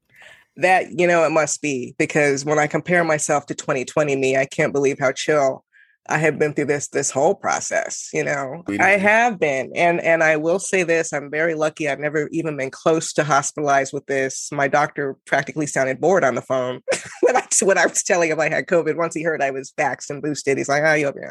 That 0.58 1.00
you 1.00 1.08
know 1.08 1.26
it 1.26 1.32
must 1.32 1.62
be 1.62 1.96
because 1.98 2.46
when 2.46 2.60
I 2.60 2.68
compare 2.68 3.04
myself 3.04 3.46
to 3.48 3.56
2020 3.56 4.16
me, 4.16 4.38
I 4.38 4.46
can't 4.46 4.74
believe 4.74 5.00
how 5.00 5.12
chill 5.12 5.64
I 6.10 6.18
have 6.18 6.38
been 6.38 6.54
through 6.54 6.66
this 6.66 6.90
this 6.90 7.10
whole 7.10 7.34
process, 7.34 8.10
you 8.14 8.24
know. 8.24 8.64
I 8.80 8.98
have 8.98 9.40
been. 9.40 9.72
And 9.74 10.02
and 10.02 10.22
I 10.22 10.36
will 10.36 10.60
say 10.60 10.84
this, 10.84 11.14
I'm 11.14 11.32
very 11.32 11.56
lucky. 11.56 11.88
I've 11.88 12.00
never 12.00 12.28
even 12.32 12.58
been 12.58 12.72
close 12.72 13.14
to 13.14 13.24
hospitalized 13.24 13.94
with 13.94 14.06
this. 14.08 14.50
My 14.52 14.68
doctor 14.68 15.16
practically 15.26 15.66
sounded 15.66 16.02
bored 16.02 16.26
on 16.26 16.36
the 16.36 16.42
phone 16.42 16.82
when 17.22 17.38
I 17.38 17.48
when 17.62 17.78
I 17.78 17.86
was 17.86 18.04
telling 18.04 18.32
him 18.32 18.40
I 18.40 18.50
had 18.50 18.68
COVID. 18.68 18.98
Once 18.98 19.16
he 19.16 19.24
heard 19.24 19.42
I 19.42 19.52
was 19.52 19.72
vaxxed 19.80 20.10
and 20.10 20.22
boosted, 20.22 20.58
he's 20.58 20.68
like, 20.68 20.84
"Oh, 20.84 20.94
you'll 20.94 21.14
be 21.14 21.22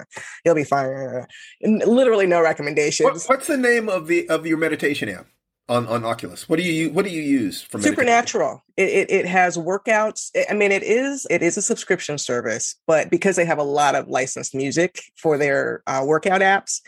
you'll 0.44 0.54
be 0.54 0.64
fine." 0.64 1.26
And 1.60 1.84
literally 1.84 2.26
no 2.26 2.40
recommendations. 2.40 3.04
What, 3.04 3.36
what's 3.36 3.48
the 3.48 3.58
name 3.58 3.90
of 3.90 4.06
the 4.06 4.26
of 4.28 4.46
your 4.46 4.56
meditation 4.56 5.10
app? 5.10 5.26
On, 5.68 5.86
on 5.86 6.04
Oculus? 6.04 6.48
What 6.48 6.58
do 6.58 6.62
you 6.62 6.90
what 6.90 7.04
do 7.04 7.10
you 7.10 7.22
use 7.22 7.62
for 7.62 7.80
Supernatural? 7.80 8.62
It, 8.76 8.88
it, 8.88 9.10
it 9.10 9.26
has 9.26 9.56
workouts. 9.56 10.30
I 10.50 10.54
mean, 10.54 10.72
it 10.72 10.82
is 10.82 11.26
it 11.30 11.42
is 11.42 11.56
a 11.56 11.62
subscription 11.62 12.18
service, 12.18 12.76
but 12.86 13.10
because 13.10 13.36
they 13.36 13.44
have 13.44 13.58
a 13.58 13.64
lot 13.64 13.94
of 13.94 14.08
licensed 14.08 14.54
music 14.54 15.02
for 15.16 15.38
their 15.38 15.82
uh, 15.86 16.02
workout 16.04 16.40
apps, 16.40 16.80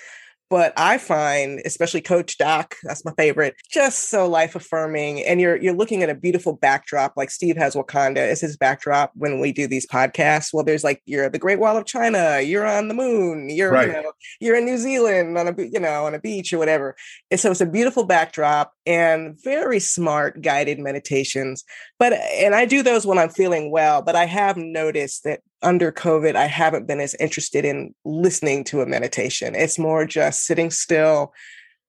but 0.55 0.73
I 0.77 0.99
find, 0.99 1.61
especially 1.65 2.01
Coach 2.01 2.39
Doc, 2.39 2.77
that's 2.85 3.05
my 3.05 3.11
favorite, 3.19 3.57
just 3.73 4.09
so 4.09 4.29
life 4.29 4.55
affirming. 4.55 5.21
And 5.25 5.41
you're 5.41 5.57
you're 5.57 5.75
looking 5.75 6.05
at 6.05 6.11
a 6.11 6.15
beautiful 6.15 6.53
backdrop, 6.53 7.15
like 7.17 7.33
Steve 7.33 7.57
has 7.57 7.75
Wakanda 7.75 8.19
as 8.19 8.41
his 8.41 8.57
backdrop 8.57 9.11
when 9.17 9.41
we 9.41 9.51
do 9.51 9.67
these 9.67 9.85
podcasts. 9.85 10.55
Well, 10.55 10.63
there's 10.63 10.85
like 10.85 11.03
you're 11.07 11.25
at 11.25 11.33
the 11.33 11.41
Great 11.41 11.59
Wall 11.59 11.77
of 11.77 11.87
China, 11.87 12.41
you're 12.41 12.65
on 12.65 12.87
the 12.87 12.95
moon, 12.95 13.51
you're 13.51 13.73
right. 13.73 13.89
you 13.89 13.95
know, 13.95 14.13
you're 14.39 14.55
in 14.55 14.65
New 14.65 14.79
Zealand 14.79 15.37
on 15.37 15.49
a 15.49 15.55
you 15.61 15.81
know 15.81 16.07
on 16.07 16.15
a 16.15 16.21
beach 16.21 16.53
or 16.53 16.59
whatever. 16.59 16.95
And 17.33 17.41
so 17.41 17.51
it's 17.51 17.61
a 17.61 17.67
beautiful 17.67 18.05
backdrop 18.05 18.73
and 18.87 19.37
very 19.43 19.81
smart 19.81 20.41
guided 20.41 20.79
meditations. 20.79 21.65
But 21.99 22.13
and 22.13 22.55
I 22.55 22.65
do 22.65 22.85
those 22.85 23.05
when 23.05 23.19
I'm 23.19 23.31
feeling 23.31 23.73
well. 23.73 24.03
But 24.03 24.15
I 24.15 24.27
have 24.27 24.57
noticed 24.57 25.25
that 25.25 25.41
under 25.65 25.91
COVID, 25.91 26.37
I 26.37 26.47
haven't 26.47 26.87
been 26.87 27.01
as 27.01 27.15
interested 27.15 27.65
in 27.65 27.95
listening 28.05 28.65
to 28.65 28.83
a 28.83 28.87
meditation. 28.87 29.55
It's 29.55 29.79
more 29.79 30.07
just 30.07 30.45
sitting 30.45 30.71
still, 30.71 31.33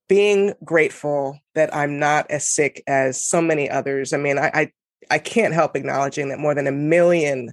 being 0.08 0.54
grateful 0.64 1.40
that 1.54 1.76
I'm 1.76 2.00
not 2.00 2.30
as 2.30 2.48
sick 2.48 2.82
as 2.88 3.24
so 3.24 3.42
many 3.42 3.70
others. 3.70 4.14
I 4.14 4.18
mean, 4.18 4.38
I, 4.40 4.52
I, 4.54 4.72
I 5.12 5.18
can't 5.20 5.54
help 5.54 5.76
acknowledging 5.76 6.30
that 6.30 6.40
more 6.40 6.56
than 6.56 6.68
a 6.68 6.72
million 6.72 7.52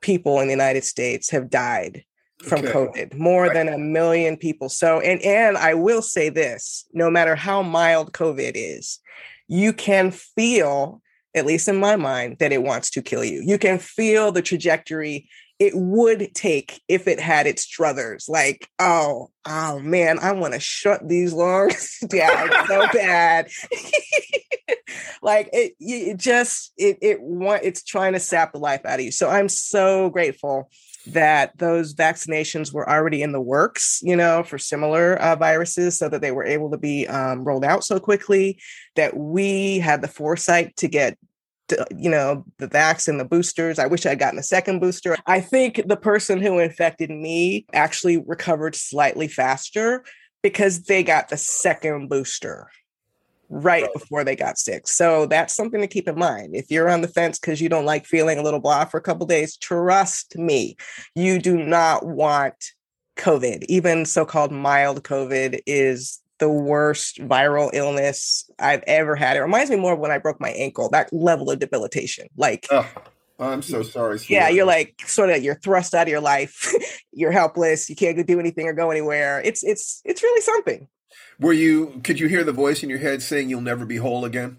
people 0.00 0.40
in 0.40 0.46
the 0.46 0.52
United 0.52 0.84
States 0.84 1.30
have 1.30 1.48
died 1.48 2.04
from 2.42 2.60
okay. 2.60 2.72
COVID, 2.72 3.14
more 3.14 3.44
right. 3.44 3.54
than 3.54 3.68
a 3.68 3.78
million 3.78 4.36
people. 4.36 4.68
So, 4.68 5.00
and 5.00 5.22
and 5.22 5.56
I 5.56 5.74
will 5.74 6.02
say 6.02 6.28
this: 6.28 6.84
no 6.92 7.08
matter 7.08 7.36
how 7.36 7.62
mild 7.62 8.12
COVID 8.12 8.52
is, 8.54 8.98
you 9.46 9.72
can 9.72 10.10
feel, 10.10 11.00
at 11.36 11.46
least 11.46 11.68
in 11.68 11.76
my 11.76 11.94
mind, 11.94 12.38
that 12.40 12.52
it 12.52 12.62
wants 12.62 12.90
to 12.90 13.02
kill 13.02 13.24
you. 13.24 13.42
You 13.44 13.58
can 13.58 13.78
feel 13.78 14.32
the 14.32 14.42
trajectory 14.42 15.28
it 15.62 15.74
would 15.76 16.34
take 16.34 16.82
if 16.88 17.06
it 17.06 17.20
had 17.20 17.46
its 17.46 17.72
druthers. 17.72 18.28
Like, 18.28 18.68
oh, 18.80 19.30
oh 19.46 19.78
man, 19.78 20.18
I 20.18 20.32
want 20.32 20.54
to 20.54 20.60
shut 20.60 21.08
these 21.08 21.32
lungs 21.32 22.00
down 22.08 22.50
so 22.66 22.88
bad. 22.92 23.48
like 25.22 25.50
it, 25.52 25.74
it 25.78 26.16
just 26.16 26.72
it 26.76 26.98
it 27.00 27.22
want 27.22 27.62
it's 27.62 27.84
trying 27.84 28.14
to 28.14 28.18
sap 28.18 28.52
the 28.52 28.58
life 28.58 28.84
out 28.84 28.98
of 28.98 29.04
you. 29.04 29.12
So 29.12 29.30
I'm 29.30 29.48
so 29.48 30.10
grateful 30.10 30.68
that 31.06 31.56
those 31.58 31.94
vaccinations 31.94 32.72
were 32.72 32.88
already 32.88 33.22
in 33.22 33.30
the 33.30 33.40
works, 33.40 34.00
you 34.02 34.16
know, 34.16 34.42
for 34.42 34.58
similar 34.58 35.14
uh, 35.14 35.36
viruses, 35.36 35.96
so 35.96 36.08
that 36.08 36.22
they 36.22 36.32
were 36.32 36.44
able 36.44 36.72
to 36.72 36.78
be 36.78 37.06
um, 37.06 37.44
rolled 37.44 37.64
out 37.64 37.84
so 37.84 38.00
quickly. 38.00 38.60
That 38.96 39.16
we 39.16 39.78
had 39.78 40.02
the 40.02 40.08
foresight 40.08 40.74
to 40.78 40.88
get 40.88 41.16
you 41.96 42.10
know, 42.10 42.44
the 42.58 42.68
vax 42.68 43.08
and 43.08 43.18
the 43.18 43.24
boosters. 43.24 43.78
I 43.78 43.86
wish 43.86 44.06
I'd 44.06 44.18
gotten 44.18 44.38
a 44.38 44.42
second 44.42 44.80
booster. 44.80 45.16
I 45.26 45.40
think 45.40 45.82
the 45.86 45.96
person 45.96 46.40
who 46.40 46.58
infected 46.58 47.10
me 47.10 47.66
actually 47.72 48.18
recovered 48.18 48.74
slightly 48.74 49.28
faster 49.28 50.04
because 50.42 50.82
they 50.84 51.02
got 51.02 51.28
the 51.28 51.36
second 51.36 52.08
booster 52.08 52.68
right 53.48 53.92
before 53.92 54.24
they 54.24 54.34
got 54.34 54.58
sick. 54.58 54.88
So 54.88 55.26
that's 55.26 55.54
something 55.54 55.80
to 55.82 55.86
keep 55.86 56.08
in 56.08 56.18
mind. 56.18 56.56
If 56.56 56.70
you're 56.70 56.88
on 56.88 57.02
the 57.02 57.08
fence 57.08 57.38
because 57.38 57.60
you 57.60 57.68
don't 57.68 57.84
like 57.84 58.06
feeling 58.06 58.38
a 58.38 58.42
little 58.42 58.60
blah 58.60 58.86
for 58.86 58.96
a 58.96 59.02
couple 59.02 59.26
days, 59.26 59.58
trust 59.58 60.38
me, 60.38 60.76
you 61.14 61.38
do 61.38 61.62
not 61.62 62.06
want 62.06 62.54
COVID. 63.16 63.64
Even 63.68 64.06
so-called 64.06 64.52
mild 64.52 65.04
COVID 65.04 65.60
is 65.66 66.21
the 66.42 66.48
worst 66.48 67.18
viral 67.18 67.70
illness 67.72 68.50
I've 68.58 68.82
ever 68.88 69.14
had. 69.14 69.36
It 69.36 69.42
reminds 69.42 69.70
me 69.70 69.76
more 69.76 69.92
of 69.92 70.00
when 70.00 70.10
I 70.10 70.18
broke 70.18 70.40
my 70.40 70.50
ankle, 70.50 70.90
that 70.90 71.12
level 71.12 71.52
of 71.52 71.60
debilitation. 71.60 72.26
Like, 72.36 72.66
oh, 72.72 72.84
I'm 73.38 73.62
so 73.62 73.84
sorry. 73.84 74.18
Yeah, 74.26 74.48
you're 74.48 74.66
like 74.66 75.00
sort 75.06 75.30
of 75.30 75.40
you're 75.40 75.54
thrust 75.54 75.94
out 75.94 76.08
of 76.08 76.08
your 76.08 76.20
life. 76.20 76.74
you're 77.12 77.30
helpless. 77.30 77.88
You 77.88 77.94
can't 77.94 78.26
do 78.26 78.40
anything 78.40 78.66
or 78.66 78.72
go 78.72 78.90
anywhere. 78.90 79.40
It's 79.44 79.62
it's 79.62 80.02
it's 80.04 80.20
really 80.20 80.40
something. 80.40 80.88
Were 81.38 81.52
you? 81.52 82.00
Could 82.02 82.18
you 82.18 82.26
hear 82.26 82.42
the 82.42 82.52
voice 82.52 82.82
in 82.82 82.90
your 82.90 82.98
head 82.98 83.22
saying 83.22 83.48
you'll 83.48 83.60
never 83.60 83.86
be 83.86 83.98
whole 83.98 84.24
again? 84.24 84.58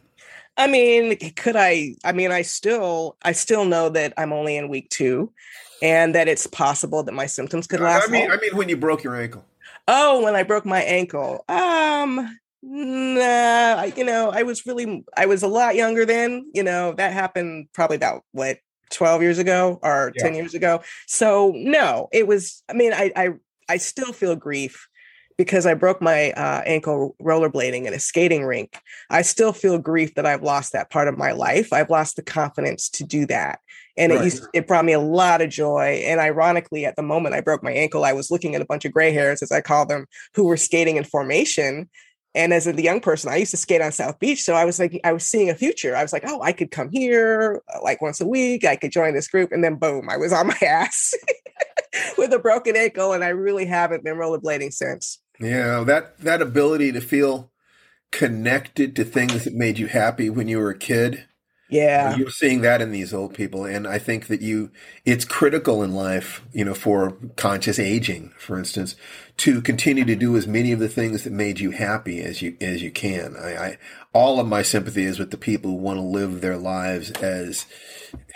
I 0.55 0.67
mean, 0.67 1.17
could 1.35 1.57
I? 1.57 1.95
I 2.05 2.13
mean, 2.13 2.31
I 2.31 2.43
still 2.43 3.17
I 3.23 3.33
still 3.33 3.65
know 3.65 3.89
that 3.89 4.13
I'm 4.17 4.31
only 4.31 4.55
in 4.55 4.69
week 4.69 4.89
two, 4.89 5.33
and 5.81 6.15
that 6.15 6.29
it's 6.29 6.47
possible 6.47 7.03
that 7.03 7.11
my 7.11 7.25
symptoms 7.25 7.67
could 7.67 7.81
last. 7.81 8.07
I 8.07 8.11
mean, 8.11 8.29
long. 8.29 8.37
I 8.37 8.41
mean, 8.41 8.55
when 8.55 8.69
you 8.69 8.77
broke 8.77 9.03
your 9.03 9.17
ankle. 9.19 9.43
Oh, 9.87 10.23
when 10.23 10.35
I 10.35 10.43
broke 10.43 10.65
my 10.65 10.81
ankle. 10.81 11.43
Um, 11.49 12.37
nah, 12.61 13.83
you 13.83 14.03
know, 14.03 14.29
I 14.31 14.43
was 14.43 14.65
really, 14.65 15.03
I 15.15 15.25
was 15.25 15.43
a 15.43 15.47
lot 15.47 15.75
younger 15.75 16.05
then. 16.05 16.49
You 16.53 16.63
know, 16.63 16.93
that 16.93 17.13
happened 17.13 17.67
probably 17.73 17.97
about 17.97 18.23
what 18.31 18.57
12 18.91 19.21
years 19.21 19.39
ago 19.39 19.79
or 19.83 20.11
yeah. 20.15 20.23
10 20.23 20.35
years 20.35 20.53
ago. 20.53 20.81
So 21.07 21.51
no, 21.55 22.07
it 22.11 22.27
was, 22.27 22.63
I 22.69 22.73
mean, 22.73 22.93
I, 22.93 23.11
I, 23.15 23.29
I 23.67 23.77
still 23.77 24.13
feel 24.13 24.35
grief 24.35 24.87
because 25.37 25.65
I 25.65 25.73
broke 25.73 26.01
my 26.01 26.31
uh, 26.31 26.61
ankle 26.65 27.15
rollerblading 27.21 27.85
in 27.85 27.93
a 27.93 27.99
skating 27.99 28.45
rink. 28.45 28.79
I 29.09 29.21
still 29.21 29.53
feel 29.53 29.77
grief 29.77 30.15
that 30.15 30.25
I've 30.25 30.43
lost 30.43 30.73
that 30.73 30.89
part 30.89 31.07
of 31.07 31.17
my 31.17 31.31
life. 31.31 31.73
I've 31.73 31.89
lost 31.89 32.15
the 32.15 32.21
confidence 32.21 32.89
to 32.89 33.03
do 33.03 33.25
that. 33.27 33.59
And 33.97 34.11
right. 34.11 34.21
it 34.21 34.25
used 34.25 34.45
it 34.53 34.67
brought 34.67 34.85
me 34.85 34.93
a 34.93 34.99
lot 34.99 35.41
of 35.41 35.49
joy. 35.49 36.03
And 36.05 36.19
ironically 36.19 36.85
at 36.85 36.95
the 36.95 37.03
moment 37.03 37.35
i 37.35 37.41
broke 37.41 37.63
my 37.63 37.71
ankle 37.71 38.05
i 38.05 38.13
was 38.13 38.31
looking 38.31 38.55
at 38.55 38.61
a 38.61 38.65
bunch 38.65 38.85
of 38.85 38.91
gray 38.91 39.11
hairs 39.11 39.41
as 39.41 39.51
i 39.51 39.61
call 39.61 39.85
them 39.85 40.07
who 40.33 40.45
were 40.45 40.57
skating 40.57 40.97
in 40.97 41.03
formation. 41.03 41.89
And 42.35 42.51
as 42.51 42.65
a 42.65 42.81
young 42.81 42.99
person 42.99 43.31
i 43.31 43.37
used 43.37 43.51
to 43.51 43.57
skate 43.57 43.81
on 43.81 43.91
south 43.91 44.19
beach. 44.19 44.41
So 44.43 44.53
i 44.53 44.65
was 44.65 44.79
like 44.79 44.99
i 45.03 45.13
was 45.13 45.25
seeing 45.25 45.49
a 45.49 45.55
future. 45.55 45.95
I 45.95 46.01
was 46.01 46.13
like 46.13 46.23
oh 46.27 46.41
i 46.41 46.51
could 46.51 46.71
come 46.71 46.89
here 46.91 47.61
uh, 47.73 47.79
like 47.83 48.01
once 48.01 48.19
a 48.19 48.27
week. 48.27 48.65
I 48.65 48.75
could 48.75 48.91
join 48.91 49.13
this 49.13 49.27
group. 49.27 49.51
And 49.51 49.63
then 49.63 49.75
boom 49.75 50.09
i 50.09 50.17
was 50.17 50.33
on 50.33 50.47
my 50.47 50.57
ass 50.61 51.13
with 52.17 52.33
a 52.33 52.39
broken 52.39 52.75
ankle. 52.75 53.13
And 53.13 53.23
i 53.23 53.29
really 53.29 53.65
haven't 53.65 54.03
been 54.03 54.15
rollerblading 54.15 54.73
since 54.73 55.19
yeah 55.39 55.83
that 55.83 56.17
that 56.19 56.41
ability 56.41 56.91
to 56.91 57.01
feel 57.01 57.51
connected 58.11 58.95
to 58.95 59.03
things 59.03 59.43
that 59.43 59.53
made 59.53 59.79
you 59.79 59.87
happy 59.87 60.29
when 60.29 60.47
you 60.47 60.59
were 60.59 60.69
a 60.69 60.77
kid 60.77 61.25
yeah. 61.73 62.15
You're 62.15 62.29
seeing 62.29 62.61
that 62.61 62.81
in 62.83 62.91
these 62.91 63.15
old 63.15 63.33
people. 63.33 63.65
And 63.65 63.87
I 63.87 63.97
think 63.97 64.27
that 64.27 64.41
you, 64.41 64.69
it's 65.05 65.25
critical 65.25 65.81
in 65.81 65.95
life, 65.95 66.45
you 66.51 66.63
know, 66.63 66.75
for 66.75 67.17
conscious 67.35 67.79
aging, 67.79 68.31
for 68.37 68.59
instance, 68.59 68.95
to 69.37 69.59
continue 69.59 70.05
to 70.05 70.15
do 70.15 70.37
as 70.37 70.45
many 70.45 70.71
of 70.71 70.77
the 70.77 70.87
things 70.87 71.23
that 71.23 71.33
made 71.33 71.59
you 71.59 71.71
happy 71.71 72.21
as 72.21 72.43
you, 72.43 72.55
as 72.61 72.83
you 72.83 72.91
can. 72.91 73.35
I, 73.35 73.55
I 73.55 73.77
all 74.13 74.39
of 74.39 74.47
my 74.47 74.61
sympathy 74.61 75.05
is 75.05 75.17
with 75.17 75.31
the 75.31 75.37
people 75.37 75.71
who 75.71 75.77
want 75.77 75.97
to 75.97 76.03
live 76.03 76.41
their 76.41 76.57
lives 76.57 77.09
as 77.09 77.65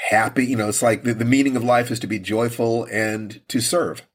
happy. 0.09 0.47
You 0.47 0.55
know, 0.55 0.69
it's 0.69 0.81
like 0.81 1.03
the, 1.03 1.13
the 1.13 1.23
meaning 1.23 1.55
of 1.55 1.63
life 1.63 1.91
is 1.91 1.99
to 1.99 2.07
be 2.07 2.17
joyful 2.17 2.85
and 2.85 3.39
to 3.49 3.61
serve. 3.61 4.06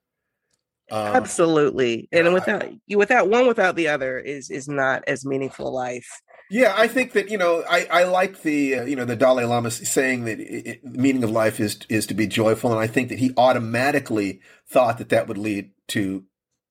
Um, 0.92 1.16
Absolutely. 1.16 2.06
And 2.12 2.34
without, 2.34 2.70
without 2.94 3.28
one 3.30 3.46
without 3.46 3.76
the 3.76 3.88
other 3.88 4.18
is, 4.18 4.50
is 4.50 4.68
not 4.68 5.02
as 5.06 5.24
meaningful 5.24 5.72
life. 5.72 6.06
Yeah, 6.50 6.74
I 6.76 6.86
think 6.86 7.12
that 7.12 7.30
you 7.30 7.38
know 7.38 7.64
I, 7.68 7.86
I 7.90 8.04
like 8.04 8.42
the 8.42 8.80
uh, 8.80 8.84
you 8.84 8.94
know 8.94 9.06
the 9.06 9.16
Dalai 9.16 9.44
Lama 9.44 9.70
saying 9.70 10.26
that 10.26 10.38
it, 10.38 10.80
the 10.84 10.98
meaning 10.98 11.24
of 11.24 11.30
life 11.30 11.58
is 11.60 11.78
is 11.88 12.06
to 12.08 12.14
be 12.14 12.26
joyful, 12.26 12.70
and 12.70 12.78
I 12.78 12.86
think 12.86 13.08
that 13.08 13.18
he 13.18 13.32
automatically 13.38 14.42
thought 14.68 14.98
that 14.98 15.08
that 15.08 15.28
would 15.28 15.38
lead 15.38 15.70
to 15.88 16.24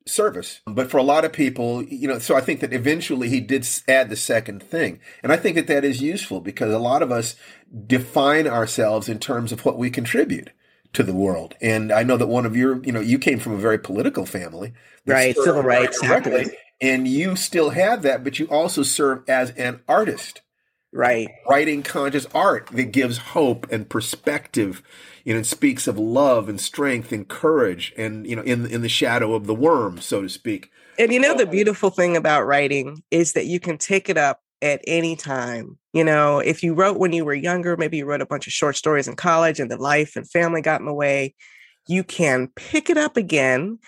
service. 0.05 0.61
But 0.67 0.91
for 0.91 0.97
a 0.97 1.03
lot 1.03 1.25
of 1.25 1.33
people, 1.33 1.81
you 1.83 2.07
know, 2.07 2.19
so 2.19 2.35
I 2.35 2.41
think 2.41 2.59
that 2.59 2.73
eventually 2.73 3.27
he 3.29 3.39
did 3.39 3.67
add 3.87 4.09
the 4.09 4.15
second 4.15 4.61
thing, 4.61 4.99
and 5.23 5.31
I 5.31 5.37
think 5.37 5.55
that 5.55 5.65
that 5.65 5.83
is 5.83 5.99
useful 5.99 6.41
because 6.41 6.71
a 6.71 6.77
lot 6.77 7.01
of 7.01 7.11
us 7.11 7.35
define 7.87 8.45
ourselves 8.45 9.09
in 9.09 9.17
terms 9.17 9.51
of 9.51 9.65
what 9.65 9.79
we 9.79 9.89
contribute 9.89 10.51
to 10.93 11.03
the 11.03 11.13
world. 11.13 11.55
And 11.61 11.91
I 11.91 12.03
know 12.03 12.17
that 12.17 12.27
one 12.27 12.45
of 12.45 12.55
your, 12.55 12.83
you 12.83 12.91
know, 12.91 12.99
you 12.99 13.17
came 13.17 13.39
from 13.39 13.53
a 13.53 13.57
very 13.57 13.77
political 13.77 14.25
family, 14.25 14.73
right? 15.05 15.35
Civil 15.35 15.63
rights, 15.63 15.97
exactly 16.01 16.51
and 16.81 17.07
you 17.07 17.35
still 17.35 17.69
have 17.69 18.01
that, 18.01 18.23
but 18.23 18.39
you 18.39 18.47
also 18.47 18.81
serve 18.81 19.23
as 19.29 19.51
an 19.51 19.81
artist. 19.87 20.41
Right. 20.91 21.29
Writing 21.47 21.83
conscious 21.83 22.25
art 22.33 22.67
that 22.73 22.91
gives 22.91 23.17
hope 23.17 23.71
and 23.71 23.87
perspective, 23.87 24.81
you 25.23 25.33
know, 25.33 25.37
and 25.37 25.47
speaks 25.47 25.87
of 25.87 25.97
love 25.97 26.49
and 26.49 26.59
strength 26.59 27.13
and 27.13 27.25
courage 27.25 27.93
and, 27.95 28.27
you 28.27 28.35
know, 28.35 28.41
in, 28.41 28.65
in 28.65 28.81
the 28.81 28.89
shadow 28.89 29.33
of 29.33 29.45
the 29.45 29.55
worm, 29.55 30.01
so 30.01 30.23
to 30.23 30.27
speak. 30.27 30.69
And 30.99 31.13
you 31.13 31.19
know, 31.21 31.37
the 31.37 31.45
beautiful 31.45 31.91
thing 31.91 32.17
about 32.17 32.45
writing 32.45 33.03
is 33.09 33.33
that 33.33 33.45
you 33.45 33.59
can 33.59 33.77
take 33.77 34.09
it 34.09 34.17
up 34.17 34.41
at 34.61 34.81
any 34.87 35.15
time. 35.15 35.77
You 35.93 36.03
know, 36.03 36.39
if 36.39 36.63
you 36.63 36.73
wrote 36.73 36.97
when 36.97 37.13
you 37.13 37.25
were 37.25 37.33
younger, 37.33 37.75
maybe 37.77 37.97
you 37.97 38.05
wrote 38.05 38.21
a 38.21 38.25
bunch 38.25 38.47
of 38.47 38.53
short 38.53 38.75
stories 38.75 39.07
in 39.07 39.15
college 39.15 39.59
and 39.59 39.69
the 39.69 39.77
life 39.77 40.15
and 40.15 40.29
family 40.29 40.61
got 40.61 40.79
in 40.79 40.85
the 40.85 40.93
way, 40.93 41.35
you 41.87 42.03
can 42.03 42.47
pick 42.55 42.89
it 42.89 42.97
up 42.97 43.17
again 43.17 43.79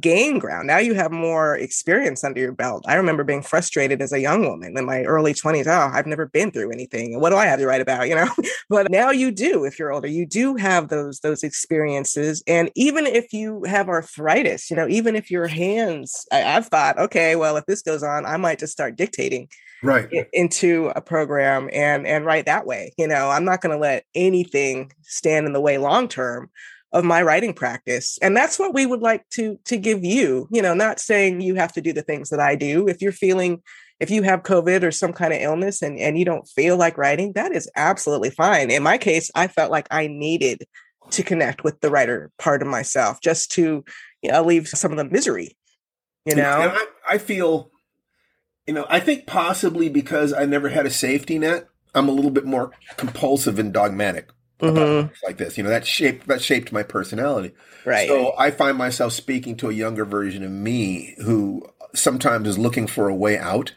gain 0.00 0.38
ground. 0.38 0.66
Now 0.66 0.78
you 0.78 0.94
have 0.94 1.12
more 1.12 1.56
experience 1.56 2.24
under 2.24 2.40
your 2.40 2.52
belt. 2.52 2.84
I 2.86 2.94
remember 2.94 3.24
being 3.24 3.42
frustrated 3.42 4.00
as 4.00 4.12
a 4.12 4.20
young 4.20 4.46
woman 4.46 4.76
in 4.76 4.84
my 4.84 5.02
early 5.02 5.34
20s. 5.34 5.66
Oh, 5.66 5.94
I've 5.94 6.06
never 6.06 6.26
been 6.26 6.50
through 6.50 6.70
anything. 6.72 7.20
What 7.20 7.30
do 7.30 7.36
I 7.36 7.46
have 7.46 7.58
to 7.58 7.66
write 7.66 7.80
about? 7.80 8.08
You 8.08 8.14
know, 8.16 8.28
but 8.68 8.90
now 8.90 9.10
you 9.10 9.30
do, 9.30 9.64
if 9.64 9.78
you're 9.78 9.92
older, 9.92 10.08
you 10.08 10.26
do 10.26 10.56
have 10.56 10.88
those 10.88 11.20
those 11.20 11.42
experiences. 11.42 12.42
And 12.46 12.70
even 12.74 13.06
if 13.06 13.32
you 13.32 13.64
have 13.64 13.88
arthritis, 13.88 14.70
you 14.70 14.76
know, 14.76 14.88
even 14.88 15.16
if 15.16 15.30
your 15.30 15.46
hands, 15.46 16.26
I, 16.32 16.42
I've 16.56 16.66
thought, 16.66 16.98
okay, 16.98 17.36
well, 17.36 17.56
if 17.56 17.66
this 17.66 17.82
goes 17.82 18.02
on, 18.02 18.24
I 18.26 18.36
might 18.36 18.58
just 18.58 18.72
start 18.72 18.96
dictating 18.96 19.48
right. 19.82 20.08
into 20.32 20.92
a 20.94 21.00
program 21.00 21.68
and 21.72 22.06
and 22.06 22.24
write 22.24 22.46
that 22.46 22.66
way 22.66 22.92
you 22.98 23.06
know? 23.06 23.30
I'm 23.30 23.44
not 23.44 23.60
going 23.60 23.74
to 23.74 23.80
let 23.80 24.04
anything 24.14 24.92
stand 25.02 25.46
in 25.46 25.52
the 25.52 25.60
way 25.60 25.78
long 25.78 26.08
term 26.08 26.50
of 26.92 27.04
my 27.04 27.22
writing 27.22 27.54
practice 27.54 28.18
and 28.22 28.36
that's 28.36 28.58
what 28.58 28.74
we 28.74 28.86
would 28.86 29.00
like 29.00 29.28
to 29.30 29.58
to 29.66 29.76
give 29.76 30.04
you 30.04 30.48
you 30.50 30.62
know? 30.62 30.74
Not 30.74 31.00
saying 31.00 31.40
you 31.40 31.54
have 31.54 31.72
to 31.72 31.80
do 31.80 31.92
the 31.92 32.02
things 32.02 32.30
that 32.30 32.40
i 32.40 32.54
do. 32.54 32.88
If 32.88 33.02
you're 33.02 33.12
feeling 33.12 33.62
if 34.00 34.10
you 34.10 34.22
have 34.22 34.42
covid 34.42 34.82
or 34.82 34.90
some 34.90 35.12
kind 35.12 35.32
of 35.32 35.40
illness 35.40 35.82
and 35.82 35.98
and 35.98 36.18
you 36.18 36.24
don't 36.24 36.48
feel 36.48 36.76
like 36.76 36.98
writing 36.98 37.32
that 37.34 37.52
is 37.52 37.70
absolutely 37.76 38.30
fine. 38.30 38.70
In 38.70 38.82
my 38.82 38.98
case 38.98 39.30
i 39.34 39.46
felt 39.46 39.70
like 39.70 39.88
i 39.90 40.06
needed 40.06 40.64
to 41.10 41.22
connect 41.22 41.64
with 41.64 41.80
the 41.80 41.90
writer 41.90 42.30
part 42.38 42.62
of 42.62 42.68
myself 42.68 43.20
just 43.20 43.50
to 43.52 43.84
you 44.22 44.30
know 44.30 44.42
leave 44.42 44.68
some 44.68 44.92
of 44.92 44.96
the 44.96 45.04
misery 45.04 45.56
you 46.24 46.36
know? 46.36 46.72
I, 46.74 47.14
I 47.14 47.18
feel 47.18 47.71
you 48.66 48.74
know 48.74 48.86
i 48.88 49.00
think 49.00 49.26
possibly 49.26 49.88
because 49.88 50.32
i 50.32 50.44
never 50.44 50.68
had 50.68 50.86
a 50.86 50.90
safety 50.90 51.38
net 51.38 51.68
i'm 51.94 52.08
a 52.08 52.12
little 52.12 52.30
bit 52.30 52.44
more 52.44 52.70
compulsive 52.96 53.58
and 53.58 53.72
dogmatic 53.72 54.28
mm-hmm. 54.62 55.12
like 55.24 55.36
this. 55.36 55.58
You 55.58 55.64
know, 55.64 55.70
that 55.70 55.86
shaped 55.86 56.26
that 56.28 56.42
shaped 56.42 56.72
my 56.72 56.82
personality. 56.82 57.54
Right. 57.84 58.08
So 58.08 58.32
I 58.38 58.50
find 58.50 58.78
myself 58.78 59.12
speaking 59.12 59.56
to 59.58 59.70
a 59.70 59.72
younger 59.72 60.04
version 60.04 60.44
of 60.44 60.50
me 60.50 61.14
who 61.22 61.68
sometimes 61.94 62.48
is 62.48 62.58
looking 62.58 62.86
for 62.86 63.08
a 63.08 63.14
way 63.14 63.38
out. 63.38 63.74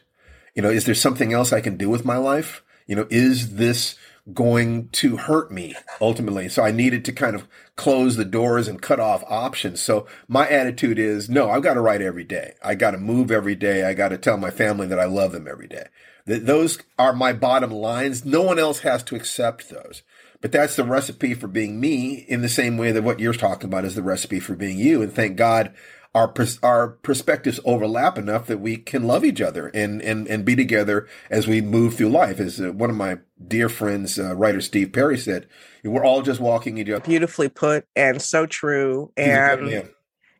You 0.54 0.62
know, 0.62 0.70
is 0.70 0.86
there 0.86 0.96
something 0.96 1.34
else 1.34 1.52
I 1.52 1.62
can 1.62 1.78
do 1.78 1.90
with 1.90 2.06
my 2.06 2.18
life? 2.18 2.64
You 2.88 2.96
know, 2.96 3.08
is 3.10 3.56
this 3.56 3.96
going 4.34 4.90
to 4.90 5.18
hurt 5.18 5.52
me 5.52 5.76
ultimately? 6.02 6.50
So 6.50 6.64
I 6.64 6.72
needed 6.72 7.06
to 7.06 7.12
kind 7.12 7.36
of 7.36 7.48
close 7.76 8.16
the 8.16 8.26
doors 8.26 8.68
and 8.68 8.82
cut 8.82 9.00
off 9.00 9.24
options. 9.28 9.82
So 9.82 10.08
my 10.28 10.48
attitude 10.48 11.00
is 11.00 11.30
no, 11.30 11.50
I've 11.50 11.64
got 11.64 11.76
to 11.76 11.82
write 11.82 12.02
every 12.02 12.24
day. 12.24 12.54
I 12.64 12.76
got 12.76 12.92
to 12.92 12.98
move 12.98 13.32
every 13.32 13.56
day. 13.56 13.86
I 13.86 13.94
got 13.94 14.10
to 14.10 14.18
tell 14.18 14.38
my 14.38 14.52
family 14.52 14.88
that 14.88 15.00
I 15.00 15.06
love 15.06 15.32
them 15.32 15.48
every 15.48 15.68
day. 15.68 15.88
That 16.26 16.46
those 16.46 16.80
are 16.98 17.14
my 17.14 17.34
bottom 17.34 17.72
lines. 17.72 18.26
No 18.26 18.42
one 18.42 18.58
else 18.58 18.80
has 18.80 19.04
to 19.04 19.16
accept 19.16 19.70
those. 19.70 20.02
But 20.42 20.52
that's 20.52 20.76
the 20.76 20.84
recipe 20.84 21.34
for 21.34 21.48
being 21.48 21.80
me 21.80 22.26
in 22.28 22.42
the 22.42 22.50
same 22.50 22.78
way 22.78 22.92
that 22.92 23.04
what 23.04 23.20
you're 23.20 23.34
talking 23.34 23.68
about 23.68 23.86
is 23.86 23.96
the 23.96 24.04
recipe 24.04 24.40
for 24.40 24.56
being 24.56 24.78
you. 24.78 25.02
And 25.02 25.12
thank 25.12 25.38
God 25.38 25.74
our 26.16 26.34
our 26.64 26.88
perspectives 26.88 27.60
overlap 27.66 28.18
enough 28.18 28.48
that 28.48 28.62
we 28.62 28.78
can 28.78 29.04
love 29.04 29.26
each 29.26 29.42
other 29.42 29.68
and 29.74 30.02
and 30.02 30.28
and 30.28 30.46
be 30.46 30.56
together 30.56 31.08
as 31.30 31.46
we 31.46 31.60
move 31.60 31.96
through 31.96 32.10
life. 32.10 32.40
As 32.40 32.60
uh, 32.60 32.72
one 32.72 32.90
of 32.90 32.96
my 32.96 33.18
dear 33.46 33.68
friends, 33.68 34.18
uh, 34.18 34.34
writer 34.34 34.62
Steve 34.62 34.94
Perry 34.94 35.18
said, 35.18 35.48
"We're 35.84 36.06
all 36.06 36.22
just 36.22 36.40
walking 36.40 36.78
each 36.78 36.90
other." 36.90 37.06
Beautifully 37.06 37.50
put 37.50 37.86
and 37.96 38.22
so 38.22 38.46
true. 38.46 39.12
And 39.18 39.92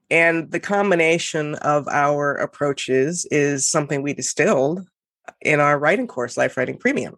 and 0.10 0.52
the 0.52 0.60
combination 0.62 1.56
of 1.56 1.88
our 1.90 2.36
approaches 2.36 3.28
is 3.30 3.68
something 3.68 4.02
we 4.02 4.14
distilled 4.14 4.88
in 5.42 5.60
our 5.60 5.78
writing 5.78 6.08
course, 6.08 6.38
Life 6.38 6.58
Writing 6.58 6.78
Premium, 6.78 7.16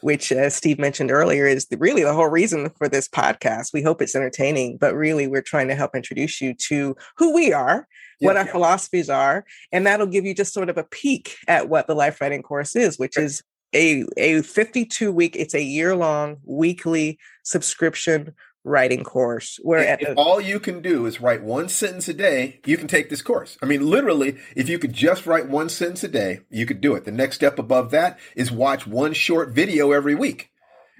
which, 0.00 0.32
as 0.32 0.54
Steve 0.54 0.78
mentioned 0.78 1.10
earlier, 1.10 1.46
is 1.46 1.66
the, 1.66 1.76
really 1.78 2.02
the 2.02 2.12
whole 2.12 2.28
reason 2.28 2.70
for 2.70 2.88
this 2.88 3.08
podcast. 3.08 3.72
We 3.72 3.82
hope 3.82 4.02
it's 4.02 4.14
entertaining, 4.14 4.78
but 4.78 4.94
really, 4.94 5.26
we're 5.26 5.42
trying 5.42 5.68
to 5.68 5.74
help 5.74 5.94
introduce 5.94 6.40
you 6.40 6.54
to 6.68 6.96
who 7.16 7.34
we 7.34 7.52
are, 7.52 7.86
yeah, 8.20 8.26
what 8.26 8.36
our 8.36 8.44
yeah. 8.44 8.52
philosophies 8.52 9.10
are, 9.10 9.44
and 9.72 9.86
that'll 9.86 10.06
give 10.06 10.24
you 10.24 10.34
just 10.34 10.52
sort 10.52 10.68
of 10.70 10.78
a 10.78 10.84
peek 10.84 11.36
at 11.48 11.68
what 11.68 11.86
the 11.86 11.94
Life 11.94 12.20
Writing 12.20 12.42
course 12.42 12.76
is, 12.76 12.98
which 12.98 13.16
is 13.16 13.42
a, 13.74 14.04
a 14.16 14.42
52 14.42 15.12
week, 15.12 15.36
it's 15.36 15.54
a 15.54 15.62
year 15.62 15.94
long 15.94 16.38
weekly 16.44 17.18
subscription 17.44 18.34
writing 18.64 19.02
course 19.02 19.58
where 19.62 19.96
if, 20.00 20.14
all 20.16 20.40
you 20.40 20.60
can 20.60 20.82
do 20.82 21.06
is 21.06 21.20
write 21.20 21.42
one 21.42 21.68
sentence 21.68 22.08
a 22.08 22.14
day 22.14 22.60
you 22.66 22.76
can 22.76 22.86
take 22.86 23.08
this 23.08 23.22
course. 23.22 23.56
I 23.62 23.66
mean 23.66 23.88
literally 23.88 24.36
if 24.54 24.68
you 24.68 24.78
could 24.78 24.92
just 24.92 25.26
write 25.26 25.48
one 25.48 25.68
sentence 25.68 26.04
a 26.04 26.08
day 26.08 26.40
you 26.50 26.66
could 26.66 26.80
do 26.80 26.94
it. 26.94 27.04
The 27.04 27.12
next 27.12 27.36
step 27.36 27.58
above 27.58 27.90
that 27.92 28.18
is 28.36 28.50
watch 28.50 28.86
one 28.86 29.14
short 29.14 29.50
video 29.50 29.92
every 29.92 30.14
week. 30.14 30.50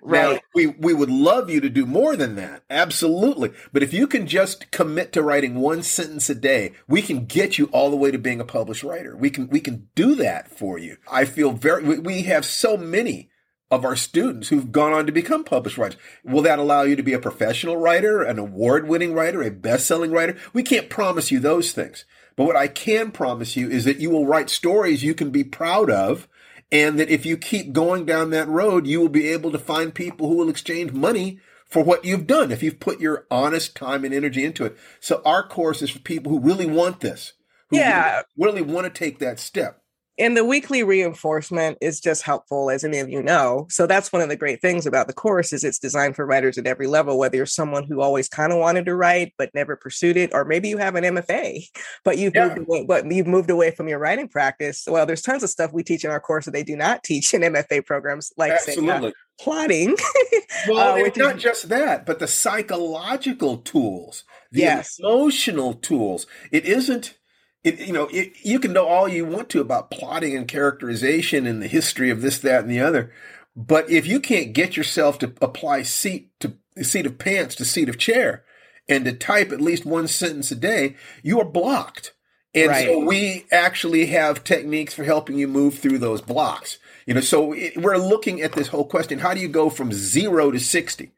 Right. 0.03 0.37
now, 0.37 0.41
we 0.55 0.67
we 0.69 0.95
would 0.95 1.11
love 1.11 1.51
you 1.51 1.61
to 1.61 1.69
do 1.69 1.85
more 1.85 2.17
than 2.17 2.35
that 2.37 2.63
absolutely. 2.71 3.53
But 3.73 3.83
if 3.83 3.93
you 3.93 4.07
can 4.07 4.27
just 4.27 4.71
commit 4.71 5.13
to 5.13 5.23
writing 5.23 5.57
one 5.57 5.83
sentence 5.83 6.31
a 6.31 6.35
day 6.35 6.73
we 6.89 7.03
can 7.03 7.27
get 7.27 7.59
you 7.59 7.67
all 7.67 7.91
the 7.91 7.97
way 7.97 8.11
to 8.11 8.19
being 8.19 8.41
a 8.41 8.45
published 8.47 8.83
writer. 8.83 9.15
We 9.15 9.29
can 9.29 9.49
we 9.51 9.61
can 9.61 9.89
do 9.95 10.15
that 10.15 10.51
for 10.51 10.79
you. 10.79 10.97
I 11.11 11.27
feel 11.27 11.53
very 11.53 11.85
we, 11.85 11.99
we 11.99 12.23
have 12.23 12.47
so 12.47 12.79
many 12.79 13.29
of 13.71 13.85
our 13.85 13.95
students 13.95 14.49
who've 14.49 14.73
gone 14.73 14.93
on 14.93 15.07
to 15.07 15.13
become 15.13 15.45
published 15.45 15.79
writers. 15.79 15.99
Will 16.25 16.43
that 16.43 16.59
allow 16.59 16.83
you 16.83 16.97
to 16.97 17.03
be 17.03 17.13
a 17.13 17.21
professional 17.21 17.77
writer, 17.77 18.23
an 18.23 18.39
award 18.39 18.89
winning 18.89 19.15
writer, 19.15 19.43
a 19.43 19.51
best 19.51 19.87
selling 19.87 20.11
writer? 20.11 20.37
We 20.53 20.63
can't 20.63 20.91
promise 20.91 21.31
you 21.31 21.39
those 21.39 21.73
things. 21.73 22.05
But 22.37 22.45
what 22.45 22.57
I 22.57 22.69
can 22.69 23.13
promise 23.13 23.57
you 23.57 23.69
is 23.69 23.85
that 23.85 24.01
you 24.01 24.11
will 24.11 24.27
write 24.27 24.51
stories 24.51 25.05
you 25.05 25.15
can 25.15 25.31
be 25.31 25.45
proud 25.45 25.91
of. 25.91 26.27
And 26.73 27.01
that 27.01 27.11
if 27.11 27.27
you 27.27 27.37
keep 27.37 27.73
going 27.73 28.07
down 28.07 28.31
that 28.31 28.49
road, 28.49 28.87
you 28.87 29.01
will 29.01 29.09
be 29.09 29.29
able 29.29 29.51
to 29.51 29.59
find 29.59 29.93
people 29.93 30.29
who 30.29 30.37
will 30.37 30.49
exchange 30.49 30.93
money 30.93 31.41
for 31.67 31.83
what 31.83 32.05
you've 32.05 32.29
done 32.29 32.53
if 32.53 32.63
you've 32.63 32.79
put 32.79 33.01
your 33.01 33.27
honest 33.29 33.75
time 33.75 34.05
and 34.05 34.15
energy 34.15 34.45
into 34.45 34.65
it. 34.65 34.77
So 35.01 35.21
our 35.25 35.47
course 35.47 35.83
is 35.83 35.91
for 35.91 35.99
people 35.99 36.31
who 36.31 36.39
really 36.39 36.67
want 36.67 37.01
this. 37.01 37.33
Who 37.71 37.79
yeah. 37.79 38.23
really, 38.37 38.63
really 38.63 38.73
want 38.73 38.85
to 38.85 38.99
take 38.99 39.19
that 39.19 39.41
step 39.41 39.83
and 40.21 40.37
the 40.37 40.45
weekly 40.45 40.83
reinforcement 40.83 41.79
is 41.81 41.99
just 41.99 42.23
helpful 42.23 42.71
as 42.71 42.85
any 42.85 42.99
of 42.99 43.09
you 43.09 43.23
know 43.23 43.67
so 43.71 43.87
that's 43.87 44.13
one 44.13 44.23
of 44.23 44.29
the 44.29 44.37
great 44.37 44.61
things 44.61 44.87
about 44.87 45.07
the 45.07 45.13
course 45.13 45.53
is 45.53 45.65
it's 45.65 45.79
designed 45.79 46.15
for 46.15 46.27
writers 46.27 46.59
at 46.59 46.67
every 46.67 46.87
level 46.87 47.19
whether 47.19 47.37
you're 47.37 47.47
someone 47.47 47.85
who 47.85 48.01
always 48.01 48.29
kind 48.29 48.53
of 48.53 48.59
wanted 48.59 48.85
to 48.85 48.95
write 48.95 49.33
but 49.39 49.51
never 49.55 49.75
pursued 49.75 50.17
it 50.17 50.31
or 50.33 50.45
maybe 50.45 50.69
you 50.69 50.77
have 50.77 50.95
an 50.95 51.05
mfa 51.05 51.65
but 52.05 52.19
you've 52.19 52.35
yeah. 52.35 52.49
moved 52.49 52.59
away 52.59 52.85
but 52.87 53.11
you've 53.11 53.27
moved 53.27 53.51
away 53.51 53.71
from 53.71 53.89
your 53.89 53.99
writing 53.99 54.29
practice 54.29 54.85
well 54.87 55.07
there's 55.07 55.23
tons 55.23 55.43
of 55.43 55.51
stuff 55.51 55.73
we 55.73 55.83
teach 55.83 56.05
in 56.05 56.11
our 56.11 56.21
course 56.21 56.45
that 56.45 56.53
they 56.53 56.63
do 56.63 56.77
not 56.77 57.03
teach 57.03 57.33
in 57.35 57.41
mfa 57.41 57.85
programs 57.85 58.33
like 58.37 58.53
Absolutely. 58.53 58.85
Say, 58.85 59.07
uh, 59.09 59.11
plotting 59.41 59.97
well 60.69 60.95
uh, 60.95 60.97
it's 60.97 61.17
not 61.17 61.37
is, 61.37 61.43
just 61.43 61.69
that 61.71 62.05
but 62.05 62.19
the 62.19 62.29
psychological 62.29 63.57
tools 63.57 64.25
the 64.53 64.61
yes. 64.61 64.99
emotional 64.99 65.73
tools 65.73 66.27
it 66.53 66.67
isn't 66.67 67.15
it, 67.63 67.79
you 67.81 67.93
know, 67.93 68.09
it, 68.11 68.33
you 68.43 68.59
can 68.59 68.73
know 68.73 68.87
all 68.87 69.09
you 69.09 69.25
want 69.25 69.49
to 69.51 69.61
about 69.61 69.91
plotting 69.91 70.37
and 70.37 70.49
characterization 70.49 71.47
and 71.47 71.63
the 71.63 71.69
history 71.69 72.11
of 72.11 72.23
this, 72.23 72.39
that, 72.39 72.63
and 72.63 72.71
the 72.71 72.81
other. 72.81 73.13
But 73.55 73.91
if 73.91 74.07
you 74.07 74.21
can't 74.21 74.53
get 74.53 74.77
yourself 74.77 75.19
to 75.19 75.35
apply 75.43 75.83
seat 75.83 76.31
to 76.41 76.57
seat 76.83 77.05
of 77.05 77.19
pants 77.19 77.55
to 77.57 77.65
seat 77.65 77.89
of 77.89 77.99
chair 77.99 78.45
and 78.89 79.05
to 79.05 79.13
type 79.13 79.53
at 79.53 79.61
least 79.61 79.85
one 79.85 80.09
sentence 80.09 80.51
a 80.51 80.55
day, 80.55 80.97
you 81.23 81.41
are 81.41 81.45
blocked. 81.45 82.15
And 82.55 82.69
right. 82.69 82.87
so 82.87 83.05
we 83.05 83.47
actually 83.53 84.07
have 84.07 84.43
techniques 84.43 84.95
for 84.95 85.05
helping 85.05 85.39
you 85.39 85.47
move 85.47 85.79
through 85.79 85.99
those 85.99 86.21
blocks. 86.21 86.79
You 87.07 87.15
know, 87.15 87.21
so 87.21 87.53
it, 87.53 87.77
we're 87.77 87.97
looking 87.97 88.41
at 88.41 88.53
this 88.53 88.69
whole 88.69 88.87
question. 88.87 89.19
How 89.19 89.35
do 89.35 89.41
you 89.41 89.49
go 89.49 89.71
from 89.71 89.93
zero 89.93 90.51
to 90.51 90.59
60? 90.59 91.13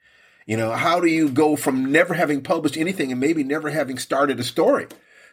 You 0.46 0.56
know, 0.56 0.72
how 0.72 1.00
do 1.00 1.06
you 1.06 1.30
go 1.30 1.56
from 1.56 1.92
never 1.92 2.14
having 2.14 2.42
published 2.42 2.76
anything 2.76 3.12
and 3.12 3.20
maybe 3.20 3.44
never 3.44 3.70
having 3.70 3.98
started 3.98 4.40
a 4.40 4.44
story? 4.44 4.88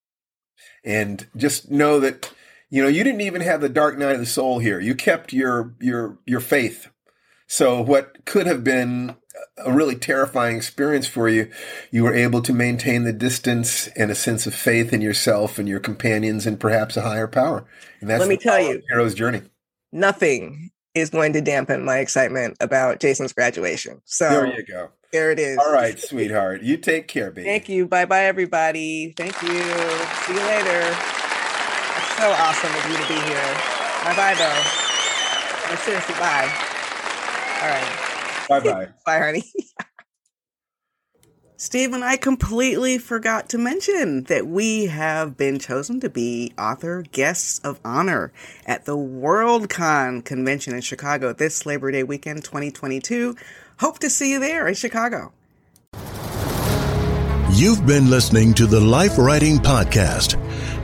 And 0.83 1.25
just 1.35 1.71
know 1.71 1.99
that 1.99 2.31
you 2.69 2.81
know 2.81 2.89
you 2.89 3.03
didn't 3.03 3.21
even 3.21 3.41
have 3.41 3.61
the 3.61 3.69
dark 3.69 3.97
night 3.97 4.13
of 4.13 4.19
the 4.19 4.25
soul 4.25 4.59
here. 4.59 4.79
You 4.79 4.95
kept 4.95 5.33
your 5.33 5.73
your 5.79 6.19
your 6.25 6.39
faith. 6.39 6.89
So 7.49 7.81
what 7.81 8.25
could 8.25 8.45
have 8.45 8.63
been 8.63 9.15
a 9.57 9.73
really 9.73 9.95
terrifying 9.95 10.55
experience 10.55 11.07
for 11.07 11.27
you, 11.27 11.49
you 11.91 12.03
were 12.03 12.13
able 12.13 12.43
to 12.43 12.53
maintain 12.53 13.03
the 13.03 13.11
distance 13.11 13.87
and 13.95 14.11
a 14.11 14.15
sense 14.15 14.45
of 14.45 14.53
faith 14.53 14.93
in 14.93 15.01
yourself 15.01 15.57
and 15.57 15.67
your 15.67 15.79
companions 15.79 16.45
and 16.45 16.59
perhaps 16.59 16.95
a 16.95 17.01
higher 17.01 17.27
power. 17.27 17.65
And 18.01 18.09
that's 18.09 18.19
let 18.19 18.29
me 18.29 18.37
tell 18.37 18.61
you, 18.61 18.81
hero's 18.87 19.15
journey. 19.15 19.41
Nothing 19.91 20.69
is 20.93 21.09
going 21.09 21.33
to 21.33 21.41
dampen 21.41 21.83
my 21.83 21.97
excitement 21.97 22.55
about 22.59 22.99
Jason's 22.99 23.33
graduation. 23.33 23.99
So 24.05 24.29
there 24.29 24.55
you 24.55 24.63
go. 24.63 24.89
There 25.11 25.31
it 25.31 25.39
is. 25.39 25.57
All 25.57 25.73
right, 25.73 25.99
sweetheart. 25.99 26.61
You 26.61 26.77
take 26.77 27.07
care, 27.07 27.31
baby. 27.31 27.47
Thank 27.47 27.67
you. 27.67 27.87
Bye 27.87 28.05
bye, 28.05 28.25
everybody. 28.25 29.13
Thank 29.17 29.41
you. 29.41 29.49
See 29.49 30.33
you 30.33 30.45
later. 30.45 30.85
It's 31.97 32.15
so 32.15 32.29
awesome 32.29 32.75
of 32.75 32.91
you 32.91 32.97
to 32.97 33.07
be 33.07 33.19
here. 33.27 33.53
Bye 34.03 34.15
bye, 34.15 34.35
though. 34.37 35.69
No, 35.69 35.75
seriously, 35.77 36.13
bye. 36.15 36.75
All 37.61 37.69
right. 37.69 38.45
Bye 38.49 38.59
bye. 38.61 38.87
bye, 39.05 39.19
honey. 39.19 39.43
Stephen, 41.55 42.01
I 42.01 42.15
completely 42.17 42.97
forgot 42.97 43.49
to 43.49 43.57
mention 43.57 44.23
that 44.23 44.47
we 44.47 44.85
have 44.85 45.37
been 45.37 45.59
chosen 45.59 45.99
to 45.99 46.09
be 46.09 46.53
author 46.57 47.03
guests 47.11 47.59
of 47.59 47.79
honor 47.85 48.31
at 48.65 48.85
the 48.85 48.97
WorldCon 48.97 50.23
convention 50.23 50.73
in 50.73 50.81
Chicago 50.81 51.33
this 51.33 51.65
Labor 51.65 51.91
Day 51.91 52.03
weekend 52.03 52.43
2022 52.43 53.35
Hope 53.79 53.99
to 53.99 54.09
see 54.09 54.31
you 54.31 54.39
there 54.39 54.67
in 54.67 54.73
Chicago. 54.73 55.31
You've 57.51 57.85
been 57.87 58.09
listening 58.09 58.53
to 58.55 58.65
the 58.67 58.79
Life 58.79 59.17
Writing 59.17 59.57
Podcast. 59.57 60.35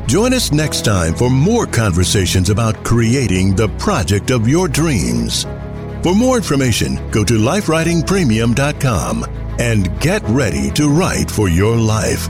Join 0.08 0.34
us 0.34 0.54
next 0.54 0.86
time 0.86 1.14
for 1.14 1.30
more 1.30 1.66
conversations 1.66 2.50
about 2.50 2.86
creating 2.86 3.54
the 3.54 3.68
project 3.78 4.32
of 4.32 4.48
your 4.48 4.70
dreams. 4.70 5.46
For 6.06 6.14
more 6.14 6.38
information, 6.38 6.98
go 7.10 7.24
to 7.24 7.34
lifewritingpremium.com 7.34 9.26
and 9.58 10.00
get 10.00 10.22
ready 10.28 10.70
to 10.74 10.88
write 10.88 11.32
for 11.32 11.50
your 11.50 11.76
life. 11.76 12.30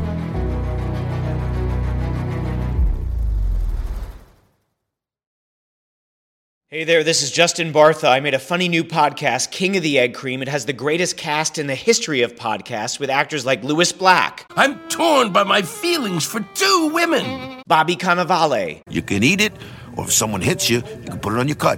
Hey 6.70 6.86
there, 6.86 7.04
this 7.04 7.22
is 7.22 7.32
Justin 7.32 7.74
Bartha. 7.74 8.10
I 8.10 8.22
made 8.22 8.34
a 8.34 8.40
funny 8.40 8.70
new 8.70 8.86
podcast, 8.86 9.52
King 9.52 9.76
of 9.76 9.84
the 9.84 10.00
Egg 10.00 10.14
Cream. 10.14 10.42
It 10.42 10.48
has 10.48 10.66
the 10.66 10.72
greatest 10.72 11.18
cast 11.18 11.58
in 11.58 11.68
the 11.68 11.76
history 11.76 12.22
of 12.22 12.36
podcasts 12.36 12.98
with 12.98 13.10
actors 13.10 13.46
like 13.46 13.62
Lewis 13.62 13.92
Black. 13.92 14.46
I'm 14.56 14.80
torn 14.88 15.34
by 15.34 15.44
my 15.44 15.62
feelings 15.62 16.26
for 16.26 16.40
two 16.54 16.92
women. 16.94 17.62
Bobby 17.68 17.98
Cannavale. 17.98 18.84
You 18.90 19.02
can 19.02 19.22
eat 19.22 19.42
it, 19.42 19.52
or 19.98 20.06
if 20.06 20.14
someone 20.14 20.40
hits 20.40 20.70
you, 20.70 20.78
you 20.78 21.10
can 21.10 21.20
put 21.20 21.34
it 21.34 21.40
on 21.40 21.50
your 21.50 21.58
cut. 21.58 21.78